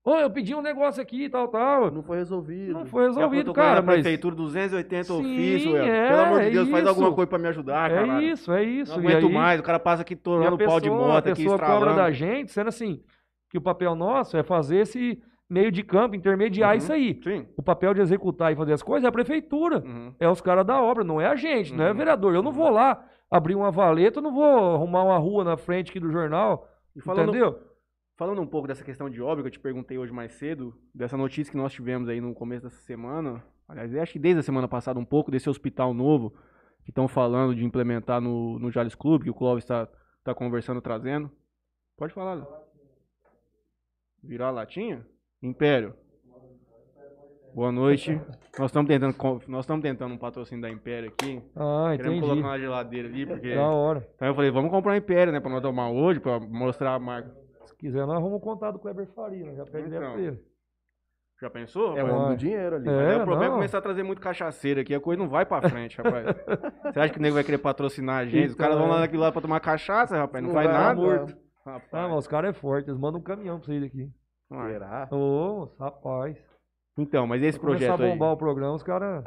[0.09, 1.91] Ô, eu pedi um negócio aqui e tal, tal.
[1.91, 2.71] Não foi resolvido.
[2.73, 3.75] Não foi Já resolvido, cara.
[3.75, 6.89] na Mas prefeitura 280 Sim, ofícios, é, Pelo amor de é Deus, faz isso.
[6.89, 8.07] alguma coisa pra me ajudar, cara.
[8.07, 8.91] é isso, é isso.
[8.93, 11.31] Não aguento aí- mais, o cara passa aqui a torando o pau de moto a
[11.31, 11.97] aqui, pessoa cobra estralando.
[11.97, 13.01] da gente, sendo assim,
[13.49, 16.77] que o papel nosso é fazer esse meio de campo, intermediar Uhum.
[16.77, 17.19] isso aí.
[17.21, 17.45] Sim.
[17.57, 19.83] O papel de executar e fazer as coisas é a prefeitura.
[19.85, 20.13] Uhum.
[20.19, 21.97] É os caras da obra, não é a gente, não é o Uhum.
[21.97, 22.33] vereador.
[22.33, 25.89] Eu não vou lá abrir uma valeta, eu não vou arrumar uma rua na frente
[25.89, 27.59] aqui do jornal, E falando, entendeu?
[28.17, 31.15] Falando um pouco dessa questão de obra que eu te perguntei hoje mais cedo, dessa
[31.15, 34.67] notícia que nós tivemos aí no começo dessa semana, aliás, acho que desde a semana
[34.67, 36.33] passada um pouco, desse hospital novo
[36.83, 39.87] que estão falando de implementar no, no Jales Clube, que o Clóvis está
[40.23, 41.29] tá conversando, trazendo.
[41.97, 42.45] Pode falar.
[44.23, 45.05] Virar a latinha?
[45.41, 45.93] Império.
[47.53, 48.21] Boa noite.
[48.57, 51.41] Nós estamos tentando, co- nós estamos tentando um patrocínio da Império aqui.
[51.55, 52.21] Ah, Queremos entendi.
[52.21, 53.55] colocar na geladeira ali, porque.
[53.55, 54.07] Da hora.
[54.15, 55.39] Então eu falei, vamos comprar um Império, né?
[55.39, 57.35] Pra nós tomar hoje, pra mostrar a marca.
[57.77, 59.55] Se quiser, nós vamos contar do Kleber Faria, né?
[59.55, 59.89] já pede Então.
[59.99, 60.43] direto pra ele.
[61.39, 61.95] Já pensou?
[61.95, 62.89] É o homem do dinheiro ali.
[62.89, 63.17] É.
[63.17, 63.55] O problema é não.
[63.57, 66.25] começar a trazer muito cachaceiro aqui, a coisa não vai pra frente, rapaz.
[66.91, 68.47] Você acha que o nego vai querer patrocinar a gente?
[68.47, 68.99] Os Então, caras vão lá é.
[69.01, 70.99] naquilo lá pra tomar cachaça, rapaz, não, Não faz vai, nada.
[70.99, 71.37] morto.
[71.63, 74.09] Rapaz, Ah, mas os caras é forte, eles mandam um caminhão pra sair daqui.
[74.49, 74.71] vai.
[74.71, 75.07] Será?
[75.11, 76.35] Ô, rapaz.
[76.97, 79.23] Então, mas esse projeto a aí, bombar o programa, os caras...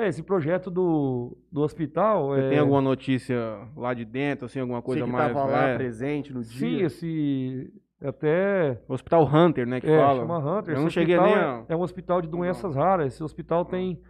[0.00, 2.28] É, esse projeto do, do hospital...
[2.28, 2.48] você é...
[2.48, 3.36] tem alguma notícia
[3.76, 5.32] lá de dentro, assim, alguma Você coisa que mais...
[5.32, 6.86] tava lá é, presente no Sim, dia.
[6.86, 7.70] esse...
[8.02, 8.80] Até...
[8.88, 10.20] Hospital Hunter, né, que é, fala.
[10.22, 10.74] chama Hunter.
[10.74, 13.12] Eu não cheguei nem é, a- é um hospital de doenças raras.
[13.12, 14.00] Esse hospital tem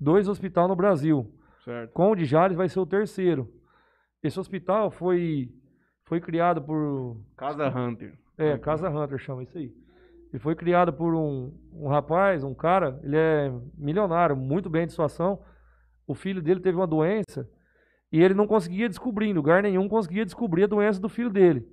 [0.00, 1.30] dois hospitais no Brasil.
[1.62, 1.92] Certo.
[1.92, 3.46] Com o de Jales vai ser o terceiro.
[4.22, 5.50] Esse hospital foi,
[6.06, 7.18] foi criado por...
[7.36, 8.14] Casa Hunter.
[8.38, 9.70] É, Casa Hunter chama isso aí.
[10.34, 14.90] Ele foi criado por um, um rapaz, um cara, ele é milionário, muito bem de
[14.90, 15.40] situação.
[16.08, 17.48] O filho dele teve uma doença
[18.10, 21.64] e ele não conseguia descobrir, em lugar nenhum conseguia descobrir a doença do filho dele.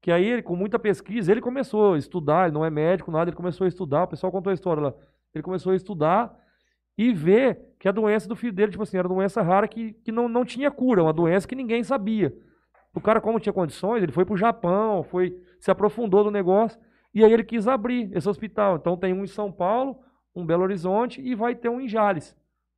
[0.00, 3.28] Que aí ele, com muita pesquisa, ele começou a estudar, ele não é médico, nada,
[3.28, 4.94] ele começou a estudar, o pessoal contou a história lá.
[5.34, 6.34] Ele começou a estudar
[6.96, 9.92] e ver que a doença do filho dele, tipo assim, era uma doença rara que,
[9.92, 12.34] que não, não tinha cura, uma doença que ninguém sabia.
[12.94, 16.80] O cara, como tinha condições, ele foi pro Japão, foi, se aprofundou no negócio,
[17.14, 18.76] e aí ele quis abrir esse hospital.
[18.76, 19.98] Então tem um em São Paulo,
[20.34, 22.36] um em Belo Horizonte e vai ter um em Jales.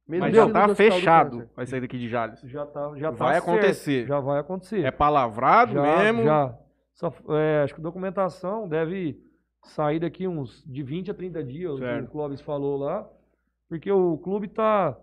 [0.09, 2.41] Mesmo Mas já tá fechado, vai sair daqui de Jales.
[2.43, 4.07] Já tá, já tá Vai certo, acontecer.
[4.07, 4.85] Já vai acontecer.
[4.85, 6.25] É palavrado já, mesmo?
[6.25, 6.59] Já.
[6.95, 9.17] Só, é, acho que a documentação deve
[9.65, 12.05] sair daqui uns de 20 a 30 dias, o que Certo.
[12.07, 13.09] o Clóvis falou lá,
[13.69, 14.99] porque o clube tá,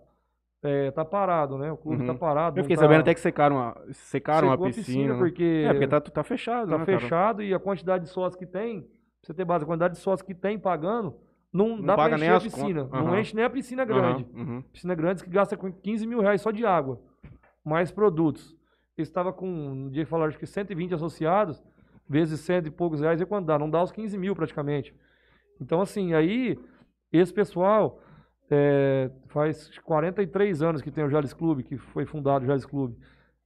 [0.62, 1.72] é, tá parado, né?
[1.72, 2.08] O clube Uhum.
[2.08, 2.60] tá parado.
[2.60, 5.14] Eu fiquei tá- sabendo até que secaram a, secaram a piscina.
[5.14, 5.20] né?
[5.20, 7.00] porque, É, porque tá, tá fechado, tá né, cara?
[7.00, 8.86] fechado e a quantidade de sócios que tem,
[9.22, 11.16] você ter base, a quantidade de sócios que tem pagando,
[11.52, 12.86] não, Não dá paga encher a piscina.
[12.86, 13.06] contas.
[13.06, 14.26] Não enche nem a piscina grande.
[14.34, 14.62] Aham, uhum.
[14.62, 17.02] Piscina grande que gasta com 15 mil reais só de água.
[17.64, 18.56] Mais produtos.
[18.96, 21.64] Eu estava com, no dia que falaram, acho que 120 associados,
[22.08, 23.58] vezes cento e poucos reais, é quando dá?
[23.58, 24.94] Não dá os 15 mil praticamente.
[25.60, 26.58] Então, assim, aí,
[27.12, 28.00] esse pessoal,
[28.50, 32.98] é, faz 43 anos que tem o Jales Clube, que foi fundado o Jales Clube.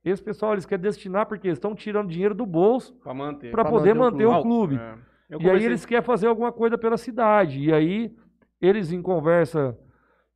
[0.03, 2.93] Esse pessoal, eles querem destinar, porque eles estão tirando dinheiro do bolso
[3.51, 4.77] para poder manter o manter o clube.
[4.77, 4.91] clube.
[4.99, 5.12] É.
[5.33, 7.59] Eu E aí eles querem fazer alguma coisa pela cidade.
[7.59, 8.15] E aí
[8.61, 9.77] eles em conversa,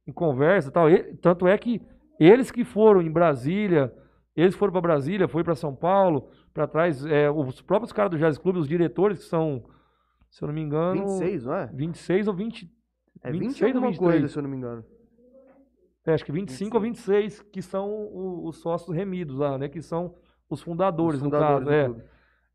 [0.08, 0.90] em conversa, tal.
[0.90, 1.82] e- tanto é que
[2.20, 3.94] eles que foram em Brasília,
[4.36, 8.18] eles foram para Brasília, foi para São Paulo, para trás, é, os próprios caras do
[8.18, 9.64] Jazz Clube, os diretores que são,
[10.32, 11.68] se eu não me engano, 26, não é?
[11.74, 12.72] 26 ou 20,
[13.24, 14.12] É 20 26 ou alguma 23.
[14.22, 14.84] coisa, se eu não me engano.
[16.06, 19.82] é, acho que 25 ou 26 que são o- os sócios remidos lá, né, que
[19.82, 20.16] são
[20.50, 21.86] os fundadores, Os no fundadores caso, do é.
[21.86, 22.02] clube.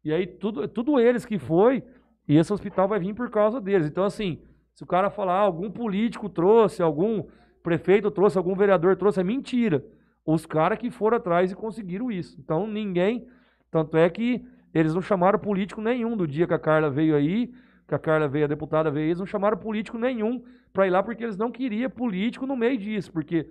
[0.04, 1.84] E aí, tudo, tudo eles que foi,
[2.32, 3.86] e esse hospital vai vir por causa deles.
[3.86, 4.40] Então, assim,
[4.74, 7.24] se o cara falar, ah, algum político trouxe, algum.
[7.62, 9.84] prefeito trouxe, algum vereador trouxe, é mentira.
[10.24, 12.40] Os caras que foram atrás e conseguiram isso.
[12.40, 13.28] Então ninguém.
[13.70, 17.52] Tanto é que eles não chamaram político nenhum do dia que a Carla veio aí,
[17.86, 21.02] que a Carla veio, a deputada veio, eles não chamaram político nenhum para ir lá
[21.02, 23.50] porque eles não queriam político no meio disso, porque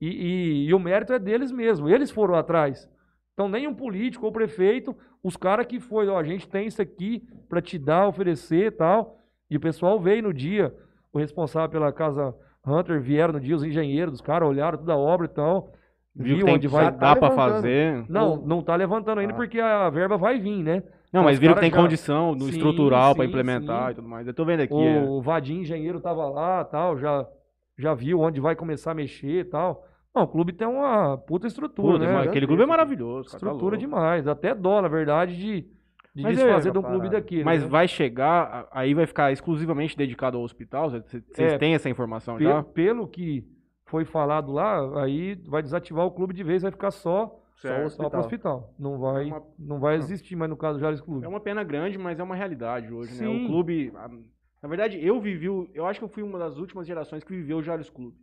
[0.00, 2.88] e, e, e, o mérito é deles mesmo, eles foram atrás.
[3.32, 6.80] Então nem um político ou prefeito, os caras que foi, ó, a gente tem isso
[6.80, 9.18] aqui para te dar, oferecer e tal,
[9.50, 10.74] e o pessoal veio no dia,
[11.12, 12.34] o responsável pela casa
[12.66, 15.72] Hunter vieram no dia, os engenheiros, os caras olharam toda a obra e tal,
[16.14, 18.04] Viu, viu onde vai dar para fazer.
[18.08, 19.36] Não, não tá levantando ainda ah.
[19.36, 20.82] porque a verba vai vir, né?
[21.12, 21.76] Não, mas viram que tem já...
[21.76, 23.92] condição no sim, estrutural para implementar sim.
[23.92, 24.26] e tudo mais.
[24.26, 24.74] Eu tô vendo aqui.
[24.74, 25.02] O, é.
[25.02, 27.26] o Vadim, engenheiro, tava lá tal, já,
[27.78, 29.86] já viu onde vai começar a mexer e tal.
[30.14, 32.28] Não, o clube tem uma puta estrutura, puta, né?
[32.28, 33.28] Aquele clube é maravilhoso.
[33.28, 34.26] Cara, tá estrutura tá demais.
[34.26, 35.60] Até dó, na verdade, de,
[36.14, 37.44] de mas desfazer é, de um clube daquele.
[37.44, 37.68] Mas né?
[37.68, 40.90] vai chegar, aí vai ficar exclusivamente dedicado ao hospital?
[40.90, 42.62] Vocês é, têm essa informação pe já?
[42.62, 43.46] Pelo que
[43.86, 47.90] foi falado lá, aí vai desativar o clube de vez, vai ficar só Certo.
[47.90, 48.72] Só para o hospital.
[48.78, 49.42] Não vai, é uma...
[49.58, 51.26] não vai existir mais no caso do Jales Clube.
[51.26, 53.24] É uma pena grande, mas é uma realidade hoje, Sim.
[53.24, 53.44] né?
[53.44, 53.92] O clube.
[54.62, 55.46] Na verdade, eu vivi.
[55.74, 58.16] Eu acho que eu fui uma das últimas gerações que viveu o Jales Clube.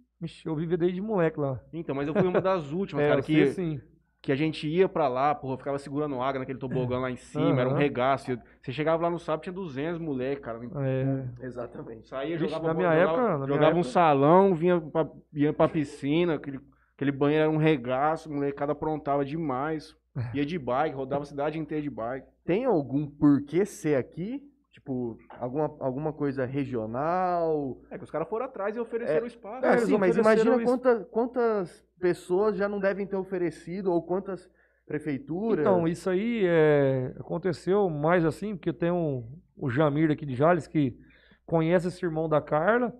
[0.45, 1.59] Eu vivi desde moleque lá.
[1.71, 3.47] Então, mas eu fui uma das últimas, é, cara, que.
[3.47, 3.81] Sim
[4.27, 7.45] que a gente ia para lá, porra, ficava segurando água naquele tobogã lá em cima,
[7.45, 7.59] uhum.
[7.59, 8.37] era um regaço.
[8.61, 10.59] Você chegava lá no sábado, tinha 200 moleques, cara.
[10.83, 11.45] É.
[11.45, 12.09] Exatamente.
[12.09, 15.69] Saía, jogava, na minha jogava, época, na jogava minha um salão, vinha pra, ia pra
[15.69, 16.59] piscina, aquele,
[16.95, 19.95] aquele banheiro era um regaço, molecada aprontava demais.
[20.33, 22.27] Ia de bike, rodava a cidade inteira de bike.
[22.43, 24.41] Tem algum porquê ser aqui?
[24.87, 27.77] Tipo, alguma, alguma coisa regional?
[27.91, 29.65] É que os caras foram atrás e ofereceram é, espaço.
[29.65, 34.49] É, sim, mas imagina quanta, quantas pessoas já não devem ter oferecido ou quantas
[34.85, 35.59] prefeituras.
[35.59, 40.67] Então, isso aí é, aconteceu mais assim, porque tem um, o Jamir aqui de Jales
[40.67, 40.97] que
[41.45, 42.95] conhece esse irmão da Carla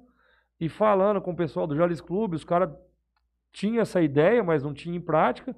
[0.59, 2.69] e falando com o pessoal do Jales Clube, os caras
[3.53, 5.55] tinham essa ideia, mas não tinham em prática.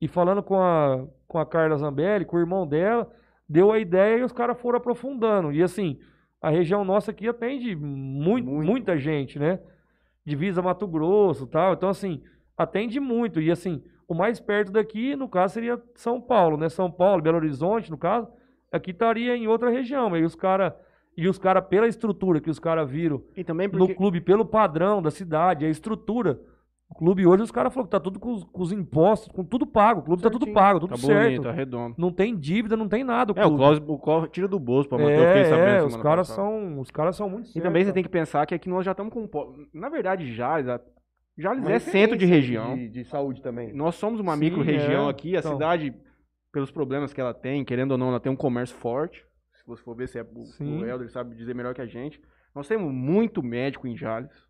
[0.00, 3.08] E falando com a, com a Carla Zambelli, com o irmão dela,
[3.48, 5.52] deu a ideia e os caras foram aprofundando.
[5.52, 5.98] E assim,
[6.40, 8.66] a região nossa aqui atende muito, muito.
[8.66, 9.58] muita gente, né?
[10.24, 11.72] Divisa Mato Grosso tal.
[11.72, 12.22] Então, assim,
[12.56, 13.40] atende muito.
[13.40, 16.68] E assim, o mais perto daqui, no caso, seria São Paulo, né?
[16.68, 18.28] São Paulo, Belo Horizonte, no caso,
[18.70, 20.16] aqui estaria em outra região.
[20.16, 20.72] E os caras.
[21.16, 23.20] E os caras, pela estrutura que os caras viram
[23.72, 26.40] no clube, pelo padrão da cidade, a estrutura,
[26.90, 29.44] o clube hoje, os caras falaram que tá tudo com os, com os, impostos, com
[29.44, 30.00] tudo pago.
[30.00, 30.40] O clube Certinho.
[30.40, 31.24] tá tudo pago, tudo tá certo.
[31.24, 31.94] Bonito, tá redondo.
[31.98, 33.32] Não tem dívida, não tem nada.
[33.32, 35.68] O é, o Clóvis tira do bolso pra manter é, o que sabendo.
[35.68, 38.54] É, os caras são, os caras são muito E também você tem que pensar que
[38.54, 39.28] aqui nós já estamos com.
[39.72, 40.60] Na verdade, já,
[41.38, 42.74] Jales é centro de região.
[42.74, 43.72] De, de, saúde também.
[43.72, 45.10] Nós somos uma micro-região é.
[45.10, 45.36] aqui.
[45.36, 45.52] A então.
[45.52, 45.94] cidade,
[46.52, 49.24] pelos problemas que ela tem, querendo ou não, ela tem um comércio forte.
[49.52, 52.20] Se você for ver, se é o, o Helder sabe dizer melhor que a gente.
[52.54, 54.47] Nós temos muito médico em Jales.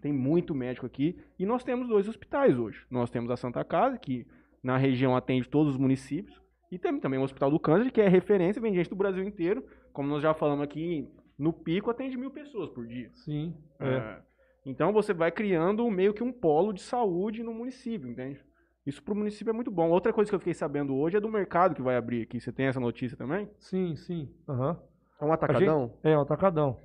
[0.00, 1.18] Tem muito médico aqui.
[1.38, 2.84] E nós temos dois hospitais hoje.
[2.90, 4.26] Nós temos a Santa Casa, que
[4.62, 6.40] na região atende todos os municípios.
[6.70, 9.64] E tem também o Hospital do Câncer, que é referência, vem gente do Brasil inteiro.
[9.92, 13.10] Como nós já falamos aqui, no pico atende mil pessoas por dia.
[13.12, 13.54] Sim.
[13.78, 13.88] É.
[13.88, 14.22] É.
[14.64, 18.40] Então você vai criando meio que um polo de saúde no município, entende?
[18.86, 19.90] Isso para o município é muito bom.
[19.90, 22.40] Outra coisa que eu fiquei sabendo hoje é do mercado que vai abrir aqui.
[22.40, 23.48] Você tem essa notícia também?
[23.58, 24.28] Sim, sim.
[24.48, 24.76] Uhum.
[25.20, 25.88] É um atacadão?
[25.88, 26.76] Gente, é, um atacadão.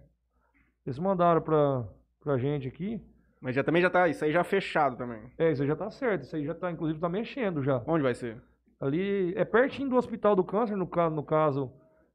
[0.85, 1.87] Eles mandaram para
[2.25, 2.99] pra gente aqui.
[3.39, 5.21] Mas já também já tá, isso aí já fechado também.
[5.37, 7.81] É, isso aí já tá certo, isso aí já tá, inclusive, tá mexendo já.
[7.85, 8.41] Onde vai ser?
[8.81, 11.71] Ali, é pertinho do Hospital do Câncer, no, no caso,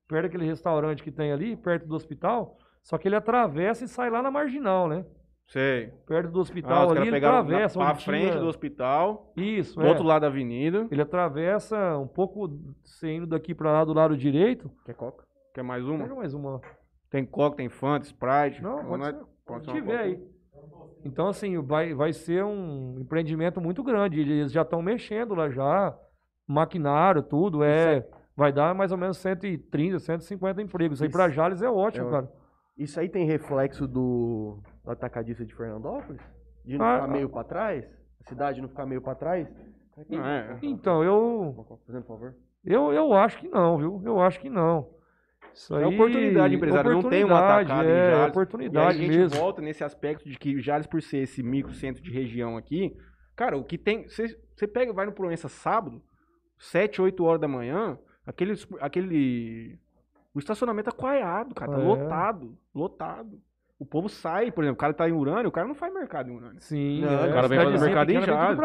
[0.08, 4.10] perto daquele restaurante que tem ali, perto do hospital, só que ele atravessa e sai
[4.10, 5.04] lá na Marginal, né?
[5.46, 5.92] Sei.
[6.06, 7.78] Perto do hospital ah, ali, ele atravessa.
[7.78, 8.40] Na, pra frente tinha...
[8.40, 9.32] do hospital.
[9.36, 9.88] Isso, do é.
[9.88, 10.86] outro lado da avenida.
[10.90, 12.48] Ele atravessa um pouco,
[12.84, 14.70] saindo daqui pra lá do lado direito.
[14.84, 15.24] Quer coca?
[15.52, 16.06] Quer mais uma?
[16.06, 16.60] Quer mais uma.
[17.10, 18.62] Tem coca, tem Fanta, Sprite.
[18.62, 19.16] Não, pode, ser,
[19.52, 20.30] pode, tiver aí.
[21.04, 24.20] Então, assim, vai, vai ser um empreendimento muito grande.
[24.20, 25.96] Eles já estão mexendo lá já,
[26.46, 27.64] maquinário, tudo.
[27.64, 30.98] É, vai dar mais ou menos 130, 150 empregos.
[30.98, 32.32] Isso aí para Jales é ótimo, é, cara.
[32.76, 36.20] Isso aí tem reflexo do, do atacadista de Fernandópolis?
[36.64, 37.84] De não ah, ficar meio para trás?
[38.24, 39.48] A cidade não ficar meio para trás?
[40.10, 40.58] É.
[40.62, 41.66] Então, eu.
[41.86, 42.34] Fazendo favor.
[42.64, 44.02] Eu, eu acho que não, viu?
[44.04, 44.88] Eu acho que não.
[45.52, 48.30] Isso é oportunidade empresária, não tem uma atacada é, em Jales.
[48.30, 49.38] oportunidade e a gente mesmo.
[49.38, 52.96] volta nesse aspecto de que Jales, por ser esse micro centro de região aqui,
[53.36, 54.06] cara, o que tem...
[54.08, 56.02] Você pega, vai no Proença sábado,
[56.58, 58.54] 7, 8 horas da manhã, aquele...
[58.80, 59.78] aquele
[60.32, 61.84] o estacionamento é coaiado, cara, tá é.
[61.84, 63.40] lotado, lotado.
[63.78, 66.30] O povo sai, por exemplo, o cara tá em Urânia, o cara não faz mercado
[66.30, 66.60] em Urânia.
[66.60, 67.30] Sim, não, é.
[67.30, 68.58] o cara vem fazer mercado em Jales.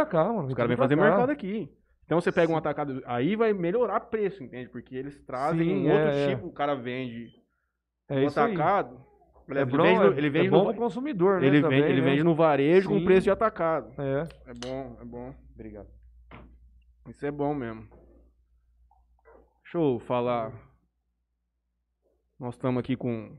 [0.47, 1.71] Os caras vêm fazer mercado aqui.
[2.05, 4.69] Então você pega um atacado, aí vai melhorar preço, entende?
[4.69, 6.35] Porque eles trazem Sim, um outro é, é.
[6.35, 7.31] tipo, o cara vende
[8.07, 9.03] é um atacado.
[9.47, 11.47] Ele, É, bom, vende, no- é- ele é vende bom no, pro consumidor, né?
[11.47, 12.09] ele também, vende, ele né?
[12.11, 13.05] vende no varejo com Sim.
[13.05, 13.91] preço de atacado.
[13.99, 14.27] É.
[14.51, 15.33] É bom, é bom.
[15.53, 15.87] Obrigado.
[17.09, 17.87] Isso é bom mesmo.
[19.63, 20.51] Deixa eu falar.
[22.39, 23.35] Nós estamos aqui com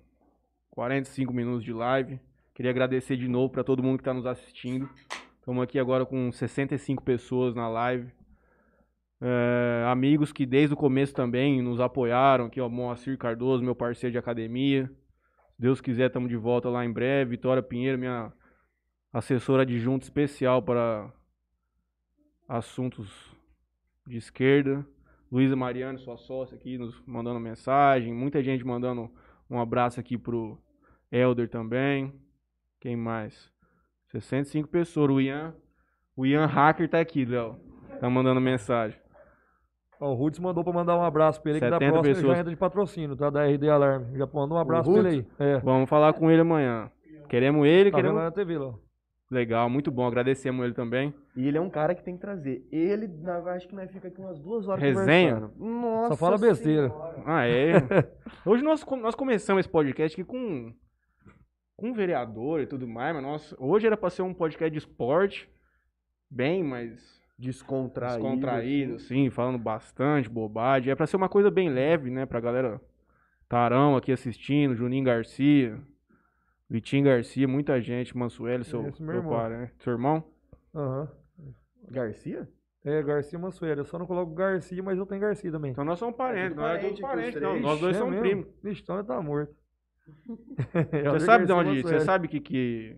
[0.70, 2.20] 45 minutos de live.
[2.54, 4.88] Queria agradecer de novo para todo mundo que está nos assistindo.
[5.38, 8.10] Estamos aqui agora com 65 pessoas na live.
[9.20, 12.46] É, amigos que desde o começo também nos apoiaram.
[12.46, 14.90] Aqui, ó, Moacir Cardoso, meu parceiro de academia.
[15.54, 17.30] Se Deus quiser, estamos de volta lá em breve.
[17.30, 18.32] Vitória Pinheiro, minha
[19.12, 21.10] assessora adjunta especial para
[22.48, 23.34] assuntos
[24.06, 24.86] de esquerda.
[25.30, 28.12] Luísa Mariano, sua sócia aqui, nos mandando mensagem.
[28.12, 29.10] Muita gente mandando
[29.50, 30.60] um abraço aqui pro
[31.10, 32.12] Elder também.
[32.78, 33.50] Quem mais?
[34.08, 35.10] 65 pessoas.
[35.10, 35.54] O Ian,
[36.14, 37.58] o Ian Hacker tá aqui, Léo.
[37.98, 39.05] Tá mandando mensagem.
[40.00, 42.14] Ó, o Rudes mandou pra mandar um abraço pra ele, que da 70 próxima ele
[42.14, 42.34] pessoas.
[42.34, 43.30] já entra de patrocínio, tá?
[43.30, 44.18] Da RD Alarme.
[44.18, 45.46] Já mandou um abraço pra ele aí.
[45.48, 45.58] É.
[45.60, 46.90] Vamos falar com ele amanhã.
[47.28, 48.16] Queremos ele, Tá vendo queremos.
[48.18, 48.74] lá na TV, lá.
[49.30, 50.06] Legal, muito bom.
[50.06, 51.12] Agradecemos ele também.
[51.34, 52.64] E ele é um cara que tem que trazer.
[52.70, 53.10] Ele,
[53.56, 55.34] acho que nós fica aqui umas duas horas Resenha?
[55.34, 55.64] conversando.
[55.64, 56.88] Nossa Só fala besteira.
[56.90, 57.22] Senhora.
[57.26, 57.72] Ah, é.
[58.46, 60.72] Hoje nós, nós começamos esse podcast aqui com,
[61.74, 64.78] com um vereador e tudo mais, mas nós, hoje era pra ser um podcast de
[64.78, 65.50] esporte,
[66.30, 68.22] bem mais Descontraído.
[68.22, 70.90] descontraído, assim, falando bastante bobagem.
[70.90, 72.80] É pra ser uma coisa bem leve, né, pra galera
[73.48, 75.78] Tarão aqui assistindo, Juninho Garcia,
[76.68, 79.32] Vitinho Garcia, muita gente, Mansueli, seu, Esse meu seu irmão.
[79.38, 79.70] pai, né?
[79.78, 80.24] Seu irmão?
[80.74, 81.08] Aham.
[81.90, 82.48] Garcia?
[82.84, 83.78] É, Garcia Mansueli.
[83.80, 85.70] Eu só não coloco Garcia, mas eu tenho Garcia também.
[85.72, 87.96] Então nós somos parentes, tudo nós é parente todos aqui, os parentes, não, nós dois
[87.96, 88.28] É somos mesmo?
[88.28, 88.46] primos.
[88.62, 89.54] Vixe, então ele tá morto.
[91.12, 91.82] Você sabe de onde?
[91.82, 92.96] Você sabe que, que.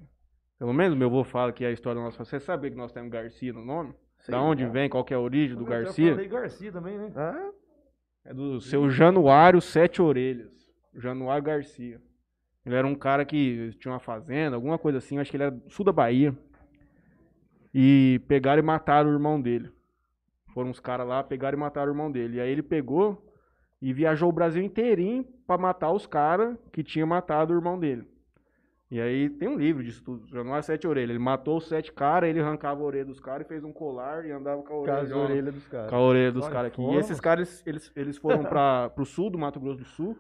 [0.59, 2.25] Pelo menos meu avô fala que é a história nossa.
[2.25, 3.95] Você sabe que nós temos Garcia no nome?
[4.19, 4.71] Sei da onde lá.
[4.71, 4.89] vem?
[4.89, 6.11] Qual que é a origem do Eu já Garcia?
[6.13, 7.13] falei Garcia também, né?
[7.17, 7.51] Ah,
[8.25, 10.53] É do seu Januário Sete Orelhas.
[10.95, 12.01] Januário Garcia.
[12.67, 15.19] Ele era um cara que tinha uma fazenda, alguma coisa assim.
[15.19, 16.37] Acho que ele era do sul da Bahia.
[17.73, 19.71] E pegaram e mataram o irmão dele.
[20.53, 22.39] Foram uns caras lá, pegaram e mataram o irmão dele.
[22.39, 23.25] E aí ele pegou
[23.81, 28.05] e viajou o Brasil inteirinho pra matar os caras que tinham matado o irmão dele.
[28.91, 31.11] E aí tem um livro disso tudo, Januário Sete Orelhas.
[31.11, 34.25] Ele matou os sete caras, ele arrancava a orelha dos caras e fez um colar
[34.25, 35.01] e andava com a com orelha.
[35.03, 35.91] as orelhas dos caras.
[35.91, 36.81] Com a orelha dos caras aqui.
[36.81, 40.19] E esses caras, eles, eles foram para pro sul do Mato Grosso do Sul.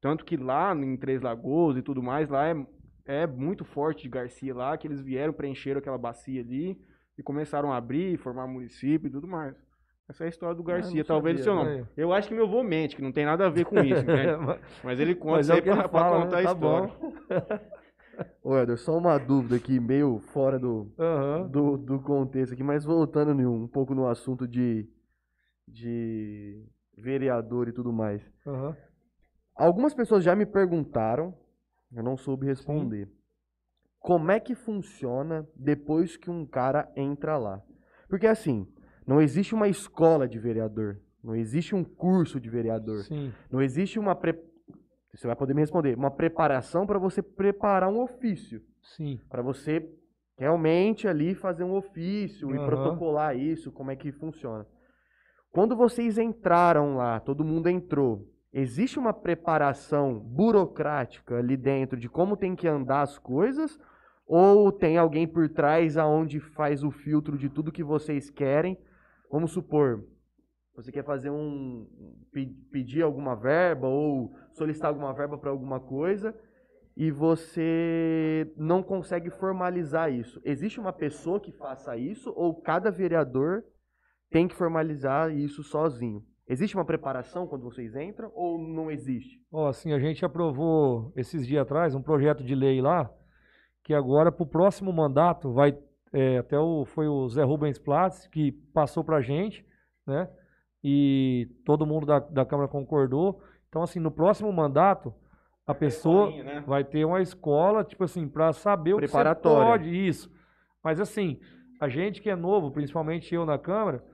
[0.00, 2.66] Tanto que lá em Três Lagoas e tudo mais, lá é,
[3.04, 6.80] é muito forte de Garcia lá, que eles vieram, preencheram aquela bacia ali
[7.18, 9.56] e começaram a abrir, formar município e tudo mais.
[10.08, 11.78] Essa é a história do Garcia, não talvez sabia, seu nome.
[11.80, 11.88] né?
[11.96, 14.36] Eu acho que meu avô mente, que não tem nada a ver com isso, entende?
[14.46, 16.24] Mas- Mas ele conta Mas é o pra, pra fala, né?
[16.24, 16.88] contar a Tá história.
[16.88, 17.12] bom.
[18.42, 21.48] Ô, Eder, só uma dúvida aqui, meio fora do, Aham.
[21.48, 24.88] do, do contexto aqui, mas voltando um, um pouco no assunto de,
[25.68, 26.64] de
[26.96, 28.22] vereador e tudo mais.
[28.46, 28.76] Aham.
[29.54, 31.34] Algumas pessoas já me perguntaram,
[31.92, 33.10] eu não soube responder.
[33.98, 37.60] Como é que funciona depois que um cara entra lá?
[38.08, 38.66] Porque assim,
[39.06, 43.32] não existe uma escola de vereador, não existe um curso de vereador, Sim.
[43.50, 44.34] não existe uma pre...
[45.14, 49.20] você vai poder me responder, uma preparação para você preparar um ofício, Sim.
[49.28, 49.88] para você
[50.38, 52.66] realmente ali fazer um ofício e Aham.
[52.66, 54.66] protocolar isso, como é que funciona.
[55.50, 62.36] Quando vocês entraram lá, todo mundo entrou, existe uma preparação burocrática ali dentro de como
[62.36, 63.78] tem que andar as coisas?
[64.26, 68.76] Ou tem alguém por trás aonde faz o filtro de tudo que vocês querem?
[69.30, 70.04] Vamos supor,
[70.74, 71.86] você quer fazer um.
[72.32, 76.34] pe- pedir alguma verba ou solicitar alguma verba para alguma coisa
[76.96, 80.40] e você não consegue formalizar isso.
[80.44, 83.62] Existe uma pessoa que faça isso ou cada vereador
[84.30, 86.22] tem que formalizar isso sozinho?
[86.48, 89.40] Existe uma preparação quando vocês entram ou não existe?
[89.52, 93.10] Ó, assim, a gente aprovou esses dias atrás um projeto de lei lá,
[93.82, 95.76] que agora para o próximo mandato vai,
[96.12, 99.64] é, até o, foi o Zé Rubens Platz que passou para a gente,
[100.06, 100.28] né?
[100.82, 103.42] E todo mundo da, da Câmara concordou.
[103.68, 105.12] Então, assim, no próximo mandato,
[105.66, 106.64] a pessoa escolinha, né?
[106.66, 110.30] vai ter uma escola, tipo assim, para saber o que você pode, isso.
[110.82, 111.40] Mas, assim,
[111.80, 114.04] a gente que é novo, principalmente eu na Câmara,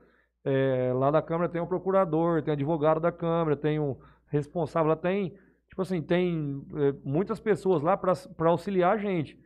[0.43, 3.95] é, lá da Câmara tem um procurador, tem advogado da Câmara, tem um
[4.27, 5.37] responsável, lá tem,
[5.69, 9.39] tipo assim, tem é, muitas pessoas lá para auxiliar a gente.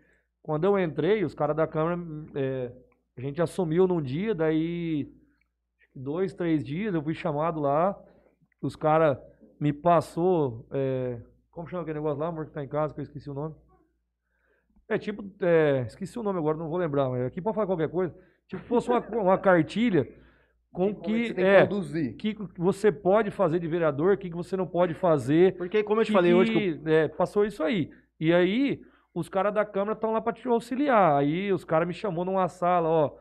[0.48, 2.00] Quando eu entrei, os caras da Câmara,
[2.34, 2.72] é,
[3.18, 5.12] a gente assumiu num dia, daí
[5.92, 7.94] que dois, três dias, eu fui chamado lá,
[8.62, 9.18] os caras
[9.60, 11.20] me passou, é,
[11.52, 13.56] como chama aquele negócio lá, amor, que tá em casa, que eu esqueci o nome?
[14.88, 17.90] É tipo, é, esqueci o nome agora, não vou lembrar, mas aqui pode falar qualquer
[17.90, 18.16] coisa.
[18.48, 20.08] Tipo, fosse uma, uma cartilha
[20.72, 21.68] com é que, você tem é,
[22.14, 25.58] que que você pode fazer de vereador, o que que você não pode fazer.
[25.58, 27.92] Porque, como eu te que- falei hoje, que eu- que, é, passou isso aí.
[28.18, 28.82] E aí,
[29.20, 31.18] os caras da Câmara estão lá para te auxiliar.
[31.20, 33.12] Aí os caras me chamou numa sala, ó,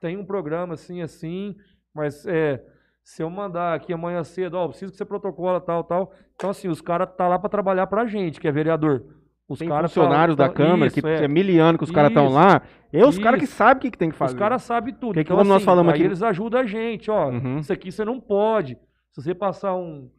[0.00, 1.56] tem um programa assim, assim,
[1.94, 2.62] mas é,
[3.02, 6.12] se eu mandar aqui amanhã cedo, ó, preciso que você protocola tal, tal.
[6.34, 9.04] Então, assim, os caras tá lá para trabalhar pra gente, que é vereador.
[9.48, 11.24] Os Tem caras funcionários tá- da Câmara, isso, que é.
[11.24, 12.60] é miliano que os caras estão lá.
[12.92, 14.34] É os caras que sabem o que, que tem que fazer.
[14.34, 15.14] Os caras sabem tudo.
[15.14, 17.30] Que é que então, como nós assim, falamos aqui- eles ajudam a gente, ó.
[17.30, 17.58] Uhum.
[17.60, 18.74] Isso aqui você não pode.
[19.10, 20.10] Se você passar um,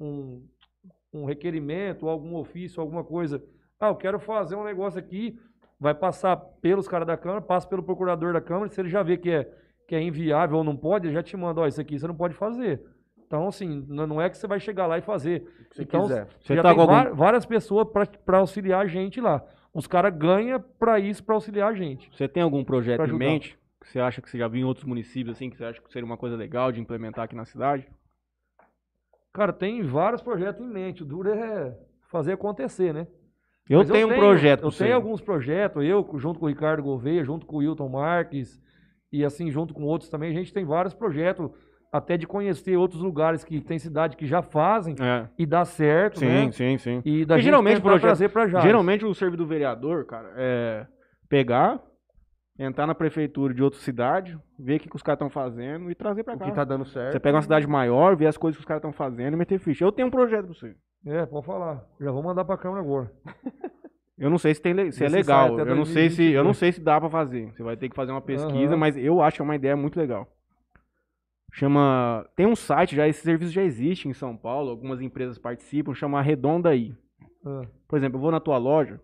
[0.00, 0.44] um,
[1.12, 3.40] um requerimento, algum ofício, alguma coisa.
[3.82, 5.36] Ah, eu quero fazer um negócio aqui.
[5.80, 8.68] Vai passar pelos caras da Câmara, passa pelo procurador da Câmara.
[8.68, 9.52] Se ele já vê que é,
[9.88, 12.14] que é inviável ou não pode, ele já te manda, ó, isso aqui você não
[12.14, 12.80] pode fazer.
[13.26, 15.44] Então, assim, não é que você vai chegar lá e fazer.
[15.72, 16.28] Se então, quiser.
[16.40, 17.88] Você já tá tem com algum- várias pessoas
[18.24, 19.44] para auxiliar a gente lá.
[19.74, 22.08] Os caras ganham para isso, para auxiliar a gente.
[22.16, 24.86] Você tem algum projeto em mente que você acha que você já viu em outros
[24.86, 27.88] municípios, assim, que você acha que seria uma coisa legal de implementar aqui na cidade?
[29.32, 31.02] Cara, tem vários projetos em mente.
[31.02, 31.76] O duro é
[32.10, 33.08] fazer acontecer, né?
[33.68, 34.84] Eu Mas tenho um projeto Eu pra você.
[34.84, 38.60] tenho alguns projetos, eu junto com o Ricardo Gouveia, junto com o Wilton Marques,
[39.12, 41.48] e assim, junto com outros também, a gente tem vários projetos,
[41.92, 45.28] até de conhecer outros lugares que tem cidade que já fazem É.
[45.38, 46.50] e dá certo, Sim, né?
[46.52, 47.02] sim, sim.
[47.04, 48.60] E da gente geralmente tentar projeto- trazer pra já.
[48.60, 50.86] Geralmente o serviço do vereador, cara, é
[51.28, 51.80] pegar,
[52.58, 55.94] entrar na prefeitura de outra cidade, ver o que, que os caras estão fazendo e
[55.94, 56.44] trazer pra O cá.
[56.46, 57.12] que tá dando certo.
[57.12, 59.58] Você pega uma cidade maior, vê as coisas que os caras estão fazendo e meter
[59.58, 59.84] ficha.
[59.84, 60.74] Eu tenho um projeto pra você.
[61.06, 61.84] É, pode falar.
[62.00, 63.12] Já vou mandar pra Câmara agora.
[64.18, 65.54] Eu não sei se, tem, le- se é legal.
[65.58, 66.56] até Eu não sei se eu não 2022.
[66.58, 67.50] sei se dá pra fazer.
[67.52, 68.76] Você vai ter que fazer uma pesquisa, Aham.
[68.76, 70.28] mas eu acho que é uma ideia muito legal.
[71.52, 75.92] Chama, tem um site já, esse serviço já existe em São Paulo, algumas empresas participam,
[75.92, 76.94] chama Arredonda aí.
[77.44, 79.00] Ah, Por exemplo, eu vou na tua loja,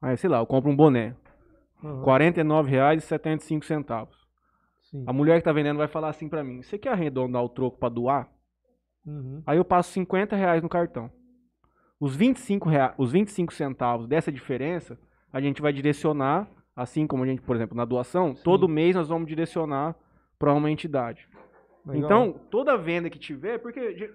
[0.00, 1.14] aí sei lá, eu compro um boné,
[1.84, 4.08] aham, R$ 49,75.
[4.90, 5.04] sim.
[5.06, 7.78] A mulher que tá vendendo vai falar assim pra mim: "Você quer arredondar o troco
[7.78, 8.28] pra doar?"
[9.06, 9.42] Uhum.
[9.46, 11.10] Aí eu passo 50 reais no cartão.
[11.98, 14.98] Os 25, rea- os 25 centavos dessa diferença,
[15.32, 19.08] a gente vai direcionar, assim como a gente, por exemplo, na doação, todo mês nós
[19.08, 19.94] vamos direcionar
[20.38, 21.28] para uma entidade.
[21.84, 22.04] Legal.
[22.04, 24.10] Então, toda venda que tiver, porque,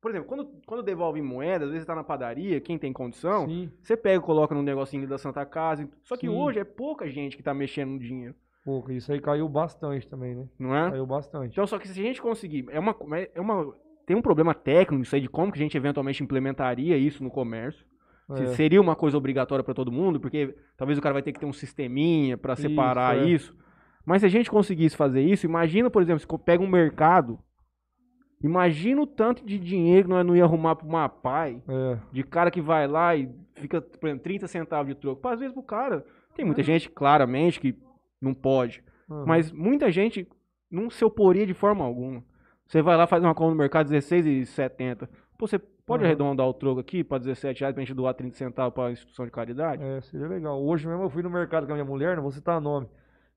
[0.00, 3.70] por exemplo, quando, quando devolve moeda, às vezes tá na padaria, quem tem condição, Sim,
[3.82, 5.88] você pega e coloca num negocinho da Santa Casa.
[6.02, 6.34] Só que Sim.
[6.34, 8.34] hoje é pouca gente que tá mexendo no dinheiro,
[8.64, 8.90] pouco.
[8.90, 10.48] Isso aí caiu bastante também, né?
[10.58, 10.90] não é?
[10.90, 11.52] Caiu bastante.
[11.52, 12.66] Então, só que se a gente conseguir.
[12.70, 12.96] É uma,
[13.34, 13.74] é uma,
[14.08, 17.30] tem um problema técnico isso aí de como que a gente eventualmente implementaria isso no
[17.30, 17.86] comércio.
[18.30, 18.46] É.
[18.48, 21.46] seria uma coisa obrigatória para todo mundo, porque talvez o cara vai ter que ter
[21.46, 23.24] um sisteminha para Isso, separar é.
[23.26, 23.56] isso.
[24.04, 27.38] Mas se a gente conseguisse fazer isso, imagina, por exemplo, se pega um mercado,
[28.42, 31.98] imagina o tanto de dinheiro que nós não ia arrumar para uma pai, É.
[32.12, 35.26] de cara que vai lá e fica, por exemplo, 30 centavos de troco.
[35.26, 36.04] Às vezes pro cara,
[36.34, 36.46] tem É.
[36.46, 37.74] muita gente, claramente, que
[38.20, 38.82] não pode.
[39.26, 40.28] Mas muita gente
[40.70, 42.22] não se oporia de forma alguma.
[42.68, 45.08] Você vai lá fazer uma compra no mercado R$16,70.
[45.38, 46.06] Pô, você pode Uhum.
[46.08, 49.30] arredondar o troco aqui para 17 reais pra gente doar 30 centavos pra instituição de
[49.32, 49.82] caridade?
[49.82, 50.62] É, seria legal.
[50.62, 52.86] Hoje mesmo eu fui no mercado com a minha mulher, não vou citar nome.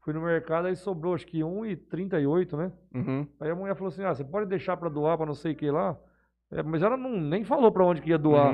[0.01, 2.71] Fui no mercado, aí sobrou acho que 1,38, né?
[2.93, 3.25] Uhum.
[3.39, 5.55] Aí a mulher falou assim: ah, você pode deixar pra doar pra não sei o
[5.55, 5.95] que lá?
[6.51, 8.53] É, mas ela não, nem falou pra onde que ia doar.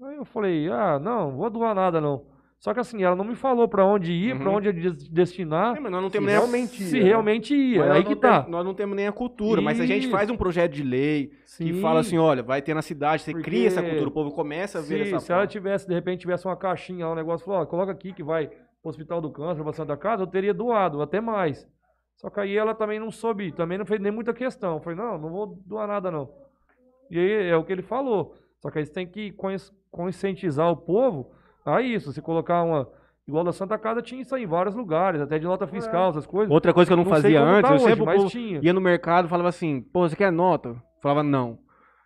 [0.00, 0.08] Uhum.
[0.08, 2.24] Aí eu falei: ah, não, não vou doar nada não.
[2.58, 4.56] Só que assim, ela não me falou pra onde ir, pra Uhum.
[4.56, 6.38] onde ia des- destinar, É, mas nós não Se temos nem a...
[6.38, 7.08] realmente se ia, né?
[7.08, 7.78] realmente ia.
[7.80, 8.38] mas aí que não tá.
[8.38, 10.82] temos- nós não temos nem a cultura, mas se a gente faz um projeto de
[10.82, 11.80] lei que Sim.
[11.80, 14.78] fala assim, olha, vai ter na cidade, você Porque cria essa cultura, o povo começa
[14.78, 17.44] a ver Se, essa se ela tivesse, de repente, tivesse uma caixinha lá, um negócio,
[17.44, 20.54] falou, ó, coloca aqui que vai pro Hospital do Câncer, pra Santa Casa, eu teria
[20.54, 21.68] doado, até mais.
[22.16, 24.76] Só que aí ela também não soube, também não fez nem muita questão.
[24.76, 26.30] Eu falei, não, não vou doar nada não.
[27.10, 28.34] E aí é o que ele falou.
[28.62, 31.30] Só que aí você tem que consci- conscientizar o povo
[31.74, 32.12] a isso.
[32.12, 32.88] Se colocar uma.
[33.28, 36.24] Igual da Santa Casa tinha isso aí em vários lugares, até de nota fiscal, essas
[36.26, 36.48] coisas.
[36.52, 38.60] Outra coisa que eu não, Não fazia como antes, tá eu hoje, sempre povo tinha.
[38.62, 40.68] ia no mercado e falava assim, pô, você quer nota?
[40.68, 41.58] Eu Falava, não.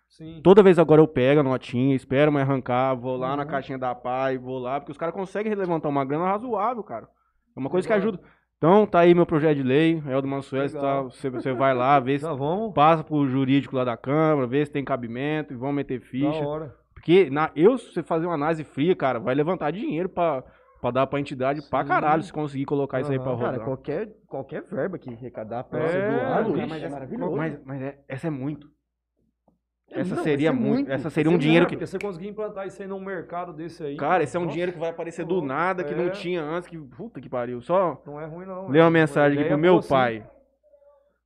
[0.09, 0.41] Sim.
[0.43, 3.49] Toda vez agora eu pego a notinha, espero me arrancar, vou lá na Uhum.
[3.49, 7.07] caixinha da PAI, vou lá, porque os caras conseguem levantar uma grana razoável, cara.
[7.55, 8.09] É uma coisa que Legal.
[8.09, 8.23] ajuda.
[8.57, 12.17] Então, tá aí meu projeto de lei, Eldo Mansuel, tá, você, você vai lá, vê
[12.17, 12.73] se vamos.
[12.73, 16.45] passa pro jurídico lá da Câmara, vê se tem cabimento e vão meter Da ficha.
[16.47, 16.75] hora.
[17.01, 20.43] Porque na, eu, se você fazer uma análise fria, cara, vai levantar dinheiro pra,
[20.79, 21.87] pra dar pra entidade pra Sim.
[21.87, 23.53] caralho se conseguir colocar isso aí pra rodar.
[23.53, 27.35] Cara, qualquer, qualquer verba que arrecadar pra É, ser doado, bicho, mas é maravilhoso.
[27.35, 28.69] Mas, mas é- essa é muito.
[29.93, 30.73] É, Essa não, seria ser muito.
[30.75, 30.91] muito.
[30.91, 31.75] Essa seria um dinheiro que.
[31.75, 33.97] Porque você conseguir implantar isso aí num mercado desse aí.
[33.97, 36.09] Cara, esse é um nossa, dinheiro que vai aparecer do nada, que não É.
[36.11, 36.77] tinha antes, que.
[36.77, 37.61] Puta que pariu.
[37.61, 38.69] Só Não é ruim, não.
[38.69, 38.91] ler uma é.
[38.91, 40.25] mensagem aqui pro meu pai.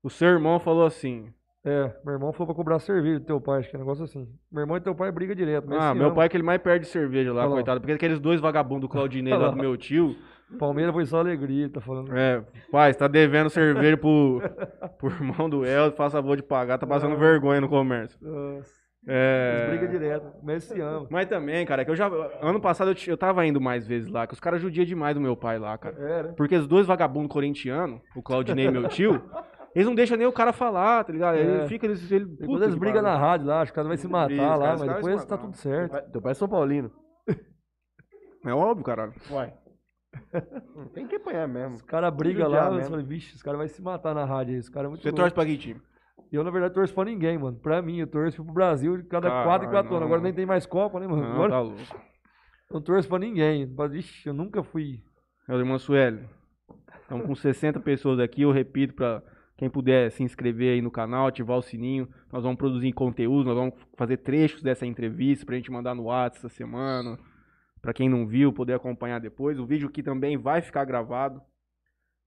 [0.02, 1.32] O seu irmão falou assim.
[1.66, 4.03] É, meu irmão falou pra cobrar cerveja do teu pai, acho que é um negócio
[4.03, 4.28] assim.
[4.51, 5.68] Meu irmão e teu pai briga direto.
[5.68, 6.16] Mas Ah, se meu ama.
[6.16, 7.55] pai é que ele mais perde cerveja lá, Olha lá.
[7.55, 7.80] coitado.
[7.82, 10.16] Porque aqueles dois vagabundos, Claudinei lá do meu tio.
[10.59, 12.16] Palmeiras foi só alegria, tá falando.
[12.16, 14.39] É, pai, você tá devendo cerveja pro,
[14.99, 17.18] pro irmão do El, faz favor de pagar, tá passando Ah.
[17.18, 18.18] vergonha no comércio.
[18.22, 18.86] Nossa.
[19.07, 19.68] É...
[19.70, 21.05] Eles brigam direto, mas se ama.
[21.11, 22.07] Mas também, cara, que eu já.
[22.41, 25.22] Ano passado eu, eu tava indo mais vezes lá, que os caras judiam demais do
[25.22, 25.95] meu pai lá, cara.
[25.99, 26.34] É, né?
[26.38, 29.22] Porque os dois vagabundos corintianos, o Claudinei e meu tio,
[29.76, 31.36] eles não deixam nem o cara falar, tá ligado?
[31.38, 31.68] Ele É.
[31.68, 31.86] fica.
[31.86, 34.08] Eles, ele, E quando eles brigam na rádio lá, acho que o cara vai se
[34.08, 35.92] matar Briga, lá, mas depois tá tudo certo.
[35.92, 36.92] Pai- Teu pai é São Paulino.
[38.46, 39.14] É óbvio, caralho.
[39.30, 39.54] Uai.
[40.94, 41.76] Tem que apanhar mesmo.
[41.76, 44.60] Os caras brigam lá, eu falei, vixe, os caras vão se matar na rádio aí,
[44.60, 45.22] os caras é muito Você louco.
[45.22, 45.82] torce pra que time?
[46.32, 47.58] Eu, na verdade, torço pra ninguém, mano.
[47.60, 50.06] Pra mim, eu torço pro Brasil de cada Caralho, 4 em 4 anos.
[50.06, 51.22] Agora nem tem mais Copa, né, mano?
[51.24, 51.80] Não, Agora tá louco.
[52.72, 53.66] eu torço pra ninguém.
[53.78, 55.02] Mas, Ixi, eu nunca fui.
[55.48, 56.28] Meu irmão Sueli,
[57.02, 58.42] estamos com 60 pessoas aqui.
[58.42, 59.22] Eu repito para
[59.58, 62.10] quem puder se inscrever aí no canal, ativar o sininho.
[62.32, 66.38] Nós vamos produzir conteúdo, nós vamos fazer trechos dessa entrevista pra gente mandar no WhatsApp
[66.45, 67.18] essa semana.
[67.82, 69.60] Pra quem não viu, poder acompanhar depois.
[69.60, 71.41] O vídeo aqui também vai ficar gravado.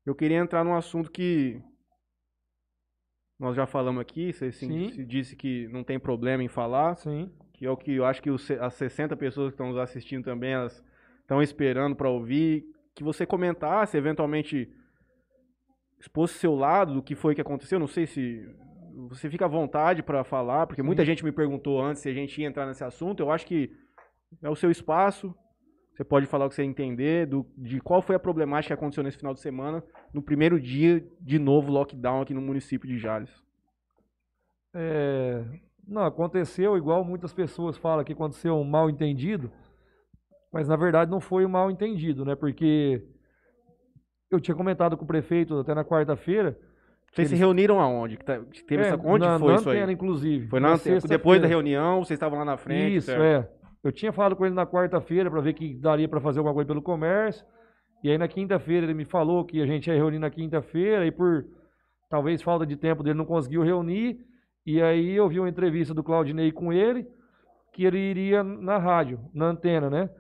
[0.07, 1.61] Eu queria entrar num assunto que
[3.39, 4.33] nós já falamos aqui.
[4.33, 7.31] Você se- disse que não tem problema em falar Sim.
[7.53, 10.25] que é o que eu acho que os as 60 pessoas que estão nos assistindo
[10.25, 10.83] também, elas
[11.21, 12.65] estão esperando para ouvir,
[12.95, 14.73] que você comentasse, eventualmente
[16.01, 18.49] expôs seu lado do que foi que aconteceu, não sei se
[19.09, 22.41] você fica à vontade para falar, porque muita gente me perguntou antes se a gente
[22.41, 23.71] ia entrar nesse assunto, eu acho que
[24.43, 25.35] é o seu espaço,
[25.93, 29.03] você pode falar o que você entender, do, de qual foi a problemática que aconteceu
[29.03, 29.83] nesse final de semana,
[30.13, 33.31] no primeiro dia de novo lockdown aqui no município de Jales.
[34.75, 35.45] É,
[35.87, 39.51] Não, aconteceu igual muitas pessoas falam que aconteceu um mal entendido,
[40.53, 42.37] mas na verdade não foi um mal entendido, né?
[42.37, 43.03] Porque
[44.31, 46.57] eu tinha comentado com o prefeito até na quarta-feira.
[47.13, 48.17] Vocês se Eles- reuniram aonde?
[48.19, 49.77] Que tá- que teve É, essa, onde na, foi na isso aí?
[49.79, 50.49] antena, inclusive.
[50.49, 52.97] Foi na, ante- depois da reunião, vocês estavam lá na frente.
[52.97, 53.23] Isso, certo?
[53.23, 53.49] é.
[53.83, 56.67] Eu tinha falado com ele na quarta-feira para ver que daria para fazer alguma coisa
[56.69, 57.47] pelo comércio.
[58.05, 61.11] E aí na quinta-feira ele me falou que a gente ia reunir na quinta-feira e
[61.11, 61.45] por
[62.11, 64.19] talvez falta de tempo dele não conseguiu reunir.
[64.67, 67.07] E aí eu vi uma entrevista do Claudinei com ele,
[67.73, 70.11] que ele iria na rádio, na antena, né?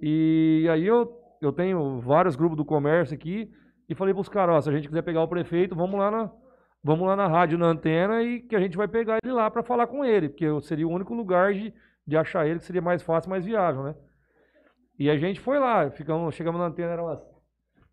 [0.00, 1.06] E aí eu,
[1.44, 3.50] eu tenho vários grupos do comércio aqui
[3.88, 6.30] e falei pros caras, ó, se a gente quiser pegar o prefeito, vamos lá na,
[6.82, 9.62] vamos lá na rádio, na antena e que a gente vai pegar ele lá para
[9.62, 11.72] falar com ele, porque seria o único lugar de,
[12.06, 13.94] de achar ele que seria mais fácil, mais viável, né?
[14.98, 17.20] E a gente foi lá, ficamos, chegamos na antena, era umas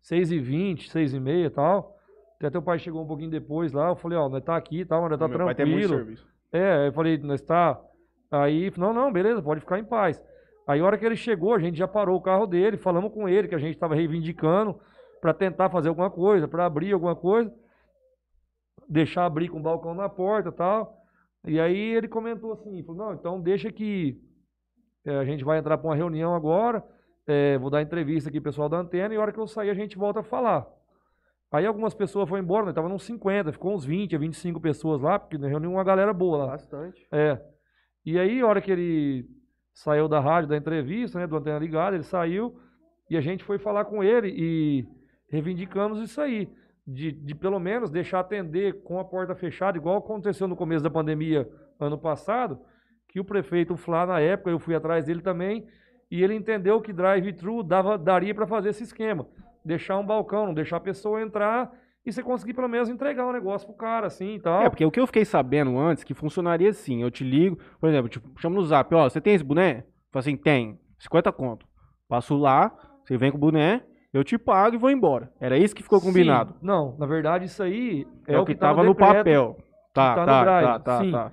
[0.02, 1.96] 6h20, 6h30 e tal.
[2.36, 4.84] Até teu pai chegou um pouquinho depois lá, eu falei, ó, nós tá aqui e
[4.84, 6.04] tal, mas nós tá Meu pai tem muito tranquilo.
[6.04, 6.28] serviço.
[6.52, 7.78] É, eu falei, nós tá.
[8.30, 10.22] Aí, não, não, beleza, pode ficar em paz.
[10.70, 13.28] Aí, a hora que ele chegou, a gente já parou o carro dele, falamos com
[13.28, 14.78] ele que a gente estava reivindicando
[15.20, 17.52] para tentar fazer alguma coisa, para abrir alguma coisa,
[18.88, 20.96] deixar abrir com o balcão na porta e tal.
[21.44, 24.22] E aí ele comentou assim, falou, não, então deixa que
[25.04, 26.84] eh, a gente vai entrar para uma reunião agora,
[27.26, 29.74] eh, vou dar entrevista aqui pessoal da antena, e a hora que eu sair a
[29.74, 30.68] gente volta a falar.
[31.50, 35.18] Aí algumas pessoas foram embora, nós tava uns 50, ficou uns 20, 25 pessoas lá,
[35.18, 36.46] porque reuniu uma galera boa lá.
[36.52, 37.08] Bastante.
[37.10, 37.40] É.
[38.06, 39.39] E aí, a hora que ele
[39.80, 42.54] saiu da rádio, da entrevista, né, do Antena Ligada, ele saiu
[43.08, 44.86] e a gente foi falar com ele e
[45.30, 46.48] reivindicamos isso aí.
[46.86, 50.90] De, de pelo menos deixar atender com a porta fechada, igual aconteceu no começo da
[50.90, 52.58] pandemia ano passado,
[53.08, 55.66] que o prefeito Flá, na época, eu fui atrás dele também,
[56.10, 59.26] e ele entendeu que drive-thru daria para fazer esse esquema.
[59.64, 61.72] Deixar um balcão, não deixar a pessoa entrar
[62.04, 64.62] e você conseguir pelo menos entregar um negócio pro cara, assim e tal.
[64.62, 67.88] É, porque o que eu fiquei sabendo antes, que funcionaria assim, eu te ligo, por
[67.88, 69.84] exemplo, tipo, chamo no zap, ó, você tem esse boné?
[70.10, 71.66] Fala assim, tem, 50 conto.
[72.08, 72.72] Passo lá,
[73.04, 73.82] você vem com o boné,
[74.12, 75.30] eu te pago e vou embora.
[75.40, 76.52] Era isso que ficou combinado.
[76.54, 76.58] Sim.
[76.62, 79.14] Não, na verdade isso aí É, o que, tá tava no, decreto.
[79.16, 79.56] papel.
[79.94, 81.10] Tá, tá no tá, drive, tá, tá, sim.
[81.12, 81.32] tá.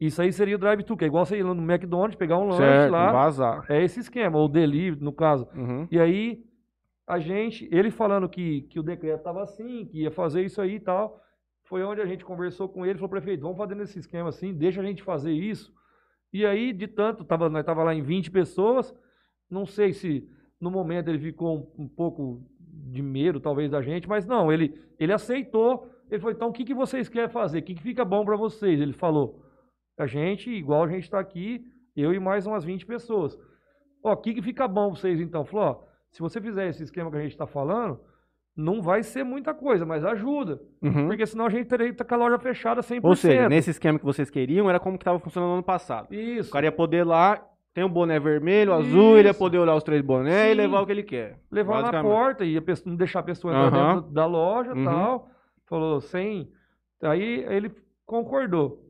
[0.00, 2.44] Isso aí seria o drive-thru, que é igual você ir lá no McDonald's, pegar um
[2.48, 3.10] lanche Certo, lá.
[3.10, 3.64] vazar.
[3.68, 5.48] É esse esquema, ou delivery, no caso.
[5.56, 5.88] Uhum.
[5.90, 6.38] E aí,
[7.08, 10.74] a gente, ele falando que, que o decreto estava assim, que ia fazer isso aí
[10.74, 11.18] e tal,
[11.64, 14.82] foi onde a gente conversou com ele, falou, prefeito, vamos fazer nesse esquema assim, deixa
[14.82, 15.72] a gente fazer isso.
[16.30, 18.94] E aí, de tanto, tava, nós tava lá em 20 pessoas,
[19.50, 20.28] não sei se
[20.60, 24.78] no momento ele ficou um, um pouco de medo, talvez, da gente, mas não, ele,
[24.98, 27.60] ele aceitou, ele falou, então o que, que vocês querem fazer?
[27.60, 28.78] O que, que fica bom para vocês?
[28.78, 29.42] Ele falou,
[29.96, 31.64] a gente, igual a gente está aqui,
[31.96, 33.38] eu e mais umas 20 pessoas.
[34.02, 35.44] Ó, o que, que fica bom pra vocês então?
[35.46, 38.00] Falou, ó, se você fizer esse esquema que a gente está falando,
[38.56, 40.60] não vai ser muita coisa, mas ajuda.
[40.82, 41.06] Uhum.
[41.06, 43.00] Porque senão a gente teria que estar com a loja fechada 100%.
[43.04, 46.12] Ou seja, nesse esquema que vocês queriam, era como que tava funcionando no ano passado.
[46.12, 46.48] Isso.
[46.50, 47.40] O cara ia poder lá,
[47.72, 49.38] tem um boné vermelho, azul, ele ia Isso.
[49.38, 50.54] poder olhar os três bonés e Sim.
[50.56, 51.38] levar o que ele quer.
[51.52, 53.94] levar na porta e não deixar a pessoa entrar Aham.
[53.96, 54.84] dentro da loja e Uhum.
[54.84, 55.30] tal.
[55.66, 56.50] Falou, sem.
[57.02, 57.70] Aí ele
[58.04, 58.82] concordou.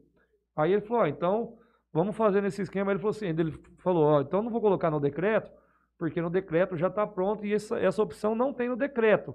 [0.57, 1.55] Aí ele falou, ó, então
[1.93, 2.91] vamos fazer nesse esquema.
[2.91, 5.51] Ele falou assim, ele falou, ó, então não vou colocar no decreto,
[5.99, 9.35] porque no decreto já está pronto e essa, essa opção não tem no decreto.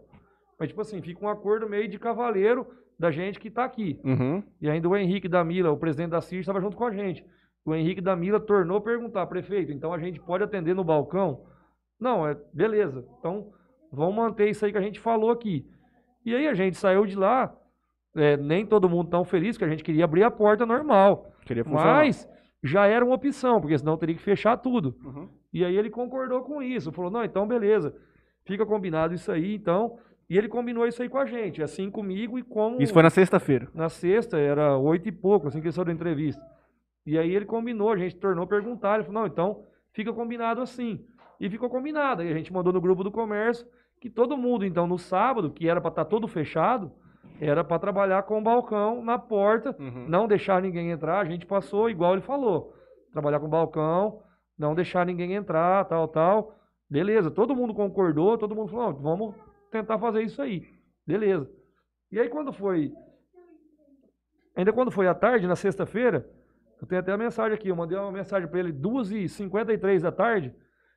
[0.58, 2.66] Mas, tipo assim, fica um acordo meio de cavaleiro
[2.98, 4.00] da gente que está aqui.
[4.04, 4.42] Uhum.
[4.62, 7.26] E ainda o Henrique da Mila, o presidente da CIR, estava junto com a gente.
[7.66, 11.46] o Henrique da Mila tornou a perguntar, prefeito, então a gente pode atender no balcão?
[12.00, 13.06] Não, é beleza.
[13.20, 13.52] Então,
[13.92, 15.68] vamos manter isso aí que a gente falou aqui.
[16.26, 17.54] E aí a gente saiu de lá,
[18.16, 21.34] é, nem todo mundo tão feliz, que a gente queria abrir a porta normal.
[21.46, 21.96] Queria funcionar.
[21.96, 22.28] Mas
[22.64, 24.96] já era uma opção, porque senão teria que fechar tudo.
[25.04, 25.28] Uhum.
[25.52, 27.94] E aí ele concordou com isso, falou, não, então beleza,
[28.46, 29.98] fica combinado isso aí, então.
[30.30, 32.78] E ele combinou isso aí com a gente, assim comigo e com...
[32.80, 33.68] Isso foi na sexta-feira.
[33.74, 36.42] Na sexta, era oito e pouco, assim que ele saiu da entrevista.
[37.06, 40.62] E aí ele combinou, a gente tornou a perguntar, ele falou, não, então fica combinado
[40.62, 41.06] assim.
[41.40, 43.68] E ficou combinado, aí a gente mandou no grupo do comércio,
[44.00, 46.92] que todo mundo, então, no sábado, que era para estar todo fechado,
[47.40, 50.06] era para trabalhar com o balcão na porta, Uhum.
[50.08, 51.20] não deixar ninguém entrar.
[51.20, 52.74] A gente passou igual ele falou.
[53.12, 54.22] Trabalhar com balcão,
[54.58, 56.56] não deixar ninguém entrar, tal, tal.
[56.90, 59.36] Beleza, todo mundo concordou, todo mundo falou, "Não, vamos
[59.72, 60.64] tentar fazer isso aí.
[61.06, 61.50] Beleza.
[62.12, 62.92] E aí quando foi.
[64.56, 66.30] Ainda quando foi à tarde, na sexta-feira,
[66.80, 70.54] eu tenho até a mensagem aqui, eu mandei uma mensagem para ele, 2h53 da tarde.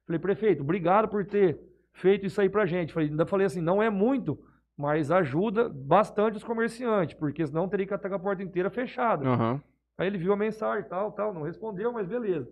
[0.06, 1.58] Falei, prefeito, obrigado por ter
[1.94, 2.92] feito isso aí pra gente.
[2.92, 4.38] Falei, ainda falei assim, não é muito,
[4.76, 9.26] mas ajuda bastante os comerciantes, porque senão teria que estar com a porta inteira fechada.
[9.26, 9.60] Aham.
[9.98, 12.48] Aí ele viu a mensagem, tal, tal, não respondeu, mas beleza.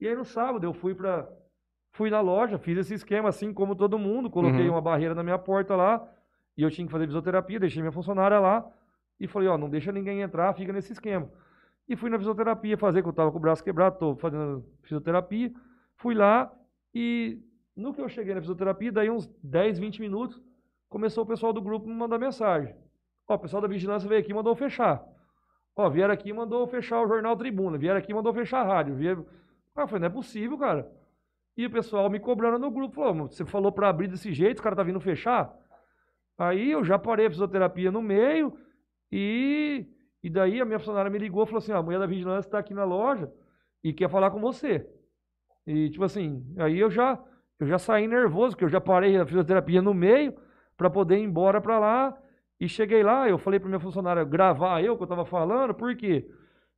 [0.00, 1.28] E aí no sábado eu fui para
[1.92, 4.74] fui na loja, fiz esse esquema assim como todo mundo, coloquei Uhum.
[4.74, 6.08] uma barreira na minha porta lá,
[6.56, 8.64] e eu tinha que fazer fisioterapia, deixei minha funcionária lá
[9.18, 11.28] e falei, ó, não deixa ninguém entrar, fica nesse esquema.
[11.88, 15.52] E fui na fisioterapia fazer, que eu tava com o braço quebrado, tô fazendo fisioterapia.
[15.96, 16.50] Fui lá
[16.94, 17.42] e
[17.76, 20.40] no que eu cheguei na fisioterapia, daí uns 10, 20 minutos,
[20.90, 22.74] começou o pessoal do grupo me mandar mensagem.
[23.26, 25.02] Ó, o pessoal da vigilância veio aqui e mandou fechar.
[25.76, 27.78] Ó, vieram aqui e mandou fechar o Jornal Tribuna.
[27.78, 28.96] Vieram aqui e mandou fechar a rádio.
[28.96, 29.24] Vieram...
[29.74, 30.90] Ah, falei, não é possível, cara.
[31.56, 32.96] E o pessoal me cobrando no grupo.
[32.96, 35.56] Falou, "Mas você falou pra abrir desse jeito, os caras tá vindo fechar?
[36.36, 38.58] Aí eu já parei a fisioterapia no meio
[39.12, 39.86] e,
[40.22, 42.48] e daí a minha funcionária me ligou e falou assim, "Ó, a mulher da vigilância
[42.48, 43.32] está aqui na loja
[43.84, 44.86] e quer falar com você.
[45.66, 47.22] E tipo assim, aí eu já,
[47.60, 50.34] eu já saí nervoso, porque eu já parei a fisioterapia no meio
[50.80, 52.16] para poder ir embora para lá.
[52.58, 56.26] E cheguei lá, eu falei para minha funcionária gravar eu que eu estava falando, porque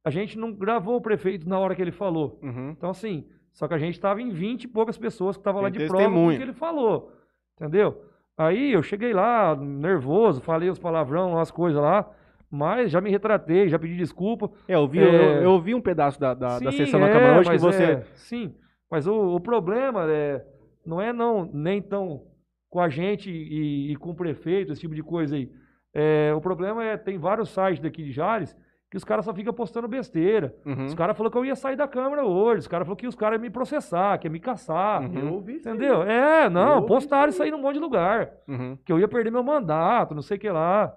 [0.05, 2.41] a gente não gravou o prefeito na hora que ele falou.
[2.43, 2.71] Uhum.
[2.71, 5.69] Então, assim, só que a gente estava em 20 e poucas pessoas que estavam lá
[5.71, 7.13] de prova do que ele falou.
[7.57, 8.03] Entendeu?
[8.37, 12.11] Aí eu cheguei lá, nervoso, falei os palavrão, as coisas lá,
[12.51, 14.51] mas já me retratei, já pedi desculpa.
[14.67, 15.05] É, eu vi, É.
[15.05, 17.59] eu, eu ouvi um pedaço da, da, da Sim, sessão na é, Câmara hoje que
[17.59, 17.85] você.
[17.85, 18.53] é, sim,
[18.91, 20.45] mas o, o problema é,
[20.85, 22.32] não é não, nem tão
[22.73, 25.53] com a gente e, e com o prefeito, esse tipo de coisa aí.
[25.93, 28.57] É, o problema é, tem vários sites daqui de Jales
[28.91, 30.57] que os caras só ficam postando besteira.
[30.65, 30.87] Uhum.
[30.87, 33.15] Os caras falaram que eu ia sair da Câmara hoje, os caras falaram que os
[33.15, 35.03] caras iam me processar, que ia me caçar.
[35.03, 35.19] Uhum.
[35.19, 35.75] Eu ouvi isso aí.
[35.75, 36.03] Entendeu?
[36.03, 38.79] É, não, ouvi postaram isso isso aí num monte de lugar Uhum.
[38.83, 40.95] que eu ia perder meu mandato, não sei o que lá.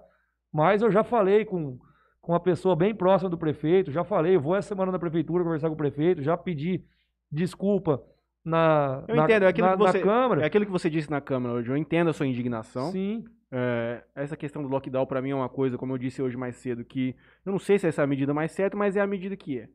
[0.50, 1.78] Mas eu já falei com,
[2.22, 5.44] com uma pessoa bem próxima do prefeito, já falei, eu vou essa semana na prefeitura
[5.44, 6.82] conversar com o prefeito, já pedi
[7.30, 8.02] desculpa
[8.46, 10.42] na, Eu na, entendo, é aquilo na, que você- Câmara.
[10.42, 11.68] É aquilo que você disse na Câmara hoje.
[11.70, 12.90] Eu entendo a sua indignação.
[12.92, 16.36] Sim, É, essa questão do lockdown pra mim é uma coisa, como eu disse hoje
[16.36, 19.00] mais cedo, que eu não sei se essa é a medida mais certa, mas é
[19.00, 19.68] a medida que é.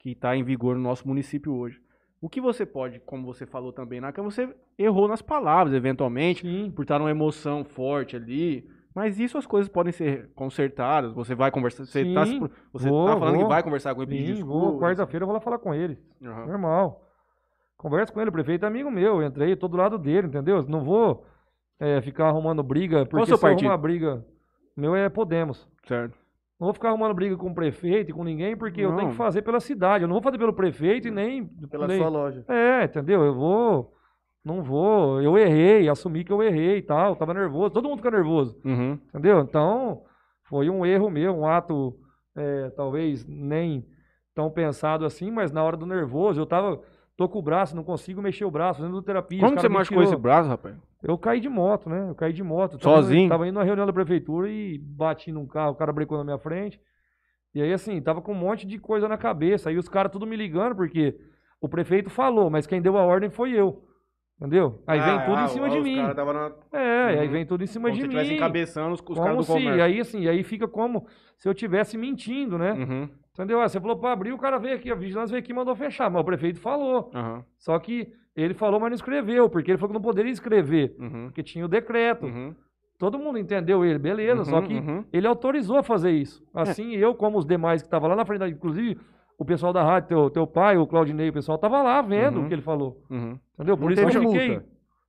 [0.00, 1.80] Que está em vigor no nosso município hoje.
[2.20, 4.48] O que você pode, como você falou também na Câmara, você
[4.78, 6.70] errou nas palavras, eventualmente, sim.
[6.74, 8.68] por estar numa emoção forte ali.
[8.94, 11.12] Mas isso as coisas podem ser consertadas.
[11.12, 11.84] Você vai conversar.
[11.84, 12.24] Você Sim, tá,
[12.72, 13.48] você vou, tá falando que vou.
[13.48, 14.44] vai conversar com ele pedir
[14.78, 15.98] quarta-feira eu vou lá falar com ele.
[16.24, 16.46] Aham.
[16.46, 17.05] Normal.
[17.86, 20.60] Conversa com ele, o prefeito é amigo meu, eu entrei, tô do lado dele, entendeu?
[20.66, 21.24] Não vou
[21.78, 23.68] é, ficar arrumando briga, porque seu se eu partido?
[23.68, 24.26] arrumar briga,
[24.76, 25.68] o meu é Podemos.
[25.86, 26.18] Certo.
[26.58, 29.10] Não vou ficar arrumando briga com o prefeito e com ninguém, porque eu tenho Não.
[29.10, 30.02] que fazer pela cidade.
[30.02, 31.46] Eu não vou fazer pelo prefeito e nem.
[31.46, 32.44] Pela nem- sua loja.
[32.48, 33.22] É, entendeu?
[33.22, 33.94] Eu vou.
[34.44, 35.22] Não vou.
[35.22, 37.14] Eu errei, assumi que eu errei e tal.
[37.14, 37.70] Tava nervoso.
[37.72, 38.60] Todo mundo fica nervoso.
[38.64, 38.98] Uhum.
[39.10, 39.42] Entendeu?
[39.42, 40.02] Então,
[40.42, 41.96] foi um erro meu, um ato
[42.36, 43.86] é, talvez nem
[44.34, 46.80] tão pensado assim, mas na hora do nervoso, eu tava.
[47.16, 49.40] Tô com o braço, não consigo mexer o braço, fazendo terapia.
[49.40, 50.76] Como você machucou esse braço, rapaz?
[51.02, 52.10] Eu caí de moto, né?
[52.10, 52.78] Eu caí de moto.
[52.78, 53.28] Tava- Sozinho?
[53.28, 56.38] Tava indo na reunião da prefeitura e bati num carro, o cara brecou na minha
[56.38, 56.78] frente.
[57.54, 59.70] E aí, assim, tava com um monte de coisa na cabeça.
[59.70, 61.18] Aí os caras tudo me ligando, porque
[61.58, 63.82] o prefeito falou, mas quem deu a ordem foi eu.
[64.38, 64.82] Entendeu?
[64.86, 65.96] Aí vem Ah, tudo ah, em cima os de mim.
[65.96, 67.32] na- É, aí Uhum.
[67.32, 68.14] vem tudo em cima como de se mim.
[68.14, 69.82] estivesse encabeçando os, os como caras do se, comércio.
[69.82, 71.06] aí assim, aí fica como
[71.38, 72.72] se eu tivesse mentindo, né?
[72.72, 73.08] Uhum.
[73.32, 73.60] Entendeu?
[73.62, 75.74] Ah, você falou pra abrir, o cara veio aqui, a vigilância veio aqui e mandou
[75.74, 77.10] fechar, mas o prefeito falou.
[77.14, 77.44] Aham.
[77.58, 81.24] Só que ele falou, mas não escreveu, porque ele falou que não poderia escrever, Uhum.
[81.26, 82.26] porque tinha o decreto.
[82.26, 82.54] Uhum.
[82.98, 85.04] Todo mundo entendeu ele, beleza, só Uhum, que uhum.
[85.12, 86.42] ele autorizou a fazer isso.
[86.54, 88.98] Assim, eu, como os demais que estavam lá na frente, inclusive
[89.38, 92.44] o pessoal da rádio, teu, teu pai, o Claudinei, o pessoal tava lá vendo Uhum.
[92.44, 93.02] o que ele falou.
[93.10, 93.38] Uhum.
[93.54, 93.76] Entendeu?
[93.76, 94.48] Por Não isso que eu teve fiquei.
[94.50, 94.66] multa.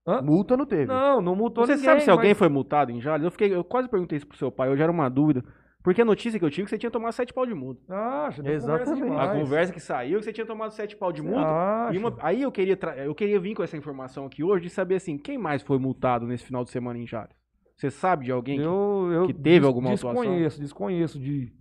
[0.10, 0.22] Hã?
[0.22, 0.86] Multa não teve.
[0.86, 1.86] Não, não multou Você ninguém.
[1.90, 3.26] sabe se alguém mas- foi multado em Jales?
[3.26, 5.44] Eu, fiquei, eu quase perguntei isso pro seu pai, hoje era uma dúvida.
[5.84, 7.82] Porque a notícia que eu tive é que você tinha tomado sete pau de multa.
[7.90, 9.02] Ah, Exatamente.
[9.02, 11.90] conversa A conversa que saiu é que você tinha tomado sete pau de multa.
[11.94, 14.70] E uma- aí eu queria, tra- eu queria vir com essa informação aqui hoje de
[14.70, 17.36] saber assim, quem mais foi multado nesse final de semana em Jales?
[17.76, 18.58] Você sabe de alguém?
[18.58, 20.22] que- Eu, eu que teve des- alguma autuação?
[20.24, 21.54] Desconheço, desconheço de...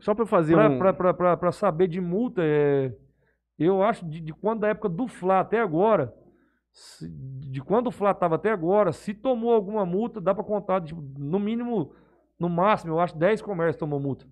[0.00, 0.78] Só eu fazer Pra, um...
[1.36, 2.92] pra saber de multa, é,
[3.58, 6.14] eu acho de, de quando da época do Fla até agora,
[6.72, 10.80] se- de quando o Fla tava até agora, se tomou alguma multa, dá pra contar,
[10.82, 11.92] tipo, no mínimo,
[12.38, 14.26] no máximo, eu acho 10 comércios tomou multa.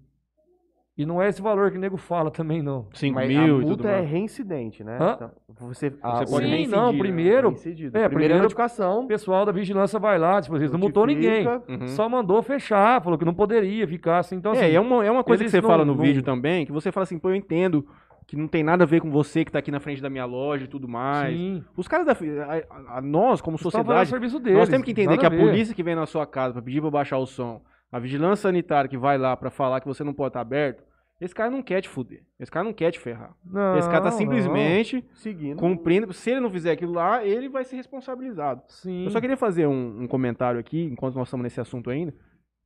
[0.98, 2.86] E não é esse valor que o nego fala também, não.
[2.92, 4.10] 5 Mas mil a e tudo multa é mais.
[4.10, 4.98] reincidente, né?
[5.00, 5.30] Hã?
[5.48, 6.98] Então, você, Você a- pode Sim, reincidir, não, né?
[6.98, 7.96] primeiro, reincidido.
[7.96, 9.04] é, primeiro- notificação.
[9.04, 11.44] o pessoal da vigilância vai lá, tipo, eles não multou ninguém.
[11.44, 11.88] notifica, Uhum.
[11.88, 14.34] Só mandou fechar, falou que não poderia ficar assim.
[14.36, 16.02] Então, assim, é, é uma, é uma coisa que eles você não- fala no não-
[16.02, 17.86] vídeo também, que você fala assim, pô, eu entendo
[18.26, 20.24] que não tem nada a ver com você que tá aqui na frente da minha
[20.26, 21.34] loja e tudo mais.
[21.34, 22.12] sim, Os caras da...
[22.12, 22.56] A,
[22.94, 24.58] a- a nós, como estão fazendo sociedade, serviço deles.
[24.58, 25.40] nós temos que entender nada que a a ver.
[25.40, 28.86] polícia que vem na sua casa pra pedir pra baixar o som, a vigilância sanitária
[28.90, 30.84] que vai lá pra falar que você não pode estar aberto,
[31.20, 32.24] esse cara não quer te fuder.
[32.38, 33.36] Esse cara não quer te ferrar.
[33.44, 34.18] Não, esse cara tá não.
[34.18, 35.58] simplesmente Seguindo.
[35.58, 36.12] cumprindo.
[36.12, 38.62] Se ele não fizer aquilo lá, ele vai ser responsabilizado.
[38.68, 39.04] Sim.
[39.04, 42.14] Eu só queria fazer um, um comentário aqui, enquanto nós estamos nesse assunto ainda,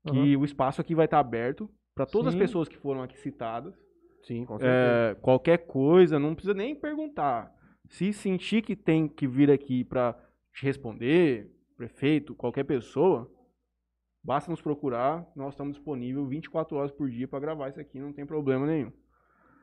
[0.07, 2.39] que o espaço aqui vai estar aberto para todas as Sim.
[2.41, 3.75] pessoas que foram aqui citadas.
[4.23, 5.13] Sim, com certeza.
[5.13, 7.53] É, qualquer coisa, não precisa nem perguntar.
[7.89, 10.15] Se sentir que tem que vir aqui para
[10.55, 13.31] te responder, prefeito, qualquer pessoa,
[14.25, 15.25] basta nos procurar.
[15.37, 18.93] Nós estamos disponíveis 24 horas por dia para gravar isso aqui, não tem problema nenhum.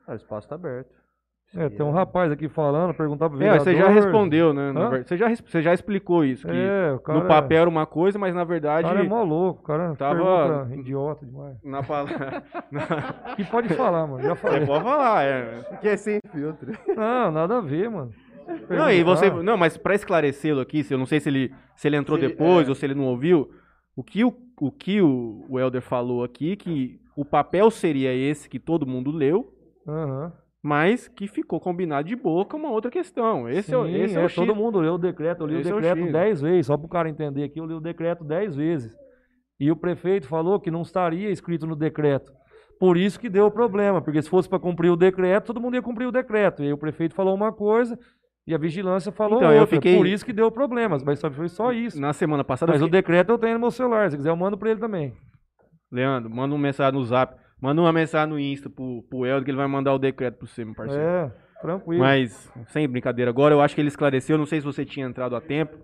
[0.07, 0.97] Ah, o espaço tá aberto.
[1.55, 3.63] É, tem um rapaz aqui falando, perguntar pro É, vereador.
[3.63, 4.71] você já respondeu, né?
[4.75, 5.03] Hã?
[5.03, 6.47] Você já, você já explicou isso.
[6.47, 8.87] Que É, o cara, no papel era uma coisa, mas na o verdade.
[8.87, 11.57] cara é mó louco, o cara Tava- idiota demais.
[11.65, 12.43] Na palavra.
[12.71, 12.85] na...
[13.35, 14.61] Que pode falar, mano, já falei.
[14.61, 15.63] É, pode falar, é.
[15.81, 16.71] Que é sem filtro.
[16.95, 18.11] Não, nada a ver, mano.
[18.69, 21.87] Não, e você, não, mas para esclarecê-lo aqui, se eu não sei se ele, se
[21.87, 22.69] ele entrou Se depois é.
[22.69, 23.49] ou se ele não ouviu,
[23.95, 28.49] o que o, o que o, o Elder falou aqui que o papel seria esse
[28.49, 29.53] que todo mundo leu,
[29.87, 30.31] Aham.
[30.61, 33.47] mas que ficou combinado de boca uma outra questão.
[33.49, 34.35] Esse é, o- Sim, esse é, é, o X.
[34.35, 36.11] todo mundo leu o decreto, eu li Esse é o o decreto X.
[36.13, 38.95] 10 vezes, só pro cara entender aqui, eu li o decreto 10 vezes.
[39.59, 42.31] E o prefeito falou que não estaria escrito no decreto.
[42.79, 45.75] Por isso que deu o problema, porque se fosse para cumprir o decreto, todo mundo
[45.75, 46.63] ia cumprir o decreto.
[46.63, 47.99] E aí o prefeito falou uma coisa
[48.49, 49.75] e a vigilância falou Então, eu outra.
[49.77, 52.01] fiquei- Por isso que deu problemas, mas só foi só isso.
[52.01, 54.35] Na semana passada, Mas o fiquei- decreto eu tenho no meu celular, se quiser eu
[54.35, 55.13] mando pra ele também.
[55.91, 59.51] Leandro, manda uma mensagem no zap, manda uma mensagem no Insta pro, pro Elder que
[59.51, 61.03] ele vai mandar o decreto pro você, meu parceiro.
[61.03, 61.31] É,
[61.61, 62.01] tranquilo.
[62.01, 65.35] Mas, sem brincadeira, agora eu acho que ele esclareceu, não sei se você tinha entrado
[65.35, 65.77] a tempo,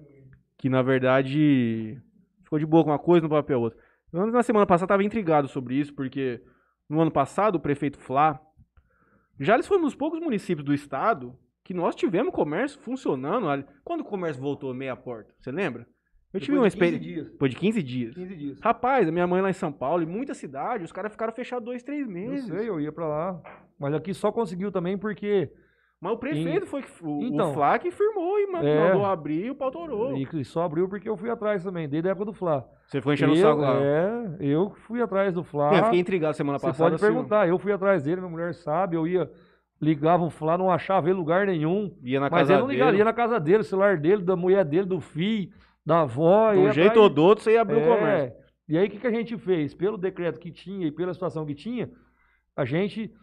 [0.57, 2.01] que na verdade
[2.43, 3.79] ficou de boa com uma coisa, no papel outra.
[4.13, 6.41] Eu, na semana passada estava intrigado sobre isso, porque
[6.89, 8.39] no ano passado o prefeito Flá,
[9.39, 11.35] Jales foi um dos poucos municípios do estado
[11.65, 13.49] que nós tivemos comércio funcionando.
[13.49, 13.65] ali.
[13.83, 15.85] Quando o comércio voltou meia porta, você lembra?
[16.33, 16.99] Eu tive uma experiência.
[16.99, 17.31] dias.
[17.31, 18.13] Depois de 15 dias.
[18.13, 18.59] 15 dias.
[18.61, 21.65] Rapaz, a minha mãe lá em São Paulo, em muita cidade, os caras ficaram fechados
[21.65, 22.45] dois, três Eu meses.
[22.45, 23.41] sei, eu ia pra lá.
[23.79, 25.49] Mas aqui só conseguiu também porque
[25.99, 27.51] Mas o prefeito foi que, o, Então.
[27.51, 28.47] o Flá que firmou e É.
[28.91, 30.15] mandou abrir e o pau torou.
[30.17, 32.69] E só abriu porque eu fui atrás também, desde a época do Fla.
[32.85, 33.81] Você foi enchendo o eu, saco lá.
[33.81, 35.73] É, eu fui atrás do Fla.
[35.73, 36.83] Eu fiquei intrigado semana Você passada.
[36.91, 39.31] pode assim, perguntar, eu fui atrás dele, minha mulher sabe, eu ia,
[39.81, 41.91] ligava o Fla, não achava ele em lugar nenhum.
[42.03, 43.03] ia na Mas casa ele não ligava, dele.
[43.03, 45.51] na casa dele, celular dele, da mulher dele, do filho,
[45.85, 46.51] da avó.
[46.53, 48.39] De ia um jeito atrás- ou do outro, você ia abrir o É, comércio.
[48.67, 49.73] E aí o que, que a gente fez?
[49.73, 51.89] Pelo decreto que tinha e pela situação que tinha,
[52.55, 53.13] a gente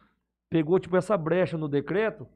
[0.50, 2.26] pegou tipo essa brecha no decreto,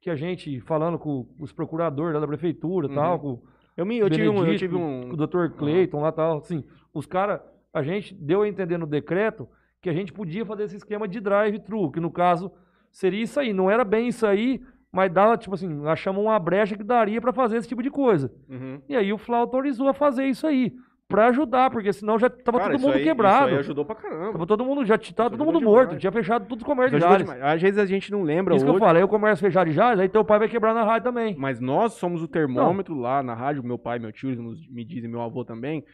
[0.00, 2.94] que a gente, falando com os procuradores lá da prefeitura e Uhum.
[2.94, 3.42] tal, com
[3.76, 5.10] Eu, me, eu, tive um, eu tive com um.
[5.12, 5.50] o Dr.
[5.56, 6.64] Cleiton lá tal, assim,
[6.94, 7.40] os caras,
[7.74, 9.46] a gente deu a entender no decreto
[9.82, 12.50] que a gente podia fazer esse esquema de drive-thru, que no caso
[12.96, 14.60] seria isso aí, não era bem isso aí,
[14.90, 18.32] mas dava, tipo assim, achamos uma brecha que daria para fazer esse tipo de coisa.
[18.48, 18.80] Uhum.
[18.88, 20.72] E aí o Fla autorizou a fazer isso aí,
[21.08, 23.44] para ajudar, porque senão já tava Cara, todo mundo aí- quebrado.
[23.46, 24.32] Isso aí ajudou pra caramba.
[24.32, 25.76] Tava todo mundo, já tava todo mundo demais.
[25.76, 27.24] morto, tinha fechado todos os Isso comércios de Jales.
[27.26, 27.42] demais.
[27.42, 29.68] Às vezes a gente não lembra Isso que eu hoje, falo, aí o comércio fechado
[29.68, 31.36] de Jales, aí teu pai vai quebrar na rádio também.
[31.38, 34.30] mas nós somos o termômetro lá na rádio, meu pai, meu tio,
[34.70, 35.84] me dizem, meu avô também,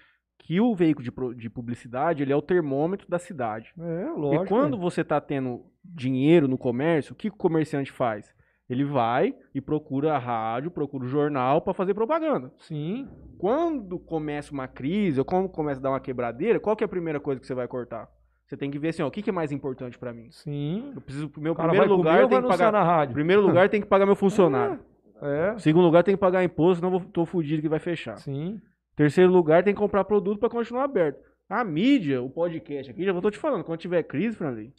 [0.42, 3.72] que o veículo de, de publicidade, ele é o termômetro da cidade.
[3.78, 4.44] É, lógico.
[4.44, 8.34] e quando você está tendo dinheiro no comércio, o que o comerciante faz?
[8.68, 12.52] Ele vai e procura a rádio, procura o jornal para fazer propaganda.
[12.58, 13.08] Sim,
[13.38, 16.88] Quando começa uma crise, ou quando começa a dar uma quebradeira, qual que é a
[16.88, 18.08] primeira coisa que você vai cortar?
[18.46, 20.28] Você tem que ver assim, ó, o que, que é mais importante para mim?
[20.30, 20.92] sim.
[20.94, 23.14] Eu preciso, meu O cara primeiro lugar tem que pagar, na rádio?
[23.14, 24.80] primeiro lugar tem que pagar meu funcionário.
[25.22, 28.16] É, Segundo lugar tem que pagar imposto, senão eu tô fudido que vai fechar.
[28.16, 28.60] sim.
[28.96, 31.20] Terceiro lugar tem que comprar produto para continuar aberto.
[31.48, 34.72] A mídia, o podcast aqui, já vou tô te falando, quando tiver crise, Franley,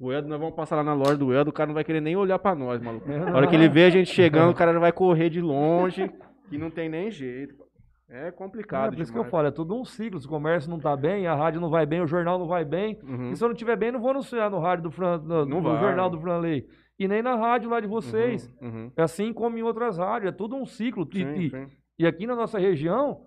[0.00, 2.00] o Edo, nós vamos passar lá na loja do Edo, o cara não vai querer
[2.00, 3.10] nem olhar pra nós, maluco.
[3.10, 6.10] É, A hora que ele vê a gente chegando, o cara vai correr de longe,
[6.48, 7.62] que não tem nem jeito.
[8.08, 8.92] É complicado.
[8.92, 10.20] É, por isso que eu falo, é tudo um ciclo.
[10.20, 12.62] Se o comércio não tá bem, a rádio não vai bem, o jornal não vai
[12.62, 12.98] bem.
[13.02, 13.30] Uhum.
[13.30, 15.62] E se eu não tiver bem, não vou anunciar no rádio do Fran, no, no
[15.62, 16.66] jornal do Franley.
[16.98, 18.52] E nem na rádio lá de vocês.
[18.60, 18.92] Uhum, uhum.
[18.96, 20.30] É assim como em outras rádios.
[20.30, 21.08] É tudo um ciclo.
[21.10, 21.66] Sim, e, sim.
[21.98, 23.22] e aqui na nossa região,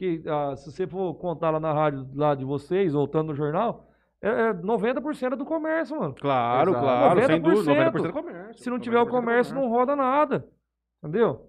[0.00, 3.34] que ah, se você for contar lá na rádio lá de vocês, ou tanto no
[3.34, 3.86] jornal,
[4.22, 6.14] é, é 90% do comércio, mano.
[6.18, 6.84] Claro, Exato.
[6.84, 7.74] claro, sem dúvida.
[7.74, 7.92] 90%.
[7.92, 8.62] 90% do comércio.
[8.64, 10.48] Se não tiver o 90% do comércio, não roda nada.
[11.02, 11.46] Entendeu?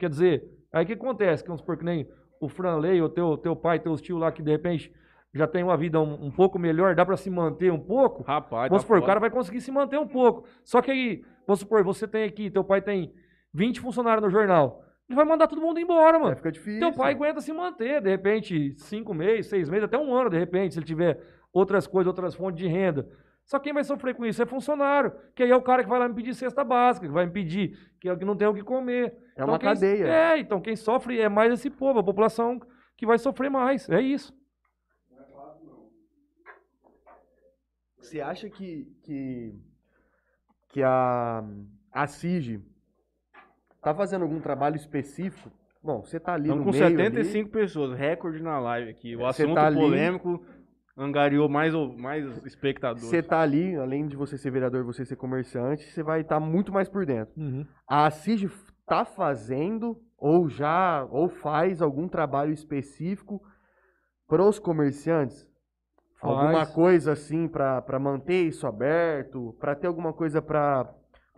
[0.00, 1.44] Quer dizer, aí o que acontece?
[1.44, 2.08] Que vamos supor que nem
[2.40, 4.92] o Franley, ou teu, teu pai, teus tios lá, que de repente
[5.32, 8.24] já tem uma vida um, um pouco melhor, dá pra se manter um pouco.
[8.24, 10.44] Rapaz, Vamos tá supor, o cara vai conseguir se manter um pouco.
[10.64, 13.14] Só que aí, vamos supor, você tem aqui, teu pai tem
[13.54, 14.82] 20 funcionários no jornal.
[15.12, 16.30] Ele vai mandar todo mundo embora, mano.
[16.30, 16.80] Aí fica difícil.
[16.80, 20.38] Teu pai aguenta se manter, de repente, cinco meses, seis meses, até um ano, de
[20.38, 21.20] repente, se ele tiver
[21.52, 23.06] outras coisas, outras fontes de renda.
[23.44, 25.98] Só quem vai sofrer com isso é funcionário, que aí é o cara que vai
[25.98, 28.48] lá me pedir cesta básica, que vai me pedir que, é o que não tem
[28.48, 29.14] o que comer.
[29.36, 30.06] É uma quem- cadeia.
[30.06, 32.58] É, então quem sofre é mais esse povo, a população
[32.96, 33.86] que vai sofrer mais.
[33.90, 34.32] É isso.
[37.98, 39.54] Você acha que, que,
[40.70, 41.44] que a,
[41.92, 42.62] a CIG
[43.82, 45.50] tá fazendo algum trabalho específico?
[45.82, 49.16] Bom, você tá ali Estamos no com meio 75 pessoas, recorde na live aqui.
[49.16, 50.42] O Você assunto tá ali- polêmico
[50.96, 53.02] angariou mais, ou- mais Ali, espectadores.
[53.04, 56.70] você tá ali, além de você ser vereador, você ser comerciante, você vai estar muito
[56.72, 57.34] mais por dentro.
[57.88, 58.48] A CIG
[58.86, 63.42] tá fazendo ou já ou faz algum trabalho específico
[64.28, 65.46] para os comerciantes?
[66.20, 66.32] Faz.
[66.32, 70.88] Alguma coisa assim para manter isso aberto, para ter alguma coisa para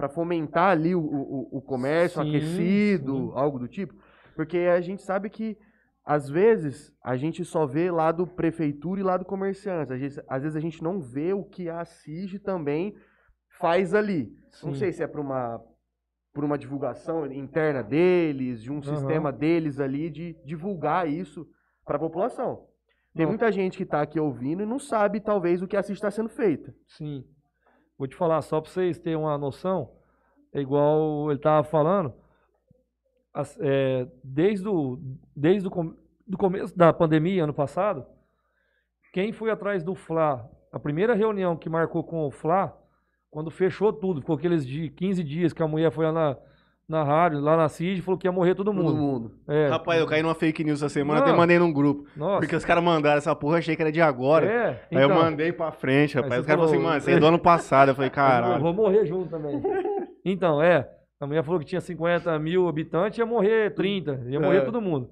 [0.09, 3.33] fomentar ali o, o, o comércio Sim, aquecido, sim.
[3.35, 3.95] algo do tipo?
[4.35, 5.57] Porque a gente sabe que
[6.05, 9.93] às vezes a gente só vê lado prefeitura e lado comerciante.
[9.93, 12.95] Às vezes, às vezes a gente não vê o que a CIG também
[13.59, 14.37] faz ali.
[14.63, 14.81] Não Sim.
[14.81, 15.61] sei se é para uma
[16.35, 18.97] por uma divulgação interna deles, de um Aham.
[18.97, 21.47] sistema deles ali de divulgar isso
[21.85, 22.67] para a população.
[23.15, 23.31] Tem Não.
[23.31, 26.29] muita gente que está aqui ouvindo e não sabe talvez o que assim está sendo
[26.29, 26.75] feito.
[26.89, 27.25] Sim.
[27.99, 29.91] Vou te falar, só para vocês terem uma noção,
[30.53, 32.13] é igual ele estava falando,
[33.61, 34.99] é, desde, o,
[35.35, 35.97] desde o
[36.27, 38.07] do começo da pandemia, ano passado,
[39.13, 42.77] quem foi atrás do Fla, a primeira reunião que marcou com o Fla,
[43.31, 46.39] quando fechou tudo, ficou aqueles de 15 dias que a mulher foi lá na,
[46.89, 48.87] na rádio, lá na CID, falou que ia morrer todo mundo.
[48.93, 49.33] Todo mundo.
[49.49, 51.27] É, Rapaz, eu caí numa fake news essa semana, Não.
[51.29, 52.07] até mandei num grupo.
[52.17, 54.47] nossa, Porque os caras mandaram essa porra, achei que era de agora.
[54.47, 56.41] é, Aí eu então, mandei pra frente, rapaz.
[56.41, 57.89] Os caras falaram assim, mano, você é do ano passado.
[57.89, 58.63] Eu falei, Eu caralho.
[58.63, 59.61] vou morrer junto também.
[60.27, 60.89] Então, é.
[61.21, 64.61] A mulher falou que tinha 50 mil habitantes, ia morrer 30, ia morrer É.
[64.63, 65.11] todo mundo.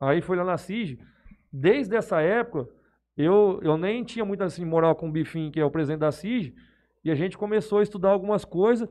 [0.00, 0.98] Aí foi lá na CIG.
[1.52, 2.66] Desde essa época,
[3.18, 6.10] eu, eu nem tinha muito assim, moral com o Bifim, que é o presidente da
[6.10, 6.54] CIG,
[7.04, 8.88] e a gente começou a estudar algumas coisas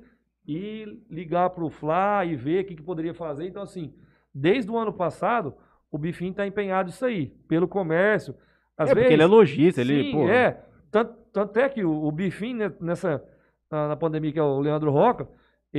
[0.48, 3.48] e ligar para o Fla e ver o que, que poderia fazer.
[3.48, 3.94] Então, assim,
[4.34, 5.56] desde o ano passado,
[5.92, 8.36] o Bifim está empenhado isso aí, pelo comércio.
[8.78, 10.30] Às É, porque ele é lojista, ele, Sim, pô.
[10.30, 10.62] é.
[10.92, 13.24] Tanto, tanto é que o, o Bifim, né, nessa,
[13.72, 15.28] na, na pandemia, que é o Leandro Roca,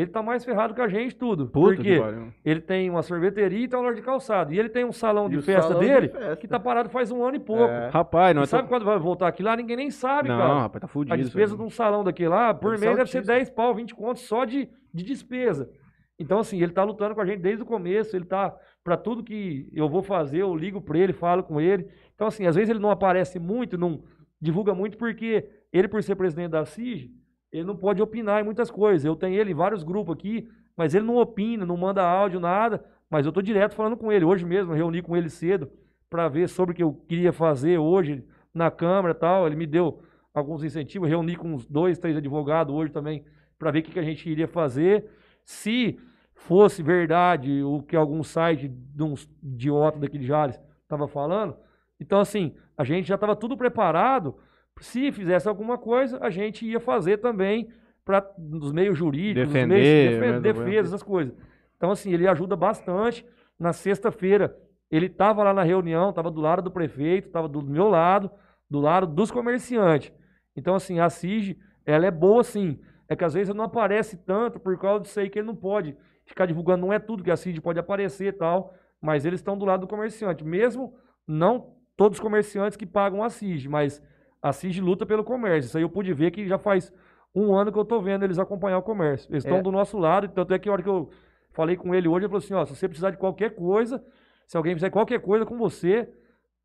[0.01, 1.47] ele tá mais ferrado que a gente, tudo.
[1.47, 1.98] Puta Por que quê?
[2.01, 2.32] pariu.
[2.44, 4.52] Ele tem uma sorveteria e tem uma loja de calçado.
[4.52, 6.36] E ele tem um salão E de festa salão de dele festa.
[6.36, 7.64] que tá parado faz um ano e pouco.
[7.64, 7.89] É.
[7.89, 9.56] Rapaz, E nós sabe quando vai voltar aquilo lá?
[9.56, 10.55] Ninguém nem sabe, Não, cara.
[10.60, 11.14] rapaz, tá fudido.
[11.14, 13.36] A despesa isso de um salão daquele lá, por Deve ser mês deve ser altíssimo.
[13.39, 15.70] 10 pau, 20 contos só de, de despesa.
[16.18, 19.23] Então, assim, ele tá lutando com a gente desde o começo, ele tá, pra tudo
[19.23, 21.89] que eu vou fazer, eu ligo pra ele, falo com ele.
[22.14, 24.02] Então, assim, às vezes ele não aparece muito, não
[24.40, 27.10] divulga muito, porque ele, por ser presidente da CIG,
[27.52, 29.05] ele não pode opinar em muitas coisas.
[29.05, 32.85] Eu tenho ele em vários grupos aqui, mas ele não opina, não manda áudio, nada.
[33.09, 34.24] Mas eu tô direto falando com ele.
[34.24, 35.70] Hoje mesmo, eu reuni com ele cedo
[36.10, 39.47] para ver sobre o que eu queria fazer hoje na Câmara e tal.
[39.47, 40.02] Ele me deu
[40.35, 41.09] alguns incentivos.
[41.09, 43.24] Reuni com uns dois, três advogados hoje também
[43.59, 45.09] para ver o que, que a gente iria fazer.
[45.44, 45.98] Se
[46.35, 51.56] fosse verdade o que algum site de uns idiota daqui de Jales estava falando,
[51.98, 54.36] então assim, a gente já estava tudo preparado.
[54.81, 57.69] Se fizesse alguma coisa, a gente ia fazer também
[58.05, 61.35] para nos meios jurídicos, nos Defender, meios de ou defesa, essas coisas.
[61.77, 63.27] Então, assim, ele ajuda bastante.
[63.59, 64.57] Na sexta-feira,
[64.90, 68.31] ele estava lá na reunião, estava do lado do prefeito, estava do meu lado,
[68.70, 70.12] do lado dos comerciantes.
[70.55, 72.78] Então, assim, a CIG, ela é boa sim.
[73.09, 75.97] É que às vezes não aparece tanto por causa disso aí que ele não pode
[76.27, 76.85] ficar divulgando.
[76.85, 79.81] Não é tudo que a CIG pode aparecer e tal, mas eles estão do lado
[79.81, 80.44] do comerciante.
[80.44, 80.94] Mesmo
[81.27, 84.03] não todos os comerciantes que pagam a CIG, mas
[84.43, 85.69] a CIG luta pelo comércio.
[85.69, 86.93] Isso aí eu pude ver que já faz
[87.35, 89.31] um ano que eu tô vendo eles acompanhar o comércio.
[89.31, 89.63] Eles estão É.
[89.63, 91.11] do nosso lado, tanto é que a hora que eu
[91.53, 94.03] falei com ele hoje, ele falou assim, ó, se você precisar de qualquer coisa,
[94.47, 96.09] se alguém fizer qualquer coisa com você,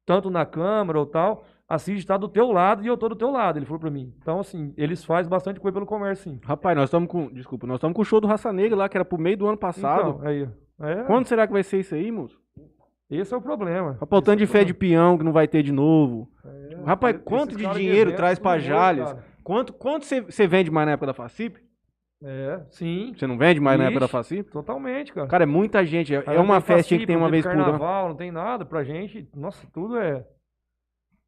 [0.06, 3.32] tanto na Câmara ou tal, a está do teu lado e eu tô do teu
[3.32, 4.14] lado, ele falou pra mim.
[4.22, 6.40] Então, assim, eles fazem bastante coisa pelo comércio, sim.
[6.44, 7.32] Rapaz, nós estamos com.
[7.32, 9.48] Desculpa, nós estamos com o show do Raça Negra lá, que era pro meio do
[9.48, 10.18] ano passado.
[10.18, 10.50] Então, aí,
[10.82, 12.38] é, Quando será que vai ser isso aí, moço?
[13.10, 13.96] Esse é o problema.
[14.00, 16.30] Tá faltando de é o fé de peão que não vai ter de novo.
[16.42, 16.61] problema.
[16.86, 19.04] Rapaz, quanto de dinheiro evento, traz pra tudo doido, Jales?
[19.06, 19.26] cara.
[19.44, 21.58] Quanto quanto você vende mais na época da Facip?
[22.24, 23.14] É, sim.
[23.18, 24.12] Você não vende mais na época da Ixi.
[24.12, 24.52] Facip?
[24.52, 25.28] Totalmente, cara.
[25.28, 26.14] Cara, é muita gente.
[26.14, 27.64] É, Aí é uma festinha que tem uma vez por ano.
[27.64, 29.28] carnaval, não tem nada pra gente.
[29.36, 30.24] Nossa, tudo é,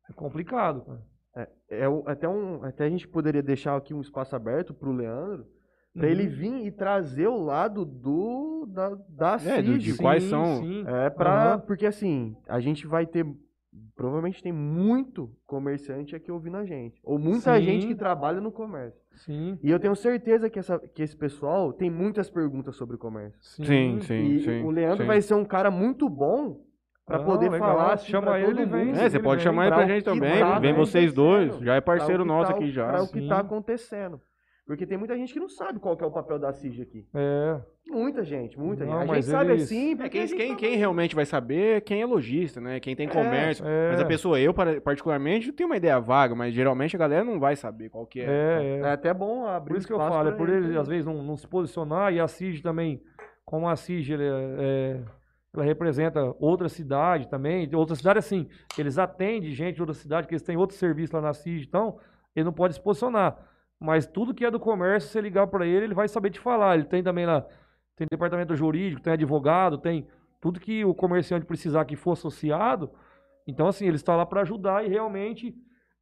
[0.10, 1.50] é complicado, cara.
[1.68, 5.48] É, o- até, um, até a gente poderia deixar aqui um espaço aberto pro Leandro,
[5.96, 6.12] pra Uhum.
[6.12, 9.98] ele vir e trazer o lado do da, da É, do- de CID.
[9.98, 10.84] quais Sim, são- sim.
[10.88, 11.60] É, pra, Aham.
[11.62, 13.26] porque assim, a gente vai ter,
[13.96, 17.62] provavelmente tem muito comerciante aqui ouvindo a gente, ou muita Sim.
[17.64, 19.00] gente que trabalha no comércio.
[19.16, 23.40] Sim, E eu tenho certeza que, essa, que esse pessoal tem muitas perguntas sobre comércio.
[23.42, 23.64] sim.
[23.66, 24.64] Sim, sim, e sim.
[24.64, 25.08] o Leandro sim.
[25.08, 26.62] vai ser um cara muito bom
[27.06, 27.70] pra Ah, poder legal.
[27.70, 28.92] falar assim, Chama pra ele, vem.
[28.92, 30.40] É, você pode vem chamar ele pra pra o gente também.
[30.40, 31.58] tá Vem vocês dois.
[31.60, 32.88] Já é parceiro o que nosso tá- aqui já.
[32.88, 33.28] Pra o que Sim.
[33.28, 34.22] tá acontecendo.
[34.74, 37.08] Porque tem muita gente que não sabe qual que é o papel da CIG aqui.
[37.14, 39.12] É, Muita gente, muita Não, gente.
[39.12, 42.02] A gente sabe eles- assim, É, quem, quem, tá quem realmente vai saber é quem
[42.02, 42.80] é lojista, né?
[42.80, 43.64] Quem tem comércio.
[43.68, 43.92] é.
[43.92, 47.40] Mas a pessoa, eu para- particularmente, tenho uma ideia vaga, mas geralmente a galera não
[47.40, 48.24] vai saber qual que é.
[48.24, 48.92] é, É é.
[48.92, 50.78] até bom abrir Por isso que eu falo, é por ele, também.
[50.80, 53.00] às vezes, não, não se posicionar, e a CIG também,
[53.46, 55.00] como a CIG, ele é- é,
[55.54, 60.26] ela representa outra cidade também, de outra cidade, assim, eles atendem gente de outra cidade,
[60.28, 62.00] que eles têm outro serviço lá na CIG, então,
[62.36, 63.38] ele não pode se posicionar.
[63.84, 66.40] Mas tudo que é do comércio, se você ligar para ele, ele vai saber te
[66.40, 66.76] falar.
[66.76, 67.46] Ele tem também lá,
[67.98, 70.08] tem departamento jurídico, tem advogado, tem
[70.40, 72.90] tudo que o comerciante precisar que for associado.
[73.46, 75.54] Então, assim, ele está lá para ajudar e realmente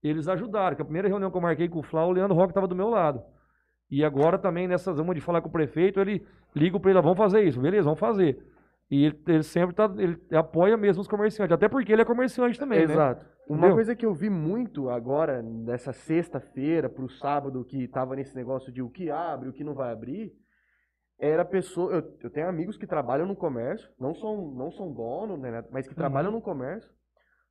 [0.03, 0.75] eles ajudaram.
[0.75, 2.75] Que a primeira reunião que eu marquei com o Flá, o Leandro Roque estava do
[2.75, 3.23] meu lado.
[3.89, 6.23] E agora também, nessas uma de falar com o prefeito, ele
[6.55, 8.45] liga para ele, "Ah, vamos fazer isso, beleza, vamos fazer.
[8.91, 12.59] E ele, ele sempre tá, ele apoia mesmo os comerciantes, até porque ele é comerciante
[12.59, 12.93] também, né?
[12.93, 13.25] Exato.
[13.51, 13.75] Uma Entendeu?
[13.75, 18.81] coisa que eu vi muito agora, nessa sexta-feira pro sábado, que tava nesse negócio de
[18.81, 20.31] o que abre, o que não vai abrir,
[21.19, 21.91] era pessoa.
[21.93, 25.85] Eu, eu tenho amigos que trabalham no comércio, não são, não são dono, né, mas
[25.87, 26.89] que trabalham no comércio.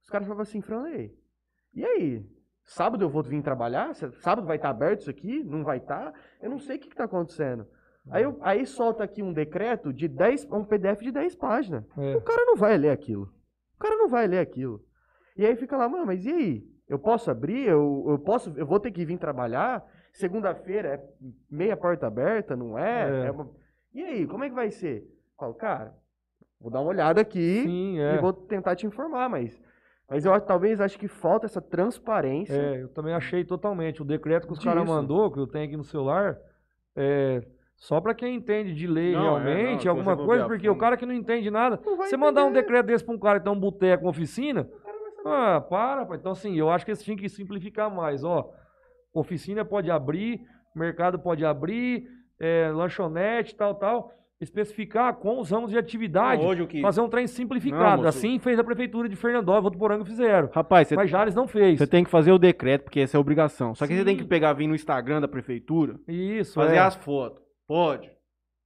[0.03, 1.13] Os caras falavam assim, Franley,
[1.75, 2.27] e aí?
[2.65, 3.93] Sábado eu vou vir trabalhar?
[3.95, 5.43] Sábado vai estar aberto isso aqui?
[5.45, 6.15] Não vai estar?
[6.41, 7.67] Eu não sei o que está acontecendo.
[8.11, 11.85] Aí, eu- aí solta aqui um decreto de 10, um PDF de 10 páginas.
[11.99, 12.17] É.
[12.17, 13.25] O cara não vai ler aquilo.
[13.77, 14.83] O cara não vai ler aquilo.
[15.37, 16.65] E aí fica lá, mano, mas e aí?
[16.89, 17.67] Eu posso abrir?
[17.69, 19.85] Eu, eu posso, eu vou ter que vir trabalhar?
[20.13, 21.01] Segunda-feira é
[21.51, 23.23] meia porta aberta, não é?
[23.23, 23.27] É.
[23.27, 23.49] É uma-
[23.95, 24.99] E aí, como é que vai ser?
[25.03, 25.95] Eu falo, cara,
[26.61, 28.19] vou dar uma olhada aqui Sim, e é.
[28.19, 29.61] vou tentar te informar, mas,
[30.09, 32.53] mas eu talvez acho que falta essa transparência.
[32.55, 34.03] É, eu também achei totalmente.
[34.03, 36.37] O decreto que os caras mandou, que eu tenho aqui no celular,
[36.97, 37.43] é
[37.77, 40.77] só pra quem entende de lei Não, é, realmente, não, se alguma coisa, porque o
[40.77, 42.61] cara que não entende nada, Não você mandar um entender.
[42.63, 44.69] decreto desse pra um cara que tem um boteco, uma oficina,
[45.27, 46.17] ah, para, pá.
[46.17, 48.51] Então, assim, eu acho que eles tinham que simplificar mais, ó.
[49.13, 50.41] Oficina pode abrir,
[50.75, 52.07] mercado pode abrir,
[52.39, 54.13] é, lanchonete, tal, tal.
[54.41, 56.43] Especificar com os ramos de atividade.
[56.43, 58.01] Hoje o que- Fazer um trem simplificado.
[58.03, 60.49] Não, assim fez a prefeitura de Fernandópolis, Votuporanga fizeram.
[60.51, 61.79] Rapaz, você Mas Jales não fez.
[61.79, 63.75] você tem que fazer o decreto, porque essa é a obrigação.
[63.75, 66.79] Só que você tem que pegar, vir no Instagram da prefeitura, Isso, fazer é.
[66.79, 67.43] as fotos.
[67.69, 68.11] Pode.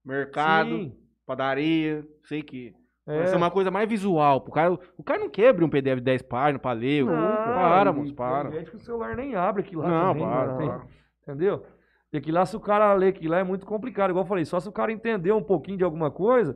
[0.04, 0.92] Mercado, Sim,
[1.26, 2.72] padaria, sei que.
[3.06, 3.18] É.
[3.18, 4.40] Vai ser uma coisa mais visual.
[4.40, 7.04] Pro cara, o cara não quebra um PDF de 10 páginas pra ler.
[7.04, 8.50] Não, para, moço, para.
[8.50, 10.54] Tem gente que o celular nem abre aquilo lá Não, também, para?
[10.56, 10.82] Tem- para.
[11.22, 11.66] Entendeu?
[12.12, 14.10] E aquilo lá, se o cara ler aquilo lá, é muito complicado.
[14.10, 16.54] Igual eu falei, só se o cara entender um pouquinho de alguma coisa,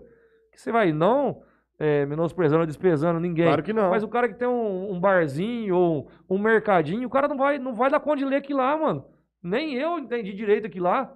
[0.52, 1.42] que você vai, não
[1.78, 3.46] é, menosprezando ou desprezando ninguém.
[3.46, 3.90] Claro que não.
[3.90, 7.58] Mas o cara que tem um, um barzinho ou um mercadinho, o cara não vai,
[7.58, 9.04] não vai dar conta de ler aquilo lá, mano.
[9.42, 11.12] Nem eu entendi direito aquilo lá.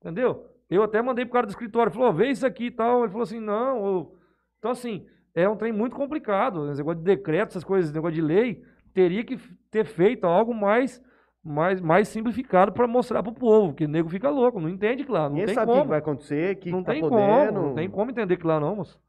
[0.00, 0.46] Entendeu?
[0.70, 3.00] Eu até mandei pro cara do escritório, falou, vê isso aqui e tal.
[3.00, 3.80] Ele falou assim, não.
[3.82, 4.17] ou-
[4.58, 6.68] Então, assim, é um trem muito complicado.
[6.70, 8.62] Esse negócio de decreto, essas coisas, esse negócio de lei,
[8.92, 9.36] teria que
[9.70, 11.02] ter feito algo mais,
[11.44, 15.12] mais, mais simplificado para mostrar pro povo, que o nego fica louco, não entende que
[15.12, 15.22] lá.
[15.24, 15.84] Não Ninguém tem sabe o como.
[15.84, 17.52] que vai acontecer, que não que tá tem podendo.
[17.54, 17.68] como.
[17.68, 19.00] Não tem como entender que lá não, moço.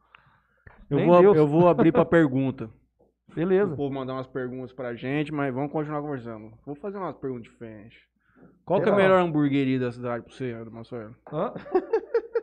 [0.89, 1.37] Eu Nem vou, Deus.
[1.37, 2.69] eu vou abrir pra pergunta.
[3.35, 3.73] Beleza.
[3.73, 6.51] O povo mandar umas perguntas pra gente, mas vamos continuar conversando.
[6.65, 7.99] Vou fazer umas perguntas diferentes.
[8.65, 11.15] Qual que é a melhor hamburgueria da cidade pra você, Marcelo?
[11.31, 11.53] Hã?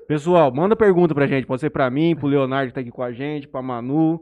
[0.08, 1.46] Pessoal, manda pergunta pra gente.
[1.46, 4.20] Pode ser pra mim, pro Leonardo que tá aqui com a gente, pra Manu,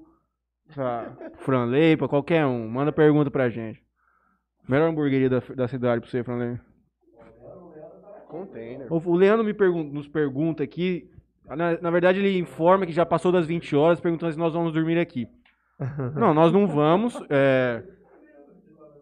[0.75, 2.69] pra Franley, pra qualquer um.
[2.69, 3.83] Manda pergunta pra gente.
[4.69, 6.59] Melhor hamburgueria da, da cidade pra você, Franley.
[8.29, 8.87] Container.
[8.91, 11.09] O Leandro me pergun- nos pergunta aqui.
[11.47, 14.73] Na, na verdade, ele informa que já passou das 20 horas, perguntando se nós vamos
[14.73, 15.29] dormir aqui.
[16.17, 17.15] Não, nós não vamos.
[17.29, 17.83] é,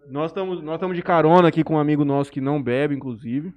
[0.08, 3.52] nós estamos nós estamos de carona aqui com um amigo nosso que não bebe, inclusive.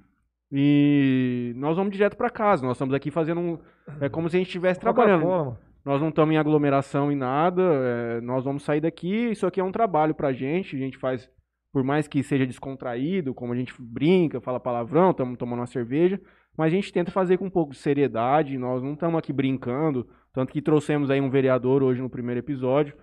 [0.50, 2.64] E nós vamos direto pra casa.
[2.64, 3.58] Nós estamos aqui fazendo um.
[4.00, 5.22] É como se a gente estivesse trabalhando.
[5.22, 5.58] Coca-Cola, mano.
[5.84, 7.62] Nós não estamos em aglomeração em nada.
[7.62, 9.30] é, nós vamos sair daqui.
[9.30, 10.76] Isso aqui é um trabalho pra gente.
[10.76, 11.30] A gente faz,
[11.72, 16.20] por mais que seja descontraído, como a gente brinca, fala palavrão, estamos tomando uma cerveja.
[16.56, 18.58] Mas a gente tenta fazer com um pouco de seriedade.
[18.58, 22.94] Nós não estamos aqui brincando, Tanto que trouxemos aí um vereador hoje no primeiro episódio.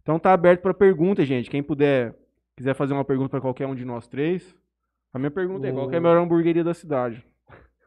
[0.00, 1.50] Então tá aberto para pergunta, gente.
[1.50, 2.14] Quem puder,
[2.56, 4.56] quiser fazer uma pergunta para qualquer um de nós três.
[5.12, 7.24] A minha pergunta é: qual que é a melhor hamburgueria da cidade?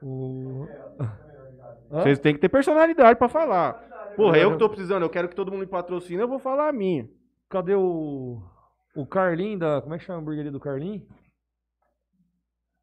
[0.01, 0.67] O...
[1.89, 3.73] Vocês têm que ter personalidade para falar.
[4.15, 6.69] Porra, eu que tô precisando, eu quero que todo mundo me patrocine, eu vou falar
[6.69, 7.07] a minha.
[7.49, 8.41] Cadê o.
[8.95, 9.81] O Carlinho da.
[9.81, 11.05] Como é que chama a hamburgueria do Carlinho?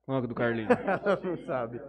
[0.06, 0.70] Qual é do Carlinhos?
[1.22, 1.80] Não sabe.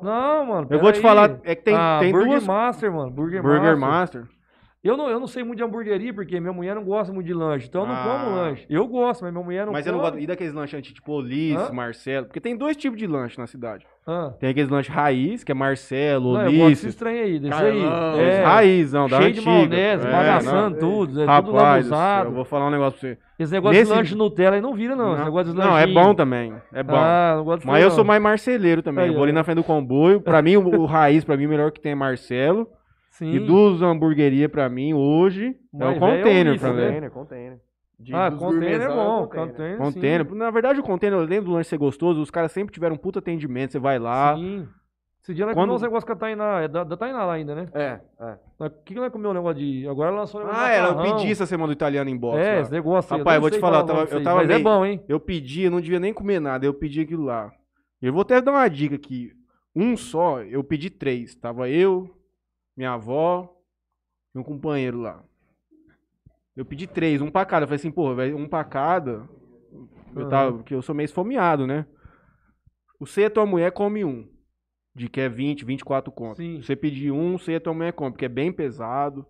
[0.00, 0.66] Não, mano.
[0.70, 2.46] Eu vou te falar, é que tem, ah, tem Burger duas.
[2.46, 3.10] Master, mano.
[3.10, 4.22] Burger, Burger Master.
[4.22, 4.39] Master.
[4.82, 7.34] Eu não, eu não sei muito de hamburgueria, porque minha mulher não gosta muito de
[7.34, 7.66] lanche.
[7.68, 8.02] Então eu não Ah.
[8.24, 8.64] como lanche.
[8.70, 10.02] Eu gosto, mas minha mulher não Mas eu come.
[10.02, 10.22] não gosto.
[10.22, 11.72] E daqueles lanches tipo Ulisses, Hã?
[11.72, 12.24] Marcelo?
[12.24, 13.84] Porque tem dois tipos de lanche na cidade.
[14.06, 14.32] Ah.
[14.40, 16.94] Tem aqueles lanches raiz, que é Marcelo, Não, eu gosto Ulisses.
[16.94, 17.82] trem aí, desse aí.
[18.20, 19.50] É, raizão, da cheio de antiga.
[19.54, 20.78] maionese, É, bagaçando não.
[20.78, 22.28] tudo, é tudo Rapaz, do céu, lambuzado.
[22.28, 23.18] eu vou falar um negócio pra você.
[23.38, 25.12] Esse negócio Nesse- de lanche Nutella aí não vira, não.
[25.14, 26.54] Esse negócio de não, é bom também.
[26.72, 26.94] É bom.
[26.96, 27.94] Ah, não gosto de Mas eu não.
[27.96, 29.04] sou mais marceleiro também.
[29.04, 30.22] Aí, eu vou ali na frente do comboio.
[30.22, 32.66] Pra mim, o, o raiz, pra mim, o melhor que tem é Marcelo.
[33.20, 33.32] Sim.
[33.34, 36.46] E dos hamburgueria, pra mim, hoje, é velho é o container.
[36.48, 36.82] Ulisses, pra né?
[36.86, 37.58] Container, container.
[37.98, 39.26] De- Ah, container é bom.
[39.26, 39.48] container.
[39.54, 40.34] Container, Container.
[40.34, 43.18] Na verdade, o container, além do lanche ser gostoso, os caras sempre tiveram um puta
[43.18, 43.72] atendimento.
[43.72, 44.34] Você vai lá.
[44.36, 44.66] Sim.
[45.22, 47.34] Esse dia nós Quando- comeu uns negócios com a Tainá, é da, da Tainá lá
[47.34, 47.68] ainda, né?
[47.74, 48.38] É, é.
[48.58, 49.86] O que, que nós comeu o negócio de.
[49.86, 52.38] Agora ela lançou o negócio Ah, era, eu pedi essa semana do italiano em box.
[52.38, 52.60] É, lá.
[52.62, 53.18] esse negócio aí.
[53.18, 55.04] Rapaz, eu vou te falar, eu tava- é eu tava Mas é meio- bom, hein?
[55.06, 57.52] Eu pedi, eu não devia nem comer nada, eu pedi aquilo lá.
[58.00, 59.30] Eu vou até dar uma dica aqui.
[59.76, 61.34] Um só, eu pedi três.
[61.34, 62.08] Tava eu,
[62.76, 63.56] minha avó
[64.34, 65.22] e um companheiro lá.
[66.56, 67.64] Eu pedi três, um pra cada.
[67.64, 69.28] Eu falei assim, porra, velho, um pra cada.
[70.14, 71.86] Eu tava, porque eu sou meio esfomeado, né?
[72.98, 74.28] Você e a tua mulher come um.
[74.94, 76.36] De que é 20, 24 conto.
[76.36, 76.60] Sim.
[76.60, 79.24] Você pedir um, você e a tua mulher come, porque é bem pesado.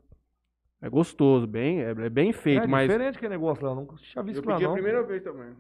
[0.82, 2.88] É gostoso, bem, é, é bem feito, é mas.
[2.88, 3.74] diferente aquele negócio lá.
[3.74, 4.74] Nunca tinha visto Eu lá, pedi a não.
[4.74, 5.54] primeira vez também.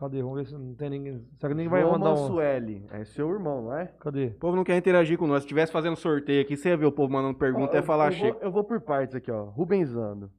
[0.00, 0.22] Cadê?
[0.22, 1.28] Vamos ver se não tem ninguém.
[1.36, 2.22] Será que ninguém vai João mandar um.
[2.22, 2.86] Mansueli.
[2.90, 3.84] É seu irmão, não é?
[4.00, 4.28] Cadê?
[4.28, 5.42] O povo não quer interagir com nós.
[5.42, 8.06] Se estivesse fazendo sorteio aqui, você ia ver o povo mandando pergunta e ia falar
[8.06, 8.32] eu, chega.
[8.32, 9.44] vou, eu vou por partes aqui, ó.
[9.44, 10.30] Rubenzando.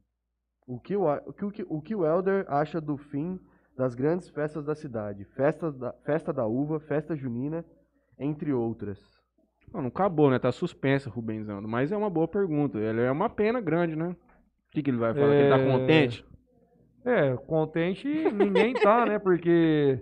[0.66, 3.38] O que o, o, que, o, que, o que o Elder acha do fim
[3.76, 5.24] das grandes festas da cidade?
[5.36, 7.64] Festas da, festa da uva, festa junina,
[8.18, 8.98] entre outras.
[9.72, 10.40] Não, não acabou, né?
[10.40, 11.68] Tá suspensa, Rubenzando.
[11.68, 12.78] Mas é uma boa pergunta.
[12.78, 14.08] Ele é uma pena grande, né?
[14.08, 14.16] O
[14.72, 15.28] que, que ele vai falar?
[15.28, 16.26] Que ele tá É, contente?
[17.04, 19.18] É, contente ninguém tá, né?
[19.18, 20.00] Porque.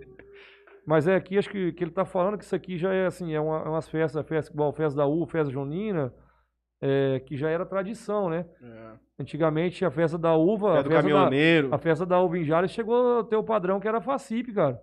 [0.85, 3.33] Mas é aqui, acho que, que ele tá falando que isso aqui já é assim,
[3.33, 6.13] é uma, é umas festas, festa igual festa da U, festa junina,
[6.81, 8.45] é, que já era tradição, né?
[9.19, 11.73] Antigamente a festa da uva, É a do festa da, caminhoneiro.
[11.73, 14.51] a festa da uva em Jales chegou a ter o padrão que era a FACIP,
[14.53, 14.79] cara.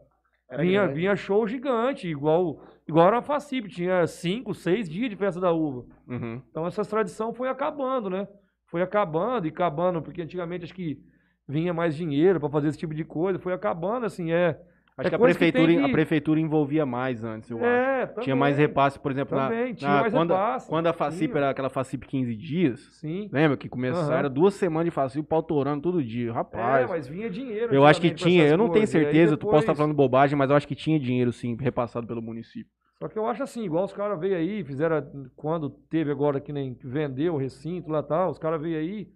[0.49, 0.95] Era vinha, grande.
[1.01, 5.53] vinha show gigante, igual, igual era a FACIP, tinha cinco, seis dias de festa da
[5.53, 5.85] uva.
[6.07, 6.41] Uhum.
[6.49, 8.29] Então essa tradição foi acabando, né?
[8.71, 11.03] Foi acabando e acabando, porque antigamente acho que
[11.49, 14.61] vinha mais dinheiro para fazer esse tipo de coisa, foi acabando, assim, é.
[14.97, 17.67] Acho é que, a prefeitura, que- a prefeitura envolvia mais antes, eu acho.
[17.67, 20.87] É, Tinha também, mais repasse, por exemplo, na, Também, tinha na- mais quando, repasse, quando
[20.89, 21.39] a FACIP tinha.
[21.39, 22.81] era aquela FACIP 15 dias.
[22.95, 23.29] Sim.
[23.33, 24.03] Lembra que começou?
[24.03, 24.15] Aham.
[24.19, 26.33] Era duas semanas de FACIP, pau torando todo dia.
[26.33, 26.85] Rapaz.
[26.85, 27.73] É, mas vinha dinheiro.
[27.73, 30.51] Eu acho que tinha, eu não tenho certeza, tu posso estar depois- falando bobagem, mas
[30.51, 32.73] eu acho que tinha dinheiro sim repassado pelo município.
[32.99, 35.01] Só que eu acho assim, igual os caras veio aí, fizeram,
[35.37, 39.09] quando teve agora que nem vendeu o recinto lá e tal, os caras veio aí,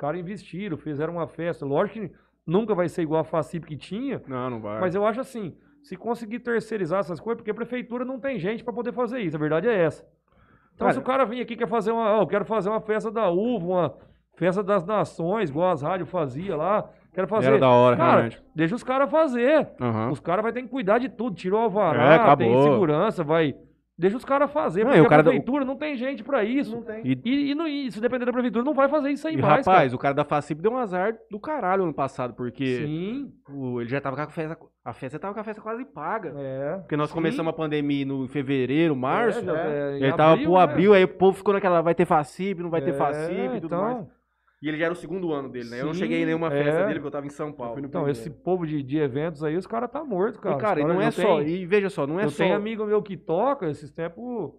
[0.00, 1.64] caras investiram, fizeram uma festa.
[1.66, 2.12] Lógico que
[2.46, 4.80] nunca vai ser igual a FACIP que tinha, Não, não vai.
[4.80, 8.64] mas eu acho assim, se conseguir terceirizar essas coisas, porque a prefeitura não tem gente
[8.64, 10.02] para poder fazer isso, a verdade é essa.
[10.74, 12.70] Então Cara, se o cara vir aqui e quer fazer uma, ó, eu quero fazer
[12.70, 13.94] uma festa da uva, uma
[14.36, 17.48] festa das nações, igual as rádios faziam lá, quero fazer.
[17.48, 18.42] Era da hora, cara, realmente.
[18.54, 19.68] deixa os caras fazer.
[19.78, 20.10] Aham.
[20.10, 21.36] Os caras vão ter que cuidar de tudo.
[21.36, 22.62] Tirou o É, alvará, tem acabou.
[22.62, 23.54] segurança, vai.
[24.00, 26.74] Deixa os caras fazer, Não, porque a cara da- prefeitura não tem gente pra isso.
[26.74, 27.02] Não tem.
[27.04, 29.42] E, E, e, não- e se depender da prefeitura, não vai fazer isso aí e,
[29.42, 29.66] mais.
[29.66, 32.36] rapaz, o cara da FACIP deu um azar do caralho ano passado, cara.
[32.50, 34.58] porque Sim, o- ele já tava com a festa.
[34.82, 36.32] A festa tava com a festa quase paga.
[36.34, 36.76] é.
[36.78, 37.14] Porque nós Sim.
[37.14, 39.40] começamos a pandemia no em fevereiro, março.
[39.40, 40.60] É, já- é, em ele tava pro né?
[40.62, 43.60] abril, aí o povo ficou naquela, vai ter FACIP, não vai ter É, FACIP e
[43.60, 44.06] tudo então, mais.
[44.62, 45.80] E ele já era o segundo ano dele, né?
[45.80, 46.86] Eu não Sim, cheguei em nenhuma festa é.
[46.86, 47.80] dele, porque eu tava em São Paulo.
[47.82, 50.56] Então, esse povo de, de eventos aí, os caras tá morto, cara.
[50.56, 51.38] e, cara, Os e não caras é só.
[51.38, 52.44] tem- E veja só, não é eu só.
[52.44, 54.52] tenho amigo meu que toca, esses tempos.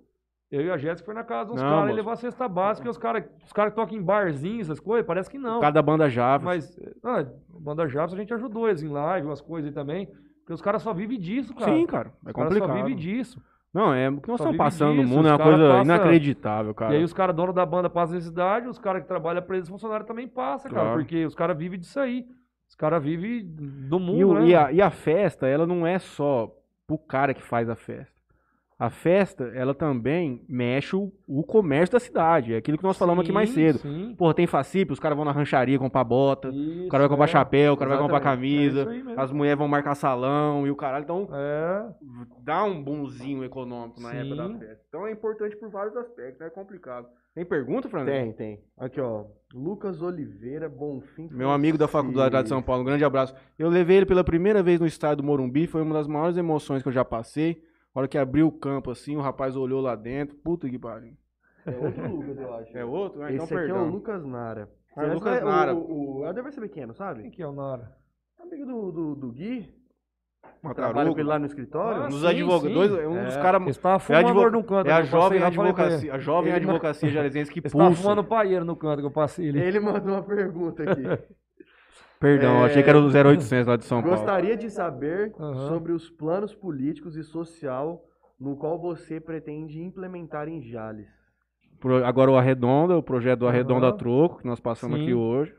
[0.49, 2.85] Eu e a Jéssica foi na casa dos Não, caras e levar a cesta básica,
[2.85, 5.55] e os caras os cara que tocam em barzinhos, essas coisas, parece que não.
[5.55, 6.43] Por causa da banda Java.
[6.43, 7.25] Mas, ah,
[7.57, 10.07] Banda Japs a gente ajudou eles em live, umas coisas aí também.
[10.39, 11.71] Porque os caras só vivem disso, cara.
[11.71, 12.11] Sim, cara.
[12.25, 12.75] É Os caras só complicado.
[12.85, 13.39] vivem disso.
[13.73, 15.83] Não, é o que nós Só estamos passando no disso, mundo é uma coisa passa-
[15.83, 16.93] inacreditável, cara.
[16.93, 19.69] E aí os caras donos da banda passam necessidade, os caras que trabalham pra eles,
[19.69, 20.83] funcionários também passam, cara.
[20.87, 20.99] Claro.
[20.99, 22.25] Porque os caras vivem disso aí.
[22.67, 24.45] Os caras vivem do E, mundo, o- né?
[24.47, 26.53] e a, e a festa, ela não é só
[26.85, 28.10] pro cara que faz a festa.
[28.81, 32.55] A festa, ela também mexe o, o comércio da cidade.
[32.55, 33.77] É aquilo que nós falamos aqui mais Sim, cedo.
[33.77, 34.15] Sim.
[34.17, 37.25] Porra, tem facip, os caras vão na rancharia comprar bota, Isso, o cara vai comprar
[37.25, 37.27] é.
[37.27, 38.17] chapéu, o cara vai comprar.
[38.17, 39.19] É camisa, mesmo.
[39.21, 41.03] as mulheres vão marcar salão e o caralho.
[41.03, 41.85] Então, É,
[42.43, 44.17] dá um bonzinho econômico na Sim.
[44.17, 44.83] época da festa.
[44.89, 47.05] Então é importante por vários aspectos, é complicado.
[47.35, 48.03] Tem pergunta, Fran?
[48.03, 48.59] Tem, tem.
[48.79, 49.25] Aqui, ó.
[49.53, 51.29] Lucas Oliveira, Bonfim.
[51.31, 53.35] Meu amigo da faculdade lá de São Paulo, um grande abraço.
[53.59, 56.81] Eu levei ele pela primeira vez no estádio do Morumbi, foi uma das maiores emoções
[56.81, 57.61] que eu já passei.
[57.93, 60.35] A hora que abriu o campo assim, o rapaz olhou lá dentro.
[60.37, 61.13] Puta que pariu.
[61.65, 62.77] É outro Lucas, eu acho.
[62.77, 63.21] É outro?
[63.21, 63.87] Ah, então Esse aqui é perdão.
[63.87, 64.69] o Lucas Nara.
[64.95, 65.75] Ah, o Lucas é- Nara.
[65.75, 67.21] O, o Helder vai saber quem é, não sabe?
[67.23, 67.91] quem que é o Nara?
[68.39, 69.73] Amigo do, do, do Gui.
[70.75, 72.03] Trabalha com ele lá no escritório.
[72.03, 73.41] Ah, Um dos sim, advogados, um dos É.
[73.41, 73.61] caras.
[73.61, 74.87] Ele É, fumando advo- no canto.
[74.87, 75.45] é a jovem ele.
[75.45, 78.01] advocacia, a jovem Ele- advocacia jalesense que Ele estava pulsa.
[78.01, 79.59] fumando paieiro no canto que eu passei ali.
[79.59, 81.03] Ele mandou uma pergunta aqui.
[82.21, 82.65] Perdão, É.
[82.67, 84.15] achei que era o 0800 lá de São Paulo.
[84.15, 85.67] Gostaria de saber Aham.
[85.67, 88.03] sobre os planos políticos e social
[88.39, 91.07] no qual você pretende implementar em Jales.
[91.79, 93.97] Pro- Agora o Arredonda, o projeto do Arredonda Aham.
[93.97, 95.03] Troco, que nós passamos Sim.
[95.03, 95.53] aqui hoje.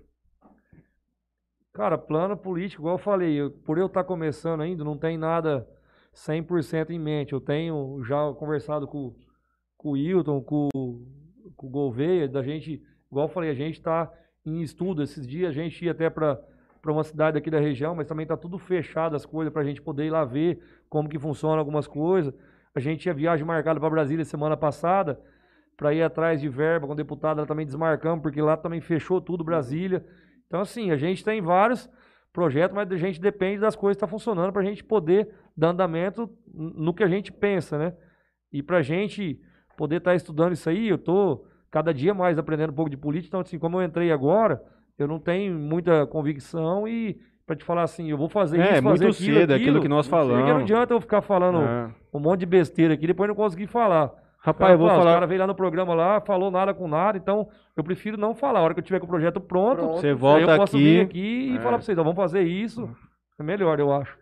[1.72, 5.66] Cara, plano político, igual eu falei, eu- por eu estar começando ainda, não tem nada
[6.12, 7.32] 100% em mente.
[7.32, 9.14] Eu tenho já conversado com,
[9.76, 10.68] com o Wilton, com,
[11.56, 12.80] com o Gouveia, da gente,
[13.10, 14.12] igual eu falei, a gente está
[14.44, 15.02] em estudo.
[15.02, 16.38] Esses dias a gente ia até para
[16.90, 19.80] uma cidade aqui da região, mas também está tudo fechado as coisas para a gente
[19.80, 22.34] poder ir lá ver como que funciona algumas coisas.
[22.74, 25.20] A gente tinha viagem marcada para Brasília semana passada
[25.76, 30.04] para ir atrás de verba com ela também desmarcamos, porque lá também fechou tudo Brasília.
[30.46, 31.88] Então, assim, a gente tem vários
[32.32, 35.68] projetos, mas a gente depende das coisas que estão funcionando para a gente poder dar
[35.68, 37.96] andamento no que a gente pensa, né?
[38.52, 39.40] E para a gente
[39.76, 43.28] poder estar estudando isso aí, eu estou cada dia mais aprendendo um pouco de política.
[43.28, 44.62] Então, assim, como eu entrei agora,
[44.98, 48.82] eu não tenho muita convicção e para te falar assim, eu vou fazer É, isso,
[48.82, 50.62] fazer muito aquilo, cedo, aquilo que nós Porque não falamos.
[50.62, 51.90] adianta eu ficar falando É.
[52.14, 54.10] um monte de besteira aqui, depois não conseguir falar.
[54.44, 55.14] Rapaz, eu vou falar.
[55.14, 58.58] caras veio lá no programa lá, falou nada com nada, então eu prefiro não falar.
[58.58, 60.00] A hora que eu tiver com o projeto pronto, Pronto.
[60.00, 60.84] Você aí volta eu posso aqui.
[60.84, 61.18] vir aqui
[61.52, 61.60] e É.
[61.60, 62.88] falar pra vocês, ó, vamos fazer isso.
[63.38, 64.16] É melhor, eu acho.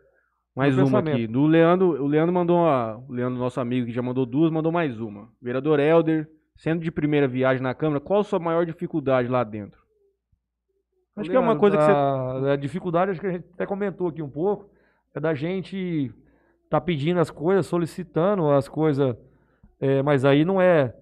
[0.55, 1.15] Mais uma pensamento.
[1.15, 1.27] aqui.
[1.27, 2.97] Do Leandro, o Leandro mandou uma.
[3.09, 5.29] O Leandro, nosso amigo, que já mandou duas, mandou mais uma.
[5.41, 9.81] Vereador Helder, sendo de primeira viagem na Câmara, qual a sua maior dificuldade lá dentro?
[11.17, 12.51] Acho que é uma Leandro, coisa que você.
[12.51, 14.71] a, dificuldade, acho que a gente até comentou aqui um pouco,
[15.15, 16.13] é da gente
[16.69, 19.17] tá pedindo as coisas, solicitando as coisas,
[19.81, 20.95] é, mas aí não é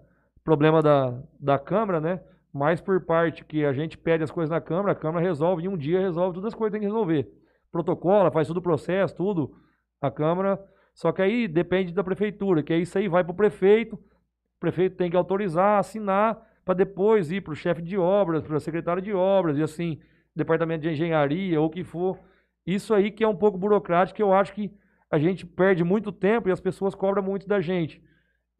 [0.43, 2.20] problema da, da Câmara, né?
[2.52, 5.68] Mas por parte que a gente pede as coisas na Câmara, a Câmara resolve, em
[5.68, 7.30] um dia resolve todas as coisas que tem que resolver.
[7.70, 9.55] Protocola, faz tudo o processo, tudo,
[10.01, 10.59] a Câmara.
[10.94, 14.60] Só que aí depende da Prefeitura, que aí isso aí vai para o prefeito, o
[14.60, 18.61] prefeito tem que autorizar, assinar, para depois ir para o chefe de obras, para o
[18.61, 19.99] secretário de obras, e assim,
[20.36, 22.19] departamento de engenharia, ou o que for.
[22.66, 24.70] Isso aí que é um pouco burocrático, eu acho que
[25.11, 28.03] a gente perde muito tempo e as pessoas cobram muito da gente.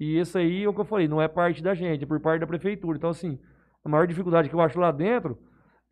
[0.01, 2.19] E isso aí é o que eu falei, não é parte da gente, é por
[2.19, 2.97] parte da prefeitura.
[2.97, 3.39] Então, assim,
[3.85, 5.37] a maior dificuldade que eu acho lá dentro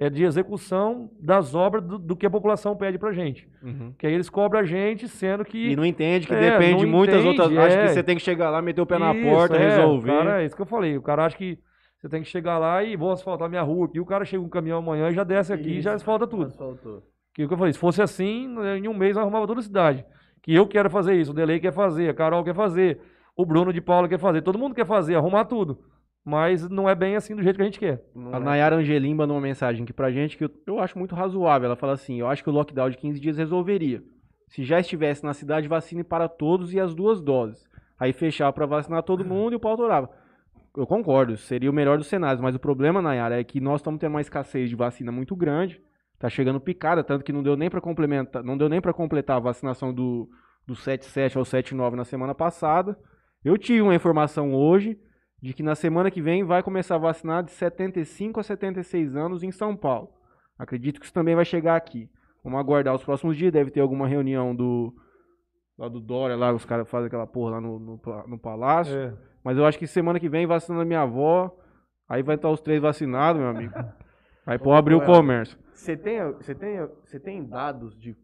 [0.01, 3.47] é de execução das obras do, do que a população pede pra gente.
[3.62, 3.93] Uhum.
[3.98, 5.72] Que aí eles cobram a gente, sendo que.
[5.72, 7.74] E não entende que É, depende muitas entende, outras.
[7.74, 7.82] É.
[7.88, 10.09] que você tem que chegar lá, meter o pé na Isso, porta, é, resolver.
[10.09, 10.97] Cara, é isso que eu falei.
[10.97, 11.59] O cara acha que
[12.06, 14.00] você tem que chegar lá e vou asfaltar minha rua aqui.
[14.00, 15.96] O cara chega um caminhão amanhã e já desce aqui e já Isso.
[15.96, 16.46] asfalta tudo.
[16.46, 17.02] Asfaltou.
[17.34, 19.62] Que o que eu falei, se fosse assim, em um mês eu arrumava toda a
[19.62, 20.04] cidade.
[20.42, 23.00] Que eu quero fazer isso, o Delei quer fazer, a Carol quer fazer,
[23.36, 25.78] o Bruno de Paula quer fazer, todo mundo quer fazer, arrumar tudo.
[26.24, 28.02] Mas não é bem assim do jeito que a gente quer.
[28.14, 28.40] Não A é.
[28.40, 31.66] Nayara Angelim mandou uma mensagem aqui pra gente que eu, eu acho muito razoável.
[31.66, 34.02] Ela fala assim: eu acho que o lockdown de 15 dias resolveria.
[34.48, 37.68] Se já estivesse na cidade, vacine para todos e as duas doses.
[37.98, 40.10] Aí fechava pra vacinar todo mundo e o pau atorava.
[40.77, 43.98] Eu concordo, seria o melhor dos cenários, mas o problema, Nayara, é que nós estamos
[43.98, 45.81] tendo uma escassez de vacina muito grande.
[46.19, 49.36] Tá chegando picada, tanto que não deu nem para complementar, não deu nem para completar
[49.36, 50.28] a vacinação do,
[50.66, 52.98] do 77 ao 79 na semana passada.
[53.44, 54.98] Eu tive uma informação hoje
[55.43, 59.43] de que na semana que vem vai começar a vacinar de 75 a 76 anos
[59.43, 60.11] em São Paulo.
[60.59, 62.09] Acredito que isso também vai chegar aqui.
[62.43, 64.94] Vamos aguardar os próximos dias, deve ter alguma reunião do
[65.77, 68.97] lá do Dória, lá os caras fazem aquela porra lá no, no, no palácio.
[68.97, 69.15] É.
[69.47, 71.56] Mas eu acho que semana que vem vacinando a minha avó,
[72.09, 73.73] aí vai estar os três vacinados, meu amigo.
[74.44, 75.56] Aí pode abrir o comércio.
[75.73, 78.16] Você tem, você, tem, você tem dados de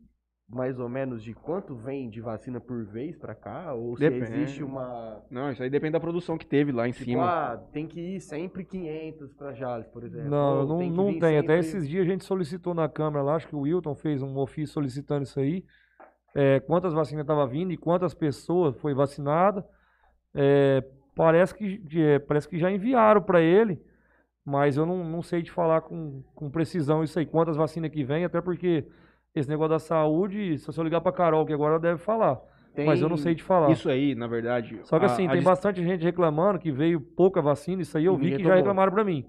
[0.49, 3.73] mais ou menos de quanto vem de vacina por vez pra cá?
[3.73, 4.33] Ou se Depende.
[4.33, 5.23] existe uma.
[5.31, 7.25] Não, isso aí depende da produção que teve lá em Tipo, cima.
[7.25, 10.29] ah, tem que ir sempre 500 pra Jales, por exemplo.
[10.29, 11.39] Não, Ou não que não tem.
[11.39, 14.21] Até sempre- esses dias a gente solicitou na Câmara lá, acho que o Wilton fez
[14.23, 15.65] um ofício solicitando isso aí.
[16.35, 19.65] é, quantas vacinas estavam vindo e quantas pessoas foi vacinada.
[20.35, 20.83] É,
[21.15, 23.81] parece, que, é, parece que já enviaram para ele,
[24.45, 28.03] mas eu não, não sei te falar com, com precisão isso aí, quantas vacinas que
[28.05, 28.85] vem, até porque
[29.35, 32.39] esse negócio da saúde, se eu ligar para Carol, que agora ela deve falar.
[32.87, 33.71] mas eu não sei te falar.
[33.71, 34.79] Isso aí, na verdade.
[34.85, 37.97] Só que a- assim, a tem dis- bastante gente reclamando que veio pouca vacina, isso
[37.97, 39.25] aí eu E vi que já reclamaram pra mim.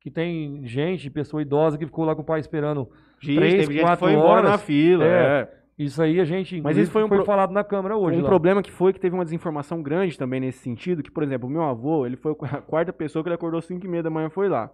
[0.00, 2.90] Que tem gente, pessoa idosa que ficou lá com o pai esperando.
[3.20, 4.62] Gente, três, teve gente que quatro foi embora na horas.
[4.62, 5.04] fila.
[5.04, 5.40] É.
[5.40, 5.48] é.
[5.78, 8.18] Isso aí a gente, Mas isso foi um foi pro- falado na Câmara hoje.
[8.18, 8.28] Um lá.
[8.28, 11.50] problema que foi que teve uma desinformação grande também nesse sentido, que, por exemplo, o
[11.52, 14.30] meu avô, ele foi a quarta pessoa que ele acordou 5 e meia da manhã
[14.30, 14.70] foi lá.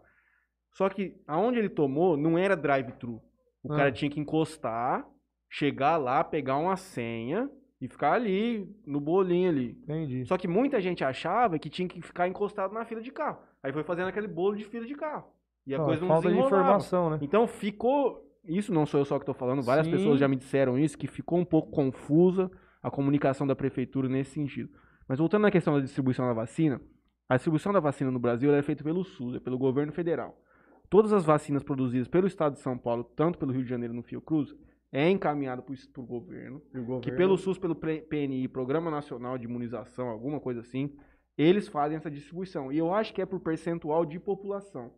[0.73, 3.21] Só que aonde ele tomou não era drive-thru.
[3.63, 3.77] O Ah.
[3.77, 5.07] cara tinha que encostar,
[5.49, 7.51] chegar lá, pegar uma senha
[7.81, 9.71] e ficar ali, no bolinho ali.
[9.83, 10.25] Entendi.
[10.27, 13.39] Só que muita gente achava que tinha que ficar encostado na fila de carro.
[13.63, 15.25] Aí foi fazendo aquele bolo de fila de carro.
[15.67, 17.19] E a Ah, coisa não falta de informação, né?
[17.23, 18.27] Então ficou.
[18.45, 19.93] Isso não sou eu só que estou falando, várias Sim.
[19.93, 22.51] pessoas já me disseram isso, que ficou um pouco confusa
[22.83, 24.71] a comunicação da prefeitura nesse sentido.
[25.07, 26.81] Mas voltando na questão da distribuição da vacina,
[27.29, 30.41] a distribuição da vacina no Brasil é feita pelo SUS, é pelo governo federal.
[30.89, 34.03] Todas as vacinas produzidas pelo estado de São Paulo, tanto pelo Rio de Janeiro no
[34.03, 34.55] Fiocruz,
[34.91, 40.09] é encaminhado para o governo, governo- que pelo SUS, pelo PNI, Programa Nacional de Imunização,
[40.09, 40.97] alguma coisa assim,
[41.39, 42.73] eles fazem essa distribuição.
[42.73, 44.91] E eu acho que é por percentual de população.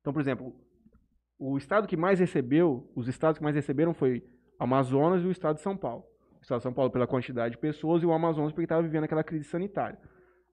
[0.00, 0.54] Então, por exemplo,
[1.44, 4.24] o estado que mais recebeu, os estados que mais receberam foi
[4.58, 6.04] Amazonas e o estado de São Paulo.
[6.38, 9.04] O estado de São Paulo pela quantidade de pessoas e o Amazonas porque estava vivendo
[9.04, 9.98] aquela crise sanitária.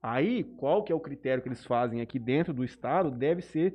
[0.02, 3.10] Aí, qual que é o critério que eles fazem aqui dentro do estado?
[3.10, 3.74] Deve ser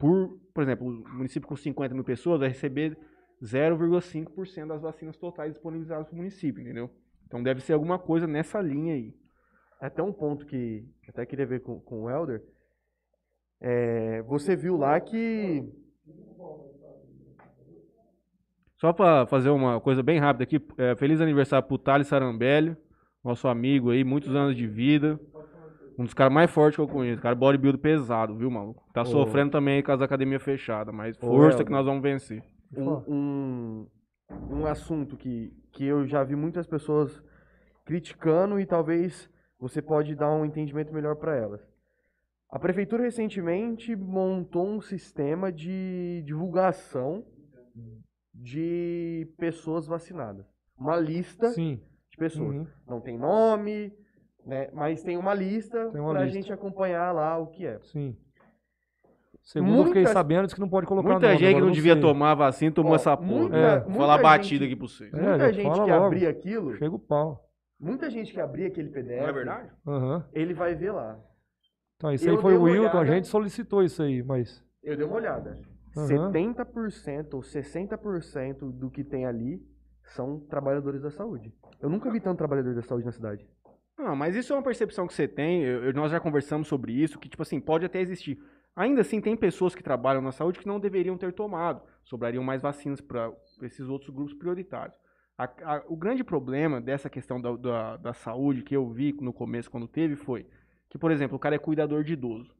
[0.00, 2.96] por, por exemplo, o município com 50 mil pessoas vai receber
[3.42, 6.90] 0,5% das vacinas totais disponibilizadas para o município, entendeu?
[7.26, 9.14] Então deve ser alguma coisa nessa linha aí.
[9.78, 12.42] Até um ponto que até queria ver com, com o Helder.
[13.60, 15.70] É, você viu lá que.
[18.76, 22.74] Só para fazer uma coisa bem rápida aqui, é, feliz aniversário pro Thales Sarambelli,
[23.22, 25.20] nosso amigo aí, muitos anos de vida.
[25.98, 28.82] Um dos caras mais fortes que eu conheço, cara bodybuilder pesado, viu, maluco?
[28.94, 31.66] Tá sofrendo também aí com as academias fechadas, mas força Helder.
[31.66, 32.42] que nós vamos vencer.
[32.74, 33.86] um, um,
[34.50, 37.22] um assunto que, que eu já vi muitas pessoas
[37.84, 39.28] criticando e talvez
[39.58, 41.60] você pode dar um entendimento melhor para elas.
[42.52, 47.24] A prefeitura recentemente montou um sistema de divulgação
[48.34, 50.46] de pessoas vacinadas.
[50.76, 51.80] Uma lista Sim.
[52.10, 52.56] de pessoas.
[52.56, 52.66] Uhum.
[52.88, 53.92] Não tem nome,
[54.44, 57.78] né, mas tem uma lista para a gente acompanhar lá o que é.
[57.82, 58.16] Sim.
[59.42, 61.72] Segundo eu fiquei sabendo, disse que não pode colocar Muita nome, gente que não eu
[61.74, 62.02] devia sei.
[62.02, 63.28] tomar vacina tomou Ó, essa porra.
[63.30, 63.76] muita- É.
[63.80, 65.14] Vou muita falar batida gente- aqui pra vocês.
[65.14, 65.92] É, Muita gente que logo.
[66.04, 67.48] abria aquilo, Chega o pau.
[67.78, 69.70] muita gente que abria aquele PDF, Não é verdade?
[69.86, 70.28] Aham.
[70.32, 71.18] ele vai ver lá.
[72.00, 73.14] Então, isso Eu aí foi o Wilton, a olhada.
[73.14, 74.64] gente solicitou isso aí, mas.
[74.82, 75.60] Eu dei uma olhada.
[75.94, 76.06] Aham.
[76.32, 79.62] 70% ou 60% do que tem ali
[80.02, 81.52] são trabalhadores da saúde.
[81.78, 83.46] Eu nunca vi tanto trabalhador da saúde na cidade.
[83.98, 85.62] Não, mas isso é uma percepção que você tem.
[85.62, 88.42] eu- nós já conversamos sobre isso, que, tipo assim, pode até existir.
[88.74, 91.82] Ainda assim, tem pessoas que trabalham na saúde que não deveriam ter tomado.
[92.02, 94.96] Sobrariam mais vacinas para esses outros grupos prioritários.
[95.36, 99.34] A- a- o grande problema dessa questão da, da, da saúde que eu vi no
[99.34, 100.46] começo, quando teve, foi
[100.90, 102.52] que, por exemplo, o cara é cuidador de idoso.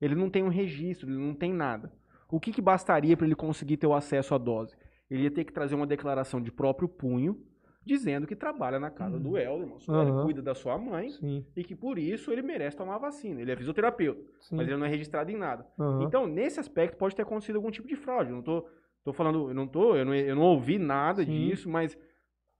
[0.00, 1.92] Ele não tem um registro, ele não tem nada.
[2.28, 4.76] O que, que bastaria para ele conseguir ter o acesso à dose?
[5.10, 7.42] Ele ia ter que trazer uma declaração de próprio punho,
[7.84, 9.80] dizendo que trabalha na casa do Helder, irmão.
[9.80, 10.24] Só ele Aham.
[10.24, 13.40] cuida da sua mãe Sim, e que por isso ele merece tomar a vacina.
[13.40, 14.56] Ele é fisioterapeuta, sim.
[14.56, 15.66] mas ele não é registrado em nada.
[15.78, 16.02] Aham.
[16.02, 18.30] Então, nesse aspecto, pode ter acontecido algum tipo de fraude.
[18.30, 18.68] Eu não tô,
[19.04, 21.32] tô falando, eu não tô, eu não, eu não ouvi nada Sim.
[21.32, 21.96] disso, mas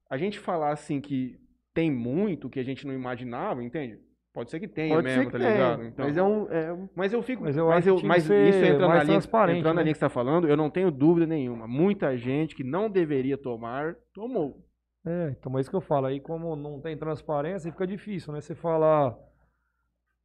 [0.08, 1.38] a gente falar assim que
[1.72, 4.00] tem muito que a gente não imaginava, entende?
[4.32, 5.84] Pode ser que tenha Pode mesmo, tá tenha, ligado?
[5.84, 7.42] Então, Mas é um, é um- mas eu fico.
[7.42, 9.80] Mas Mas, eu eu, mas que ser isso entrando, mais na linha, transparente, entrando na
[9.80, 9.84] né?
[9.84, 11.66] linha que você está falando, eu não tenho dúvida nenhuma.
[11.66, 14.64] Muita gente que não deveria tomar, tomou.
[15.04, 16.06] É, então é isso que eu falo.
[16.06, 18.40] Aí, como não tem transparência, fica difícil, né?
[18.40, 19.16] Você falar.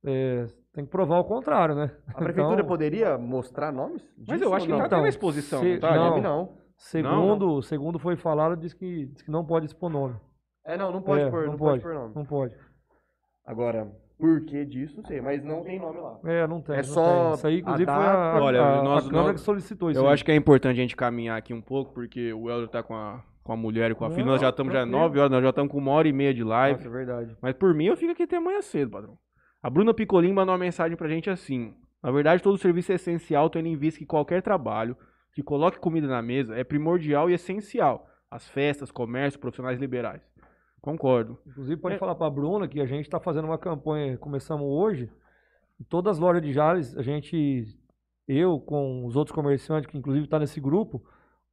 [0.06, 1.90] é, tem que provar o contrário, né?
[2.08, 4.04] a prefeitura Então, poderia mostrar nomes?
[4.18, 4.80] Mas disso eu acho que não?
[4.80, 5.96] tá Então, tendo exposição, se- não tá?
[5.96, 6.22] não.
[6.22, 6.58] Não.
[6.78, 10.16] Segundo, segundo foi falado, diz que, diz que não pode expor nome.
[10.66, 11.84] É, não, não pode É, pôr, não não pode pode.
[11.84, 12.14] pôr nome.
[12.16, 12.56] Não pode.
[13.46, 16.18] Agora, por que disso, não sei, mas não tem nome lá.
[16.26, 16.76] É, não tem.
[16.76, 17.34] É não só tem.
[17.36, 19.92] Isso aí, inclusive, a foi a, a, Olha, a- a nós- Câmara nós- que solicitou
[19.92, 20.00] isso.
[20.00, 20.14] Eu aí.
[20.14, 22.96] acho que é importante a gente caminhar aqui um pouco, porque o Helder tá com
[22.96, 24.24] a, com a mulher e com a filha.
[24.26, 25.02] Não, Nós já estamos já tranquilo.
[25.02, 26.78] 9 horas, nós já estamos com uma hora e meia de live.
[26.78, 27.38] Nossa, é verdade.
[27.42, 29.18] Mas por mim eu fico aqui até amanhã cedo, padrão.
[29.62, 31.74] A Bruna Picolin mandou uma mensagem pra gente assim.
[32.02, 34.96] Na verdade, todo serviço é essencial, tendo em vista que qualquer trabalho
[35.34, 38.08] que coloque comida na mesa é primordial e essencial.
[38.30, 40.22] As festas, comércio, profissionais liberais.
[40.86, 41.38] Concordo.
[41.48, 41.98] Inclusive, pode É.
[41.98, 45.10] falar para a Bruna que a gente está fazendo uma campanha, começamos hoje,
[45.80, 47.66] em todas as lojas de Jales, a gente,
[48.28, 51.04] eu com os outros comerciantes, que inclusive está nesse grupo,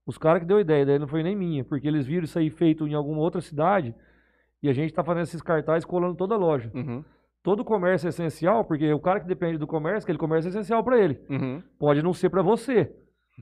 [0.06, 2.50] os caras que deu ideia, daí não foi nem minha, porque eles viram isso aí
[2.50, 3.94] feito em alguma outra cidade
[4.62, 6.70] e a gente está fazendo esses cartazes colando toda a loja.
[6.74, 7.04] Uhum.
[7.42, 10.84] Todo comércio é essencial, porque o cara que depende do comércio, aquele comércio é essencial
[10.84, 11.20] para ele.
[11.28, 11.60] Uhum.
[11.78, 12.94] Pode não ser para você.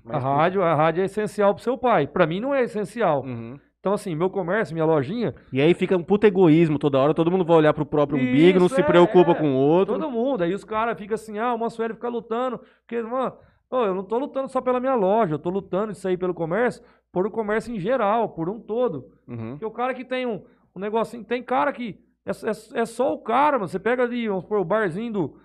[0.04, 2.06] Mas a rádio, a rádio é essencial para seu pai.
[2.06, 3.22] Para mim não é essencial.
[3.24, 3.58] Uhum.
[3.80, 5.34] Então, assim, meu comércio, minha lojinha.
[5.50, 8.58] E aí fica um puto egoísmo toda hora, todo mundo vai olhar pro próprio umbigo,
[8.58, 9.34] não Isso, se é, preocupa é.
[9.34, 9.98] com o outro.
[9.98, 10.44] Todo mundo.
[10.44, 12.60] Aí os caras ficam assim, ah, o Mansueli fica lutando.
[12.82, 13.32] Porque, mano,
[13.72, 16.82] eu não tô lutando só pela minha loja, eu tô lutando isso aí pelo comércio,
[17.10, 19.06] por o comércio em geral, por um todo.
[19.26, 19.52] Uhum.
[19.52, 20.44] Porque o cara que tem um,
[20.76, 21.98] um negocinho, tem cara que.
[22.26, 23.68] É, é, é só o cara, mano.
[23.68, 25.40] Você pega ali, vamos supor, o barzinho do.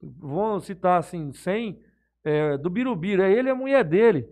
[0.00, 1.78] Vamos citar assim, 100,
[2.24, 3.22] é, do Birubiru.
[3.22, 4.26] É ele e a mulher dele.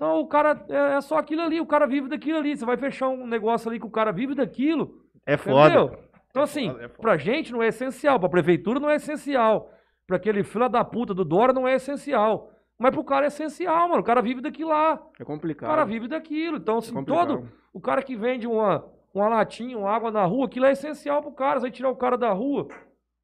[0.00, 2.56] Então o cara é, é só aquilo ali, o cara vive daquilo ali.
[2.56, 4.94] Você vai fechar um negócio ali que o cara vive daquilo.
[5.26, 5.66] É foda.
[5.68, 5.98] Entendeu?
[6.30, 7.02] Então, assim, foda, é foda.
[7.02, 9.70] pra gente não é essencial, pra prefeitura não é essencial.
[10.06, 12.50] Pra aquele fila da puta do Dora não é essencial.
[12.78, 14.00] Mas pro cara é essencial, mano.
[14.00, 14.98] O cara vive daquilo lá.
[15.18, 15.68] É O complicado.
[15.68, 16.56] cara vive daquilo.
[16.56, 17.36] Então, assim, complicado.
[17.36, 17.48] todo.
[17.70, 21.30] O cara que vende uma, uma latinha, uma água na rua, aquilo é essencial pro
[21.32, 21.60] cara.
[21.60, 22.68] Você vai tirar o cara da rua.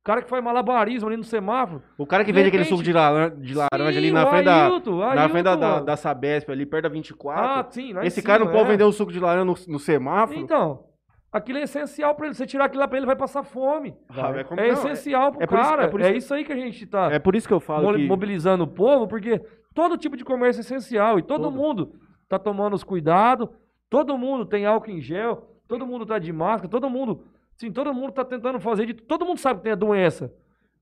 [0.07, 1.83] O cara que faz malabarismo ali no semáforo.
[1.99, 4.45] O cara que De vende aquele suco de laranja, de laranja Sim, ali na frente,
[4.45, 7.45] da, Ailton, na Ailton, frente da, da, Sabesp, ali perto da 24.
[7.45, 8.69] Ah, sim, Esse cima, cara não pode é.
[8.69, 10.39] vender o suco de laranja no, no semáforo.
[10.39, 10.85] Então,
[11.33, 12.37] aquilo é essencial pra ele.
[12.37, 13.97] Você tirar aquilo lá pra ele, vai passar fome.
[14.09, 15.83] Ah, é como- É não, essencial pro é cara.
[15.83, 17.93] é isso é isso aí que a gente tá É por isso que eu falo
[17.93, 18.07] que...
[18.07, 19.41] mobilizando o povo, porque
[19.75, 21.57] todo tipo de comércio é essencial e todo, Todo.
[21.57, 21.93] mundo
[22.29, 23.49] tá tomando os cuidados,
[23.91, 27.25] todo mundo tem álcool em gel, todo mundo tá de máscara, todo mundo,
[27.57, 30.33] sim, todo mundo tá tentando fazer de, todo mundo sabe que tem a doença.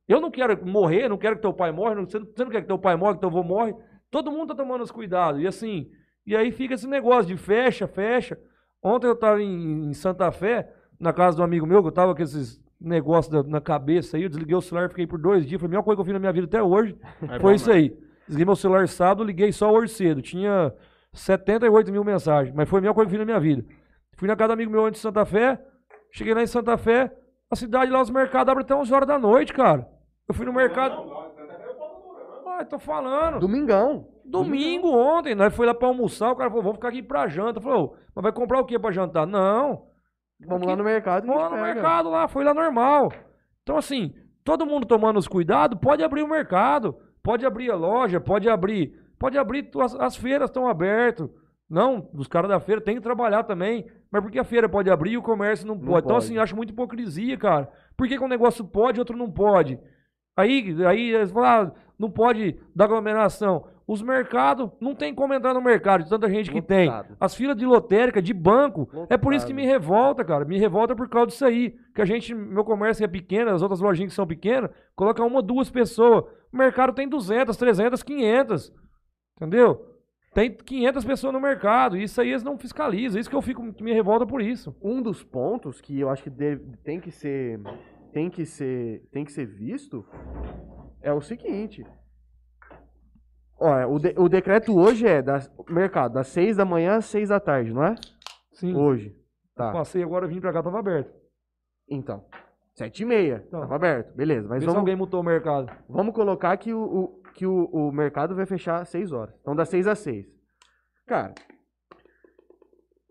[0.07, 2.61] Eu não quero morrer, não quero que teu pai morra, você não, você não quer
[2.61, 3.75] que teu pai morra, que teu avô morre.
[4.11, 5.41] Todo mundo tá tomando os cuidados.
[5.41, 5.91] E assim,
[6.27, 8.39] e aí fica esse negócio de fecha, fecha.
[8.83, 10.71] Ontem eu tava em, em Santa Fé,
[11.01, 14.25] na casa de um amigo meu, que eu tava com esses negócios na cabeça aí,
[14.25, 16.13] eu desliguei o celular, fiquei por dois dias, foi a melhor coisa que eu fiz
[16.13, 16.97] na minha vida até hoje.
[17.23, 17.81] É Foi bom, isso mano.
[17.81, 17.97] aí.
[18.27, 20.21] Desliguei meu celular sábado, liguei só hoje cedo.
[20.21, 20.73] Tinha
[21.13, 23.65] 78 mil mensagens, mas foi a melhor coisa que eu fiz na minha vida.
[24.17, 25.59] Fui na casa do amigo meu antes de Santa Fé,
[26.15, 27.13] cheguei lá em Santa Fé,
[27.51, 29.87] a cidade lá, os mercados abrem até 11 horas da noite, cara.
[30.27, 30.97] Eu fui no mercado.
[32.47, 33.41] Ah, tô falando.
[33.41, 34.09] Domingão.
[34.25, 37.61] Domingo ontem, nós foi lá pra almoçar, o cara falou, vamos ficar aqui pra janta.
[37.61, 39.27] Falou, mas vai comprar o que pra jantar?
[39.27, 39.87] Não.
[40.47, 41.75] Vamos lá no mercado Vamos lá no pega.
[41.75, 43.13] mercado lá, foi lá normal.
[43.63, 48.21] Então, assim, todo mundo tomando os cuidados, pode abrir o mercado, pode abrir a loja,
[48.21, 49.01] pode abrir.
[49.19, 51.29] Pode abrir, as, as feiras estão abertas.
[51.75, 53.85] Não, os caras da feira têm que trabalhar também.
[54.09, 56.05] Mas por que a feira pode abrir e o comércio não pode?
[56.05, 56.25] então, pode.
[56.25, 57.69] assim, acho muita hipocrisia, cara.
[57.97, 59.77] Por que, que um negócio pode e outro não pode?
[60.37, 63.67] Aí, aí eles falam, ah, não pode dar aglomeração.
[63.89, 66.89] Os mercados, não tem como entrar no mercado, de tanta gente que tem.
[67.19, 70.45] As filas de lotérica, de banco, é por isso que me revolta, cara.
[70.45, 71.75] Me revolta por causa disso aí.
[71.93, 75.43] Que a gente, meu comércio é pequeno, as outras lojinhas que são pequenas, coloca uma,
[75.43, 76.25] duas pessoas.
[76.53, 78.73] O mercado tem 200, 300, 500.
[79.37, 79.94] Entendeu?
[80.35, 81.97] Tem 500 pessoas no mercado.
[81.97, 83.21] Isso aí eles não fiscalizam.
[83.21, 84.75] Isso que eu fico, que me revolta por isso.
[84.83, 87.61] Um dos pontos que eu acho que deve- tem que ser
[88.13, 90.05] tem que ser tem que ser visto
[91.01, 91.87] é o seguinte.
[93.59, 97.29] Olha, o, de- o decreto hoje é das mercado das 6 da manhã às 6
[97.29, 97.95] da tarde, não é?
[98.53, 98.75] Sim.
[98.75, 99.17] Hoje.
[99.55, 99.73] Tá.
[99.73, 101.15] Passei agora, vim pra cá, tava aberto.
[101.89, 102.25] Então,
[102.75, 103.61] 7 e meia, Tá.
[103.61, 104.13] tava aberto.
[104.15, 105.71] Beleza, mas vamos, alguém mutou o mercado.
[105.89, 109.35] vamos colocar que, o, o- que o, o mercado vai fechar às 6 horas.
[109.41, 110.27] Então, das 6 às 6.
[111.07, 111.35] Cara,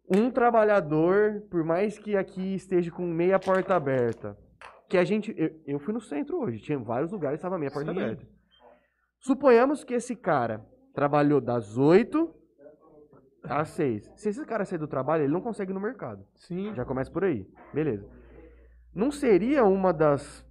[0.10, 4.38] um trabalhador, por mais que aqui esteja com meia porta aberta,
[4.90, 5.34] que a gente.
[5.38, 8.00] Eu, eu fui no centro hoje, tinha vários lugares, estava meia porta Sim.
[8.00, 8.26] aberta.
[9.20, 12.34] Suponhamos que esse cara trabalhou das 8
[13.44, 14.12] às 6.
[14.16, 16.26] Se esse cara sair do trabalho, ele não consegue ir no mercado.
[16.36, 16.74] Sim.
[16.74, 17.48] Já começa por aí.
[17.74, 18.08] Beleza.
[18.94, 20.46] Não seria uma das,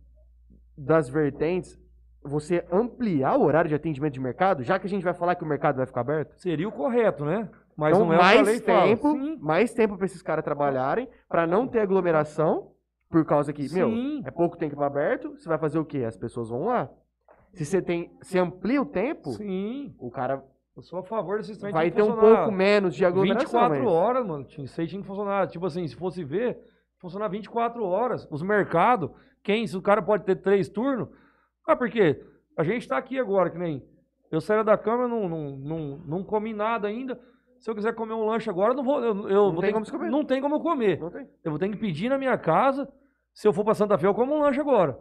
[0.77, 1.82] das vertentes
[2.23, 5.45] você ampliar o horário de atendimento de mercado, já que a gente vai falar que
[5.45, 6.35] o mercado vai ficar aberto?
[6.39, 7.49] Seria o correto, né?
[7.77, 11.81] Mas então, não é mais tempo, mais tempo para esses caras trabalharem, para não ter
[11.81, 12.71] aglomeração,
[13.11, 14.23] por causa que, meu, Sim.
[14.25, 16.05] é pouco tempo aberto, você vai fazer o quê?
[16.05, 16.89] As pessoas vão lá.
[17.55, 19.95] Se você tem, se amplia o tempo, Sim.
[19.99, 20.43] o cara
[20.75, 23.43] Eu sou a favor desses trem vai ter um pouco menos de aglomeração.
[23.61, 24.45] 24 mas- horas, mano.
[24.45, 25.47] Tinha- Isso aí tinha que funcionar.
[25.49, 26.57] Tipo assim, se fosse ver,
[26.99, 28.27] funcionar 24 horas.
[28.31, 29.11] Os mercados,
[29.43, 29.67] quem?
[29.67, 31.09] Se o cara pode ter três turnos.
[31.67, 32.23] Ah, por quê?
[32.57, 33.83] A gente tá aqui agora, que nem.
[34.31, 37.19] Eu saí da cama, não, não, não, não comi nada ainda.
[37.59, 38.99] Se eu quiser comer um lanche agora, não vou.
[39.01, 40.11] Eu, eu Não vou tem ter como que- comer.
[40.11, 40.99] Não tem como eu comer.
[41.01, 41.29] Não tem.
[41.45, 42.89] Eu vou ter que pedir na minha casa.
[43.33, 44.99] Se eu for pra Santa Fé, eu como um lanche agora.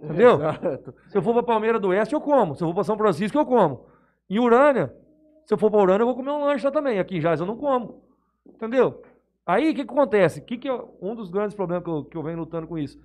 [0.00, 0.34] Entendeu?
[0.34, 0.94] Exato.
[1.08, 2.54] Se eu for pra Palmeira do Oeste, eu como.
[2.54, 3.86] Se eu for pra São Francisco, eu como.
[4.28, 4.92] Em Urânia,
[5.44, 6.98] se eu for pra Urânia, eu vou comer um lanche lá também.
[6.98, 8.02] Aqui em Jales eu não como.
[8.44, 9.00] Entendeu?
[9.46, 10.40] Aí, o que, que acontece?
[10.40, 12.98] Que que é um dos grandes problemas que eu, que eu venho lutando com isso?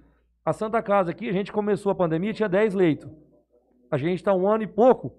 [0.43, 3.09] A Santa Casa aqui, a gente começou a pandemia, tinha 10 leitos.
[3.89, 5.13] A gente está um ano e pouco,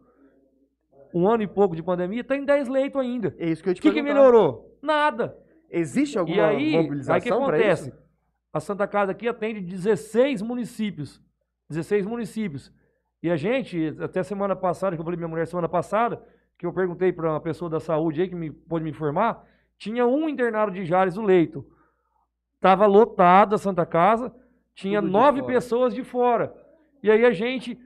[1.14, 3.34] um ano e pouco de pandemia, tem 10 leitos ainda.
[3.38, 4.14] É isso que eu O te que, que perguntar.
[4.14, 4.78] melhorou?
[4.82, 5.36] Nada.
[5.70, 7.92] Existe alguma E aí, mobilização aí o que acontece?
[8.52, 11.22] A Santa Casa aqui atende 16 municípios.
[11.68, 12.72] 16 municípios.
[13.22, 16.20] E a gente, até semana passada, que eu falei minha mulher semana passada,
[16.58, 19.44] que eu perguntei para uma pessoa da saúde aí que me, pôde me informar,
[19.78, 21.64] Tinha um internado de Jales no leito.
[22.60, 24.32] Tava lotada a Santa Casa,
[24.74, 25.52] tinha Tudo de nove fora.
[25.52, 26.54] pessoas de fora.
[27.02, 27.78] E aí a gente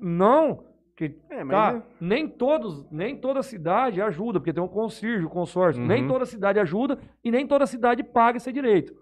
[0.00, 0.64] não,
[0.96, 5.30] que É, tá, é- nem todos, nem toda cidade ajuda, porque tem um consírgio, um
[5.30, 5.80] consórcio.
[5.80, 5.88] Uhum.
[5.88, 8.92] Nem toda cidade ajuda e nem toda cidade paga esse direito.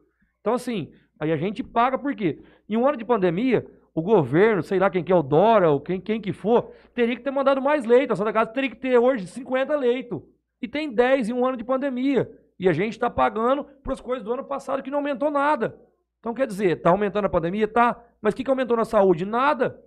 [0.41, 2.41] Então assim, aí a gente paga por quê?
[2.69, 5.81] Em um ano de pandemia, o governo, sei lá quem que é o Dora ou
[5.81, 8.13] quem, quem que for, teria que ter mandado mais leito.
[8.13, 10.23] A Santa Casa teria que ter hoje 50 leitos.
[10.63, 12.31] E tem 10 em um ano de pandemia.
[12.59, 15.77] E a gente está pagando para as coisas do ano passado que não aumentou nada.
[16.21, 17.69] Então, quer dizer, está aumentando a pandemia?
[17.69, 18.03] Tá.
[18.21, 19.25] Mas o que, que aumentou na saúde?
[19.25, 19.79] Nada.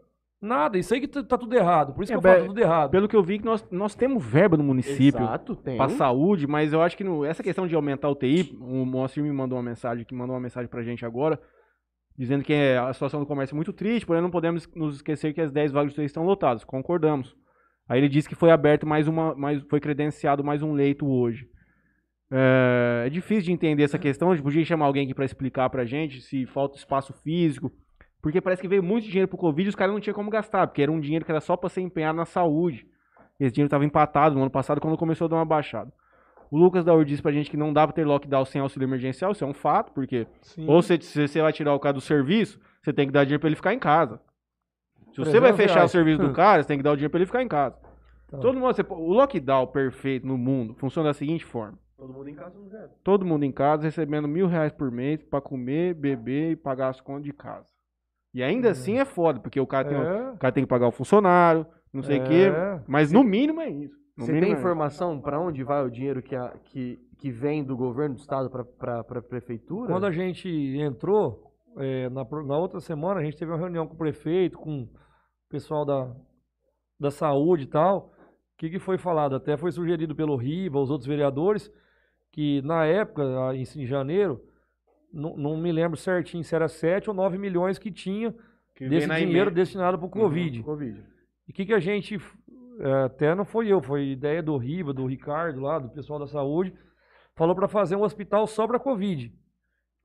[0.42, 0.78] Nada.
[0.78, 1.94] Isso aí que tá tá tudo errado.
[1.94, 2.90] Por isso É, que eu falo tá tudo errado.
[2.92, 5.78] Pelo que eu vi, que nós, nós temos verba no município Exato, tem.
[5.78, 9.22] para saúde, mas eu acho que no- essa questão de aumentar o TI, o Moacir
[9.24, 11.40] me mandou uma mensagem, que mandou uma mensagem pra gente agora,
[12.18, 15.34] dizendo que é, a situação do comércio é muito triste, porém não podemos nos esquecer
[15.34, 16.64] que as 10 vagas de UTI estão lotadas.
[16.64, 17.36] Concordamos.
[17.88, 21.46] Aí ele disse que foi aberto mais uma, mais, foi credenciado mais um leito hoje.
[22.32, 25.70] É, é difícil de entender essa questão, a gente podia chamar alguém aqui para explicar
[25.70, 27.72] pra gente se falta espaço físico,
[28.22, 30.68] porque parece que veio muito dinheiro pro Covid e os caras não tinham como gastar,
[30.68, 32.86] porque era um dinheiro que era só para ser empenhado na saúde.
[33.40, 35.92] Esse dinheiro estava empatado no ano passado quando começou a dar uma baixada.
[36.50, 38.86] O Lucas da UR disse pra gente que não dá pra ter lockdown sem auxílio
[38.86, 40.66] emergencial, isso é um fato, porque Sim.
[40.68, 43.40] ou você, se você vai tirar o cara do serviço, você tem que dar dinheiro
[43.40, 44.20] pra ele ficar em casa.
[45.12, 47.10] Se você 300 vai fechar o serviço do cara, você tem que dar o dinheiro
[47.10, 47.78] pra ele ficar em casa.
[48.28, 48.40] Então.
[48.42, 51.78] Todo mundo, você- o lockdown perfeito no mundo funciona da seguinte forma.
[52.02, 52.90] Todo mundo em casa não quer.
[53.04, 57.00] Todo mundo em casa recebendo mil reais por mês pra comer, beber e pagar as
[57.00, 57.68] contas de casa.
[58.34, 60.32] E ainda assim é foda, porque o cara, tem, É.
[60.32, 61.64] o cara tem que pagar o funcionário,
[61.94, 62.52] não sei o quê.
[62.52, 62.82] É.
[62.88, 63.96] Mas no mínimo é isso.
[64.18, 67.64] No Você tem é informação para onde vai o dinheiro que, a- que, que vem
[67.64, 69.92] do governo do estado para a prefeitura?
[69.92, 70.50] Quando a gente
[70.80, 74.84] entrou, é, na, na outra semana, a gente teve uma reunião com o prefeito, com
[74.86, 74.90] o
[75.50, 76.12] pessoal da,
[77.00, 78.12] da saúde e tal.
[78.54, 79.36] O que, que foi falado?
[79.36, 81.72] Até foi sugerido pelo Riva, os outros vereadores,
[82.32, 83.24] que na época,
[83.56, 84.42] em, janeiro,
[85.14, 88.34] não, não me lembro certinho se era 7 ou 9 milhões que tinha
[88.76, 89.52] Que desse na dinheiro emenda.
[89.52, 90.64] destinado para o Covid.
[90.64, 91.04] Covid.
[91.48, 92.18] E o que, que a gente.
[92.80, 96.28] é, até não foi eu, foi ideia do Riva, do Ricardo lá, do pessoal da
[96.28, 96.74] saúde.
[97.36, 99.34] Falou para fazer um hospital só para Covid.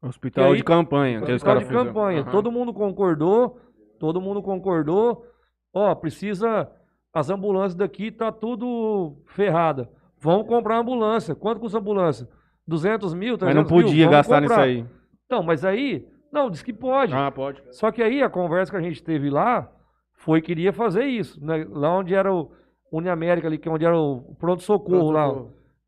[0.02, 1.18] Hospital aí- de campanha.
[1.20, 1.86] que os Hospital de fizeram.
[1.86, 2.20] campanha.
[2.22, 2.30] Aham.
[2.30, 3.60] Todo mundo concordou.
[3.98, 5.24] Todo mundo concordou.
[5.72, 6.70] Ó, precisa.
[7.12, 9.88] As ambulâncias daqui tá tudo ferrada.
[10.26, 11.36] Vamos comprar ambulância.
[11.36, 12.28] Quanto custa a ambulância?
[12.66, 13.86] 200 mil, 300 Mas não mil?
[13.86, 14.66] podia Vamos gastar nisso comprar.
[14.66, 14.84] aí.
[15.24, 16.04] Então, mas aí.
[16.32, 17.14] Não, diz que pode.
[17.14, 17.62] Ah, pode.
[17.70, 19.70] Só que aí a conversa que a gente teve lá
[20.14, 21.42] foi que iria fazer isso.
[21.44, 21.64] né?
[21.70, 22.50] Lá onde era o
[22.90, 25.32] Uniamérica, ali, que é onde era o pronto-socorro lá.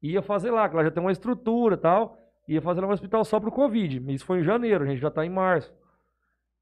[0.00, 2.16] Ia fazer lá, que lá já tem uma estrutura e tal.
[2.48, 4.00] Ia fazer lá um hospital só pro Covid.
[4.14, 5.74] Isso foi em janeiro, a gente já tá em março.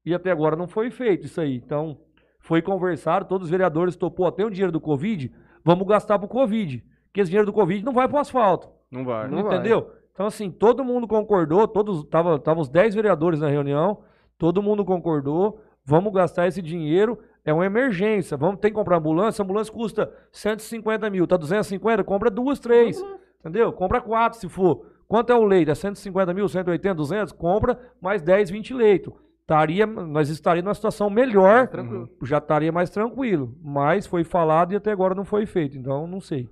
[0.03, 1.55] E até agora não foi feito isso aí.
[1.55, 1.99] Então,
[2.39, 5.31] foi conversado, todos os vereadores topou até o dinheiro do Covid,
[5.63, 6.83] vamos gastar pro Covid.
[7.17, 8.69] Porque esse dinheiro do Covid não vai pro asfalto.
[8.91, 9.27] Não vai.
[9.27, 9.55] Não vai.
[9.55, 9.91] entendeu?
[10.13, 14.01] Então, assim, todo mundo concordou, todos, tava, tava os 10 vereadores na reunião,
[14.37, 19.41] todo mundo concordou, vamos gastar esse dinheiro, é uma emergência, vamos ter que comprar ambulância,
[19.41, 23.03] a ambulância custa 150 mil, tá 250, compra duas, três,
[23.39, 23.73] entendeu?
[23.73, 24.85] Compra quatro se for.
[25.07, 25.71] Quanto é o leito?
[25.71, 27.33] É 150 mil, 180, 200?
[27.33, 29.13] Compra mais 10, 20 leitos.
[29.41, 32.09] Estaria, nós estaríamos numa situação melhor, tranquilo.
[32.23, 36.19] já estaria mais tranquilo, mas foi falado e até agora não foi feito, então não
[36.21, 36.47] sei.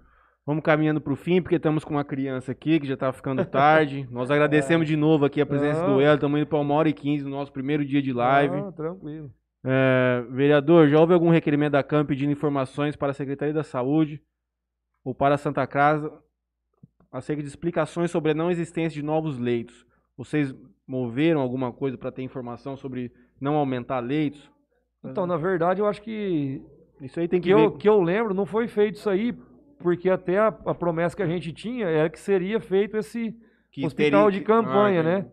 [0.45, 4.07] Vamos caminhando pro fim, porque estamos com uma criança aqui que já tá ficando tarde.
[4.11, 5.95] Nós agradecemos de novo aqui a presença Não.
[5.95, 6.15] do Elo.
[6.15, 8.55] Estamos indo para uma hora e quinze no nosso primeiro dia de live.
[8.55, 9.31] Ah, tranquilo.
[9.63, 14.21] É, vereador, já houve algum requerimento da CAM pedindo informações para a Secretaria da Saúde
[15.03, 16.13] ou para a Santa Casa
[17.11, 19.83] acerca de explicações sobre a não existência de novos leitos?
[20.15, 20.53] Vocês
[20.87, 23.11] moveram alguma coisa para ter informação sobre
[23.41, 24.51] não aumentar leitos?
[25.03, 26.61] Então, na verdade, eu acho que
[27.01, 27.61] Isso aí tem que, que ver.
[27.63, 29.35] eu, que eu lembro, não foi feito isso aí,
[29.79, 33.35] porque até a, a promessa que a gente tinha era que seria feito esse
[33.71, 35.25] que hospital teria de campanha, Ah, né?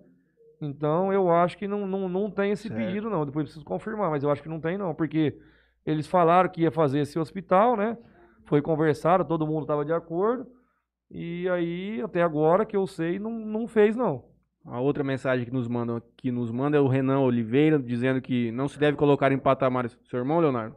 [0.61, 2.77] Então eu acho que não, não, não tem esse Certo.
[2.77, 3.25] pedido, não.
[3.25, 5.37] Depois eu preciso confirmar, mas eu acho que não tem, não, porque
[5.85, 7.97] eles falaram que ia fazer esse hospital, né?
[8.47, 10.47] Foi conversado, todo mundo estava de acordo.
[11.11, 14.25] E aí, até agora, que eu sei, não, não fez, não.
[14.65, 18.53] A outra mensagem que nos mandam que nos manda é o Renan Oliveira, dizendo que
[18.53, 19.99] não se deve colocar em patamares.
[20.05, 20.77] Seu irmão, Leonardo?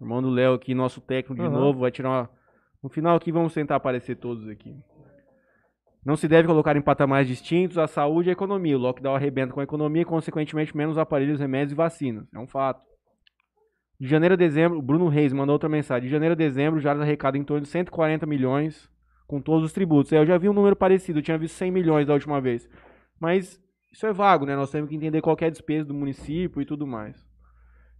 [0.00, 1.58] Irmão do Léo aqui, nosso técnico de Aham.
[1.58, 2.30] novo, vai tirar uma...
[2.84, 4.76] No final aqui vamos tentar aparecer todos aqui.
[6.04, 8.76] Não se deve colocar em patamares distintos a saúde e a economia.
[8.76, 12.26] O lockdown arrebenta com a economia e, consequentemente, menos aparelhos, remédios e vacinas.
[12.34, 12.84] É um fato.
[13.98, 16.08] De janeiro a dezembro, o Bruno Reis mandou outra mensagem.
[16.08, 18.92] De janeiro a dezembro, já arrecada em torno de 140 milhões
[19.26, 20.12] com todos os tributos.
[20.12, 22.68] É, Eu já vi um número parecido, eu tinha visto 100 milhões da última vez.
[23.18, 23.58] Mas
[23.90, 24.54] isso é vago, né?
[24.54, 27.26] Nós temos que entender qual é a despesa do município e tudo mais.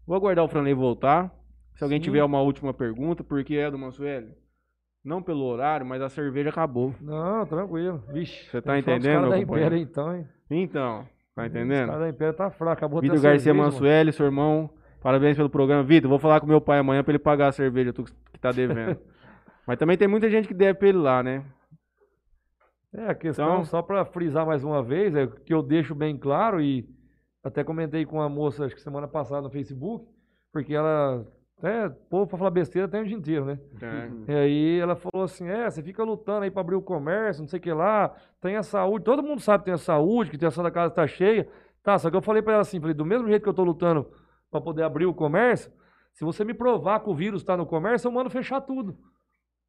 [0.06, 1.34] Vou aguardar o Franley voltar.
[1.74, 2.04] Se alguém Sim.
[2.04, 4.43] tiver uma última pergunta, porque é do Mansueli.
[5.04, 6.94] Não pelo horário, mas a cerveja acabou.
[7.00, 8.02] Não, tranquilo.
[8.12, 8.48] Vixe.
[8.50, 9.76] Você tá entendendo, meu companheiro?
[9.76, 10.26] Então, hein?
[10.50, 11.86] Então, tá entendendo?
[11.88, 12.72] caras da Império tá fraco.
[12.72, 13.64] Acabou Vitor Garcia cerveja.
[13.64, 14.70] Mansueli, seu irmão,
[15.02, 15.82] parabéns pelo programa.
[15.82, 18.50] Vitor, vou falar com meu pai amanhã pra ele pagar a cerveja tu que tá
[18.50, 18.98] devendo.
[19.66, 21.44] Mas também tem muita gente que deve pra ele lá, né?
[22.94, 26.16] É, a questão, Então- só para frisar mais uma vez, é que eu deixo bem
[26.16, 26.88] claro e
[27.42, 30.06] até comentei com uma moça, acho que semana passada no Facebook,
[30.52, 31.26] porque ela,
[31.66, 33.58] até, povo pra falar besteira tem o dia inteiro, né?
[34.28, 34.32] É.
[34.32, 37.48] E aí ela falou assim, é, você fica lutando aí pra abrir o comércio, não
[37.48, 40.44] sei o que lá, tem a saúde, todo mundo sabe que tem a saúde, que
[40.44, 41.48] a ação da casa tá cheia,
[41.82, 43.64] tá, só que eu falei pra ela assim, falei, do mesmo jeito que eu tô
[43.64, 44.06] lutando
[44.50, 45.72] pra poder abrir o comércio,
[46.12, 48.96] se você me provar que o vírus tá no comércio, eu mando fechar tudo.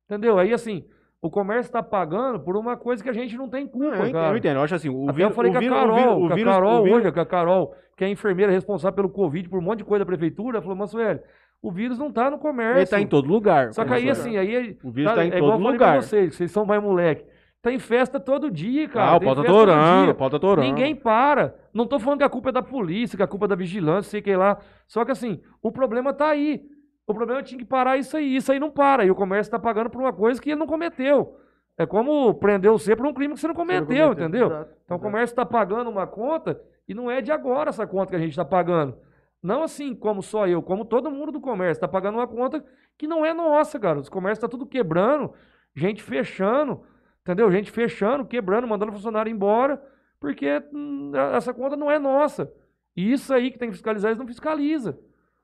[0.05, 0.37] Entendeu?
[0.37, 0.85] Aí assim,
[1.21, 3.99] o comércio tá pagando por uma coisa que a gente não tem culpa, Não, eu
[4.01, 4.33] entendo, cara.
[4.33, 4.57] eu entendo.
[4.57, 5.29] Eu acho assim, o Até vírus.
[5.31, 7.19] eu falei o com a o Carol, vírus- o a Carol o vírus- hoje, com
[7.19, 10.05] a Carol, que é a enfermeira responsável pelo Covid, por um monte de coisa da
[10.05, 11.19] prefeitura, falou, mas velho,
[11.65, 12.77] o vírus não tá no comércio.
[12.77, 13.73] Ele tá em todo lugar.
[13.73, 14.77] Só que aí, assim, aí.
[14.83, 16.03] O vírus tá em é igual todo eu falei pra lugar.
[16.03, 17.25] vocês, vocês são mais moleque.
[17.59, 19.13] Tem festa todo dia, cara.
[19.13, 20.11] Ah, o pau tá torando, dia.
[20.11, 20.67] o pau tá torando.
[20.67, 21.55] Ninguém para.
[21.73, 24.11] Não tô falando que a culpa é da polícia, que a culpa é da vigilância,
[24.11, 24.59] sei que lá.
[24.85, 26.63] Só que assim, o problema tá aí.
[27.07, 28.35] O problema tinha que parar isso aí.
[28.35, 29.03] Isso aí não para.
[29.03, 31.35] E o comércio tá pagando por uma coisa que ele não cometeu.
[31.75, 34.47] É como prender você por um crime que você não cometeu, entendeu?
[34.47, 38.11] Exato, Então o comércio está pagando uma conta e não é de agora essa conta
[38.11, 38.95] que a gente está pagando.
[39.45, 42.65] Não assim como só eu, como todo mundo do comércio está pagando uma conta
[42.97, 43.99] que não é nossa, cara.
[43.99, 45.33] Os comércios tá tudo quebrando,
[45.75, 46.81] gente fechando,
[47.21, 47.51] entendeu?
[47.51, 49.81] Gente fechando, quebrando, mandando funcionário embora,
[50.19, 52.51] porque hum, essa conta não é nossa.
[52.95, 54.97] E isso aí que tem que fiscalizar, eles não fiscalizam.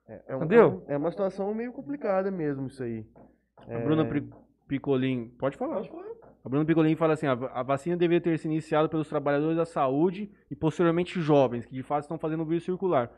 [0.08, 0.84] É, um- Entendeu?
[0.88, 3.06] É uma situação meio complicada mesmo isso aí.
[3.70, 4.30] A Bruna Pri-
[4.68, 5.82] Picolin, pode falar.
[6.44, 10.32] A Bruna Picolin fala assim: a vacina deveria ter sido iniciada pelos trabalhadores da saúde
[10.50, 13.12] e posteriormente jovens, que de fato estão fazendo o vírus circular.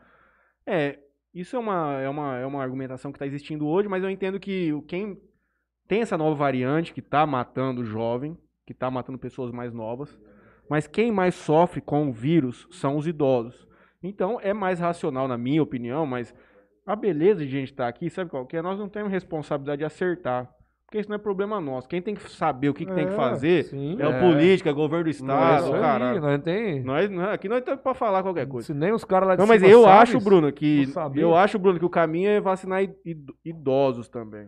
[0.66, 0.98] É,
[1.32, 4.38] isso é uma, é uma, é uma argumentação que está existindo hoje, mas eu entendo
[4.38, 5.20] que quem
[5.86, 10.18] tem essa nova variante que está matando o jovem, que está matando pessoas mais novas,
[10.68, 13.66] mas quem mais sofre com o vírus são os idosos.
[14.02, 16.34] Então é mais racional, na minha opinião, mas
[16.86, 18.62] a beleza de a gente estar aqui, sabe qual que é?
[18.62, 20.53] Nós não temos responsabilidade de acertar.
[20.86, 21.88] Porque isso não é problema nosso.
[21.88, 23.96] Quem tem que saber o que, que tem que É, fazer sim.
[24.00, 24.20] é o É.
[24.20, 26.20] político, é o governo do É estado, isso aí, caralho.
[26.20, 26.82] nós tem.
[26.84, 28.66] Nós, aqui nós estamos pra falar qualquer coisa.
[28.66, 31.58] Se nem os caras lá de Não, mas eu acho, Bruno, que não eu acho,
[31.58, 34.46] Bruno, que o caminho é vacinar id- id- idosos também.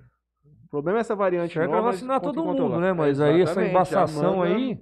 [0.66, 1.90] O problema é essa variante Certo é nova.
[1.90, 2.80] vacinar todo mundo, controlar.
[2.80, 2.92] né?
[2.92, 4.78] Mas aí essa já embaçação manda- aí.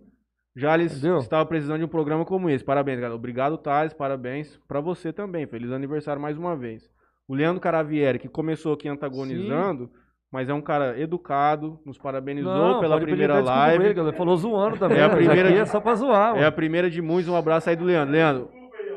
[0.56, 1.18] Jales Entendeu?
[1.18, 2.62] estava precisando de um programa como esse.
[2.64, 3.14] Parabéns, galera.
[3.16, 3.92] Obrigado, Thales.
[3.92, 5.46] Parabéns pra você também.
[5.46, 6.88] Feliz aniversário mais uma vez.
[7.26, 9.90] O Leandro Caravieri, que começou aqui antagonizando,
[10.34, 13.84] mas é um cara educado, nos parabenizou Não, pela primeira live.
[13.84, 14.12] ele.
[14.14, 14.98] Falou zoando também.
[14.98, 16.46] É a mas primeira de- é só pra zoar, É mano.
[16.48, 17.30] a primeira de muitos.
[17.32, 18.12] Um abraço aí do Leandro.
[18.12, 18.50] Leandro, Só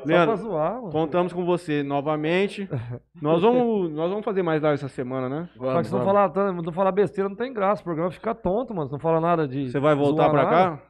[0.04, 0.92] pra Leandro, zoar, mano.
[0.92, 2.68] contamos com você novamente.
[3.22, 5.48] Nós vamos, nós vamos fazer mais live essa semana, né?
[5.56, 7.82] Só que se não falar, não falar besteira, não tem graça.
[7.82, 8.88] O programa fica tonto, mano.
[8.88, 9.70] Se não fala nada de.
[9.70, 10.84] Você vai voltar pra nada, cá?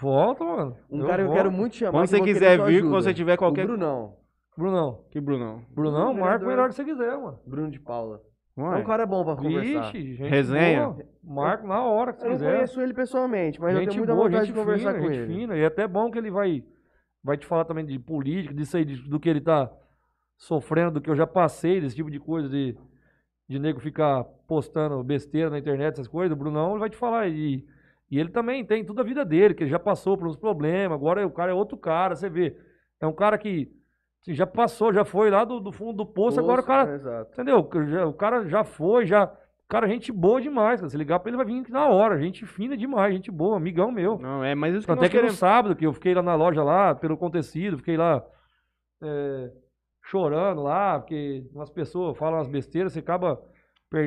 [0.00, 0.76] Volta, mano.
[0.90, 1.36] Um Eu cara que eu volto.
[1.38, 1.92] quero muito chamar.
[1.92, 2.90] Quando você quiser vir, ajuda.
[2.90, 4.12] quando você tiver qualquer- O Brunão.
[4.56, 4.98] Brunão.
[5.10, 5.62] Que Brunão.
[5.74, 7.38] Brunão, Bruno, marca o melhor que você quiser, mano.
[7.46, 8.20] Bruno de Paula.
[8.56, 8.78] Ué.
[8.78, 9.90] É um cara bom pra conversar.
[9.92, 10.88] Vixe, gente Resenha.
[10.88, 11.04] boa.
[11.24, 12.54] Marca na hora que você Eu não quiser.
[12.54, 15.22] conheço ele pessoalmente, mas eu gente tenho muita boa, vontade de conversar fina, com gente
[15.22, 15.34] ele.
[15.34, 15.56] fina.
[15.56, 16.62] E é até bom que ele vai,
[17.22, 19.70] vai te falar também de política, disso aí, do que ele tá
[20.36, 22.76] sofrendo, do que eu já passei, desse tipo de coisa, de,
[23.48, 26.36] de nego ficar postando besteira na internet, essas coisas.
[26.36, 27.26] O Brunão ele vai te falar.
[27.28, 27.64] E,
[28.10, 30.94] e ele também tem toda a vida dele, que ele já passou por uns problemas,
[30.96, 32.56] agora o cara é outro cara, você vê.
[33.00, 33.68] É um cara que
[34.24, 37.26] assim, já passou, já foi lá do, do fundo do poço, agora o cara.
[37.32, 37.68] Entendeu?
[37.88, 39.24] Já- O cara já foi, já.
[39.24, 40.80] O cara, gente boa demais.
[40.80, 40.90] Cara.
[40.90, 42.18] Se ligar pra ele, vai vir aqui na hora.
[42.20, 44.18] Gente fina demais, gente boa, amigão meu.
[44.18, 45.38] Não, é, mas isso que Tanto nós é que no queremos.
[45.38, 48.22] sábado, que eu fiquei lá na loja lá, pelo acontecido, fiquei lá
[49.02, 49.50] é,
[50.02, 53.40] chorando lá, porque umas pessoas falam umas besteiras, você acaba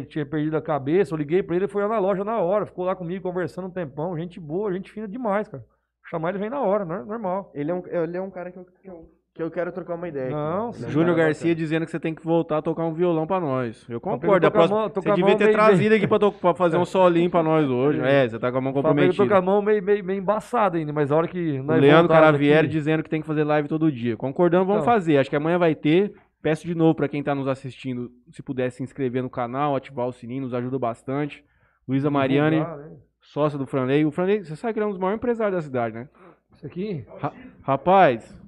[0.10, 1.14] tinha perdido a cabeça.
[1.14, 3.68] Eu liguei pra ele, ele foi lá na loja na hora, ficou lá comigo conversando
[3.68, 4.18] um tempão.
[4.18, 5.64] Gente boa, gente fina demais, cara.
[6.10, 7.52] Chamar ele vem na hora, normal.
[7.54, 9.96] Ele é um, ele é um cara que eu, que eu, que eu quero trocar
[9.96, 10.26] uma ideia.
[10.26, 10.34] aqui.
[10.36, 12.94] Não, Ele é um Júnior Garcia dizendo que você tem que voltar a tocar um
[12.94, 13.86] violão pra nós.
[13.88, 14.52] Eu Fabrício, concordo.
[14.52, 18.02] próxima- Você devia ter trazido aqui pra, pra fazer um solinho pra nós hoje.
[18.02, 19.42] É, você tá com a mão O Fabrício tô com a comprometida.
[19.42, 23.04] mão meio, meio, meio embaçada ainda, mas a hora que nós Leandro Caravieri aqui- dizendo
[23.04, 24.18] que tem que fazer live todo dia.
[24.18, 24.94] Concordando, vamos Então.
[24.94, 25.18] fazer.
[25.18, 26.14] Acho que amanhã vai ter.
[26.42, 30.08] Peço de novo pra quem tá nos assistindo, se puder se inscrever no canal, ativar
[30.08, 31.44] o sininho, nos ajuda bastante.
[31.88, 32.96] Luísa Mariane, Divulgar, né?
[33.22, 34.06] sócia do Franley.
[34.06, 36.08] O Franley, você sabe que ele é um dos maiores empresários da cidade, né?
[36.54, 37.06] Isso aqui?
[37.20, 37.34] Ra-
[37.64, 38.40] Rapaz,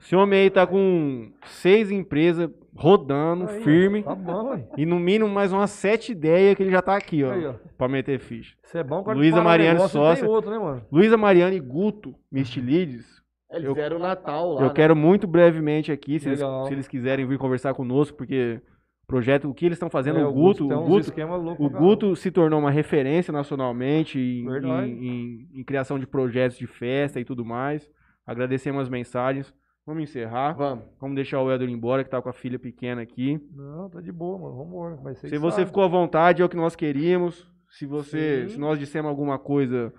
[0.00, 4.02] esse homem aí tá com seis empresas rodando, Aí, firme.
[4.02, 4.64] Tá bom, ué.
[4.76, 7.32] E no mínimo mais umas sete ideias que ele já tá aqui, ó.
[7.32, 7.54] Aí, ó.
[7.76, 8.54] Pra meter ficha.
[8.64, 10.26] Isso é bom Luísa Mariane, sócia.
[10.26, 10.82] Outro, né, mano?
[10.90, 13.20] Luísa Mariana e Guto Mistilides.
[13.50, 14.60] Eles Eu- fizeram o Natal lá.
[14.62, 14.72] Eu né?
[14.74, 18.60] quero muito brevemente aqui, se eles, se eles quiserem vir conversar conosco, porque
[19.08, 21.12] projeto, o que eles estão fazendo, É, o Guto, o Guto,
[21.58, 21.68] o.
[21.68, 24.88] Guto se tornou uma referência nacionalmente em, Verdade.
[24.88, 27.90] em- em- em criação de projetos de festa e tudo mais.
[28.24, 29.52] Agradecemos as mensagens.
[29.86, 30.52] Vamos encerrar.
[30.54, 30.84] Vamos.
[31.00, 33.40] Vamos deixar o ir embora, que tá com a filha pequena aqui.
[33.54, 34.56] Não, tá de boa, mano.
[34.56, 34.96] Vambora.
[34.96, 37.48] Vai ser Se você ficou à vontade, é o que nós queríamos.
[37.68, 38.54] Se você, Sim.
[38.54, 39.92] se nós dissemos alguma coisa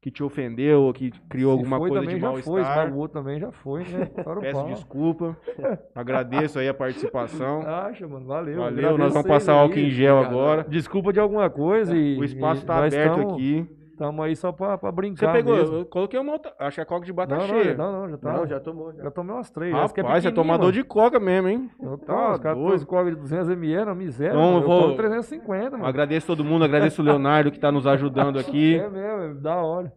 [0.00, 2.98] que te ofendeu ou que criou alguma foi, coisa também de já foi, mal-estar, o
[2.98, 4.08] outro também já foi, né?
[4.24, 5.36] O peço desculpa.
[5.94, 7.62] Agradeço aí a participação.
[7.62, 8.26] Acha, mano.
[8.26, 8.58] Valeu.
[8.60, 9.58] Valeu, nós vamos passar aí.
[9.58, 10.64] álcool em gel agora.
[10.68, 13.66] Desculpa de alguma coisa e O espaço tá aberto tamo- aqui.
[13.96, 15.76] Tamo aí só pra, pra Você brincar pegou, mesmo.
[15.78, 17.74] eu coloquei uma outra, acho que a coca de bata Não, não, cheia.
[17.76, 18.32] não, não, já tá.
[18.34, 18.92] Não, já tomou.
[18.92, 19.02] Já.
[19.04, 19.72] Já tomei umas três.
[19.92, 21.70] que é Rapaz, você é tomador de coca mesmo, hein?
[21.80, 22.70] Eu Tá tô, os caras doido.
[22.70, 24.32] pôs coca de 200ml, não, miséria.
[24.32, 24.56] Então, mano.
[24.58, 25.86] eu Eu vou- tomo 350, mano.
[25.86, 28.76] Agradeço todo mundo, agradeço o Leonardo que tá nos ajudando aqui.
[28.76, 29.90] É mesmo, é da hora.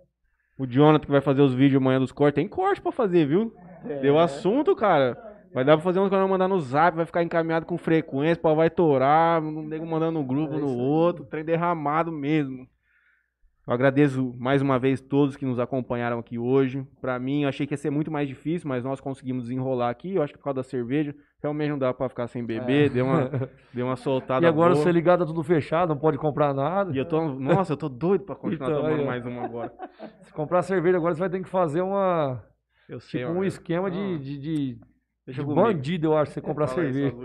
[0.57, 2.35] O Jonathan que vai fazer os vídeos amanhã dos cortes.
[2.35, 3.53] Tem corte pra fazer, viu?
[4.01, 5.17] Deu assunto, cara.
[5.53, 8.41] Vai dar pra fazer uns que nós mandar no zap, vai ficar encaminhado com frequência,
[8.41, 12.67] pau vai torar, um nego mandando no grupo, É no outro, trem derramado mesmo.
[13.70, 16.84] Eu agradeço mais uma vez todos que nos acompanharam aqui hoje.
[17.00, 20.16] Pra mim, eu achei que ia ser muito mais difícil, mas nós conseguimos desenrolar aqui.
[20.16, 22.90] Eu acho que por causa da cerveja, realmente não dá pra ficar sem beber.
[22.90, 23.30] Deu, uma,
[23.72, 24.50] deu uma soltada É.
[24.50, 24.84] E agora boa.
[24.84, 26.91] você ligado, tá tudo fechado, não pode comprar nada.
[26.91, 29.06] E eu tô, nossa, eu tô doido pra continuar Então, tomando ó.
[29.06, 29.72] mais uma agora.
[30.24, 32.44] Se comprar cerveja agora, você vai ter que fazer uma.
[32.90, 33.91] Eu sei, Tipo um esquema Ah.
[33.91, 34.80] de, de, de,
[35.28, 35.62] Deixa de comigo.
[35.64, 37.16] bandido, eu acho, você comprar cerveja.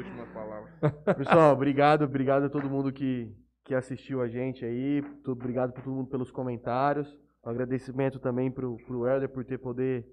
[1.17, 3.33] Pessoal, obrigado, obrigado a todo mundo que,
[3.65, 5.03] que assistiu a gente aí.
[5.27, 7.19] Obrigado por todo mundo pelos comentários.
[7.45, 10.07] Um agradecimento também pro, pro Helder por ter poder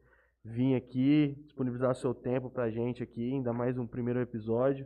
[0.44, 4.86] vir aqui, disponibilizar seu tempo pra gente aqui, ainda mais um primeiro episódio.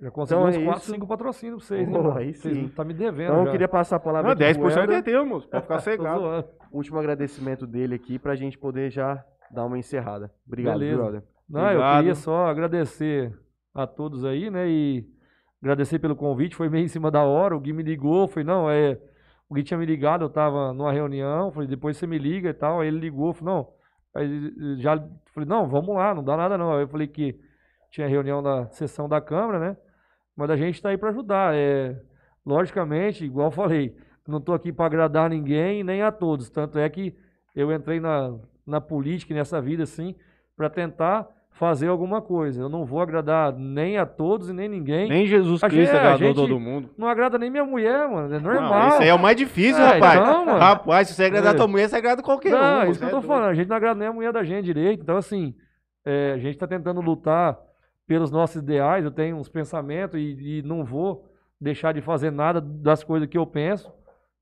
[0.00, 0.92] Já consegui Então uns é 4, isso.
[0.94, 2.16] 5 patrocínios pra vocês, mano?
[2.16, 2.68] aí Vocês sim.
[2.68, 3.30] tá me devendo.
[3.30, 3.50] Então eu já.
[3.52, 5.02] queria passar a palavra Não, aqui pro 10% é Helder.
[5.02, 5.48] teu, moço.
[5.48, 6.44] Pode ficar cegado.
[6.72, 10.32] Último agradecimento dele aqui pra gente poder já dar uma encerrada.
[10.46, 11.02] Obrigado, Beleza.
[11.02, 11.22] Helder?
[11.48, 11.96] Não, eu Obrigado.
[11.98, 13.36] queria só agradecer
[13.74, 14.68] a todos aí, né?
[14.68, 15.04] E
[15.60, 17.56] agradecer pelo convite, foi meio em cima da hora.
[17.56, 18.98] O Gui me ligou, foi, não, é.
[19.48, 22.54] O Gui tinha me ligado, eu tava numa reunião, falei, depois você me liga e
[22.54, 22.80] tal.
[22.80, 23.68] Aí ele ligou, falei, não.
[24.14, 24.96] Aí já
[25.32, 26.72] falei, não, vamos lá, não dá nada não.
[26.72, 27.38] Aí eu falei que
[27.90, 29.76] tinha reunião da sessão da Câmara, né?
[30.36, 31.54] Mas a gente tá aí para ajudar.
[31.54, 32.00] É,
[32.44, 36.50] logicamente, igual eu falei, não tô aqui para agradar ninguém nem a todos.
[36.50, 37.16] Tanto é que
[37.54, 40.14] eu entrei na, na política nessa vida assim
[40.56, 41.26] para tentar
[41.58, 42.62] fazer alguma coisa.
[42.62, 45.08] Eu não vou agradar nem a todos e nem ninguém.
[45.08, 46.90] Nem Jesus A Cristo gente- agradou todo mundo.
[46.96, 48.32] Não agrada nem minha mulher, mano.
[48.32, 48.88] É Não, normal.
[48.90, 50.20] isso aí é o mais difícil, É, rapaz.
[50.20, 50.58] então, mano.
[50.58, 51.56] Rapaz, se você agradar É.
[51.56, 52.58] tua mulher, você agrada qualquer um.
[52.58, 53.26] Não, você isso que eu é tô doido.
[53.28, 53.50] falando.
[53.50, 55.02] A gente não agrada nem a mulher da gente direito.
[55.02, 55.52] Então, assim,
[56.06, 57.58] é, a gente tá tentando lutar
[58.06, 59.04] pelos nossos ideais.
[59.04, 61.24] Eu tenho uns pensamentos e, e não vou
[61.60, 63.92] deixar de fazer nada das coisas que eu penso.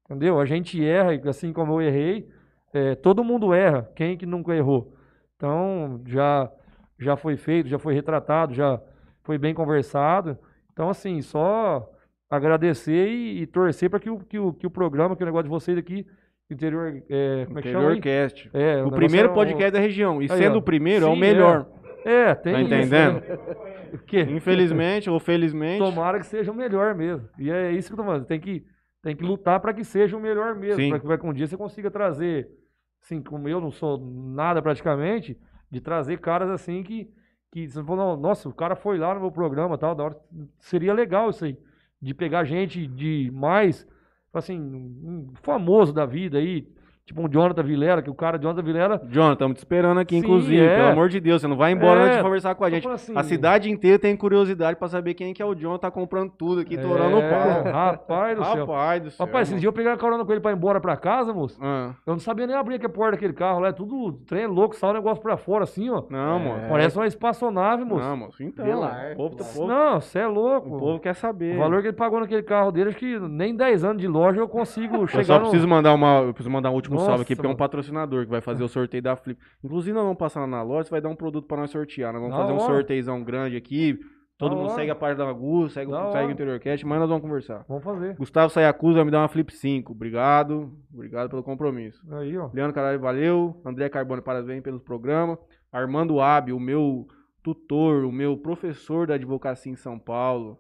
[0.05, 0.39] Entendeu?
[0.39, 2.29] A gente erra, e assim como eu errei.
[2.75, 3.89] é, todo mundo erra.
[3.97, 4.93] Quem que nunca errou?
[5.35, 6.51] Então, já,
[6.99, 8.81] já foi feito, já foi retratado, já
[9.23, 10.39] foi bem conversado.
[10.73, 11.89] Então, assim, só
[12.29, 15.45] agradecer e, e torcer para que o, que, o, que o programa, que o negócio
[15.45, 16.07] de vocês aqui,
[16.51, 17.91] interior, é, como é que chama?
[17.91, 17.99] aí?
[17.99, 18.51] Interiorcast.
[18.53, 20.21] É, O negócio primeiro é um- podcast da região.
[20.23, 20.59] E Aí, sendo ó.
[20.59, 21.67] o primeiro, é o Sim, melhor.
[22.05, 23.23] É, tem Tá isso, entendendo?
[23.93, 24.23] O quê?
[24.29, 25.79] Infelizmente ou felizmente.
[25.79, 27.29] Tomara que seja o melhor mesmo.
[27.39, 28.27] E é isso que eu tô falando.
[28.27, 28.65] Tem que,
[29.01, 30.81] tem que lutar para que seja o melhor mesmo.
[30.83, 30.99] Sim.
[30.99, 32.49] Para que um dia você consiga trazer,
[33.03, 35.39] assim, como eu não sou nada praticamente,
[35.71, 37.11] de trazer caras assim que,
[37.51, 40.21] que você falou, nossa, o cara foi lá no meu programa tal, da hora.
[40.59, 41.59] Seria legal isso aí.
[42.01, 43.87] De pegar gente de mais,
[44.33, 46.69] assim, um famoso da vida aí,
[47.07, 50.21] tipo um Jonathan Vilela, que o cara, Jonathan Vilela, John, estamos te esperando aqui, Sim,
[50.23, 50.61] inclusive.
[50.61, 50.77] é.
[50.77, 52.87] Pelo amor de Deus, você não vai embora É, antes de conversar com a gente.
[52.89, 56.33] assim, a cidade inteira tem curiosidade pra saber quem que é o John, tá comprando
[56.37, 57.31] tudo aqui, torando o É,
[57.63, 57.73] pau.
[57.73, 58.67] Rapaz do céu.
[58.67, 59.27] Rapaz do céu.
[59.27, 59.61] Rapaz, esses mano.
[59.61, 61.57] dias eu peguei a carona com ele pra ir embora pra casa, moço.
[61.63, 63.69] Ah, Eu não sabia nem abrir a porta daquele carro lá.
[63.69, 66.03] É tudo trem louco, sai o negócio pra fora assim, ó.
[66.11, 66.61] não, moço.
[66.69, 68.05] Parece uma espaçonave, moço.
[68.05, 68.43] Não, moço.
[68.43, 69.13] Então, Velar.
[69.13, 70.75] o povo, tá- o povo, Não, você é louco.
[70.75, 71.57] o povo quer O saber.
[71.57, 74.49] valor que ele pagou naquele carro dele, acho que nem 10 anos de loja eu
[74.49, 75.41] consigo Eu chegar só no...
[75.43, 78.25] preciso mandar uma, eu preciso mandar um último Nossa, salve aqui, porque é um patrocinador
[78.25, 79.41] que vai fazer o sorteio da Flip.
[79.65, 82.13] Inclusive, nós vamos passar na loja, você vai dar um produto pra nós sortear.
[82.13, 82.75] Nós vamos Da fazer um hora.
[82.75, 83.99] sorteizão grande aqui.
[84.39, 84.75] Todo Da mundo hora.
[84.75, 87.65] segue a parte da Gu, segue, Da o- segue o Interiorcast, mas nós vamos conversar.
[87.67, 88.15] Vamos fazer.
[88.17, 89.93] Gustavo Sayacusa vai me dar uma Flip 5.
[89.93, 90.73] Obrigado.
[90.93, 92.03] Obrigado pelo compromisso.
[92.17, 92.51] Aí, ó.
[92.53, 93.59] Leandro Caralho, valeu.
[93.65, 95.39] André Carbone, parabéns pelo programa.
[95.73, 97.07] Armando Abi, o meu
[97.43, 100.59] tutor, o meu professor da advocacia em São Paulo.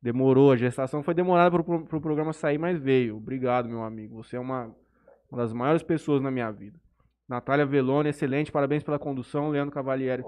[0.00, 1.60] Demorou, a gestação foi demorada para
[1.96, 3.16] o programa sair, mas veio.
[3.16, 4.16] Obrigado, meu amigo.
[4.22, 4.74] Você é uma,
[5.32, 6.78] uma das maiores pessoas na minha vida.
[7.26, 9.48] Natália Velone, excelente, parabéns pela condução.
[9.48, 10.22] Leandro Cavalieri,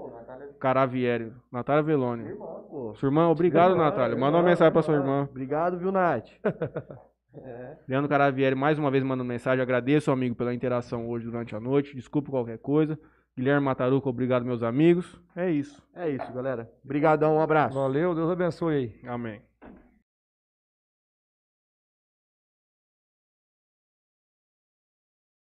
[0.59, 1.31] Caravieri.
[1.51, 2.33] Natália Velone.
[2.33, 4.17] Pô, Sua irmã, obrigado, Natália.
[4.17, 5.27] Manda uma mensagem para sua irmã.
[5.29, 6.27] Obrigado, viu, Nath?
[7.87, 9.61] Leandro Caravieri, mais uma vez mandando mensagem.
[9.61, 11.95] Agradeço, amigo, pela interação hoje durante a noite.
[11.95, 12.97] Desculpa qualquer coisa.
[13.37, 15.21] Guilherme Mataruca, obrigado, meus amigos.
[15.35, 15.83] É isso.
[15.93, 16.71] É isso, galera.
[16.83, 17.77] Obrigadão, um abraço.
[17.77, 18.99] Valeu, Deus abençoe aí.
[19.07, 19.41] Amém.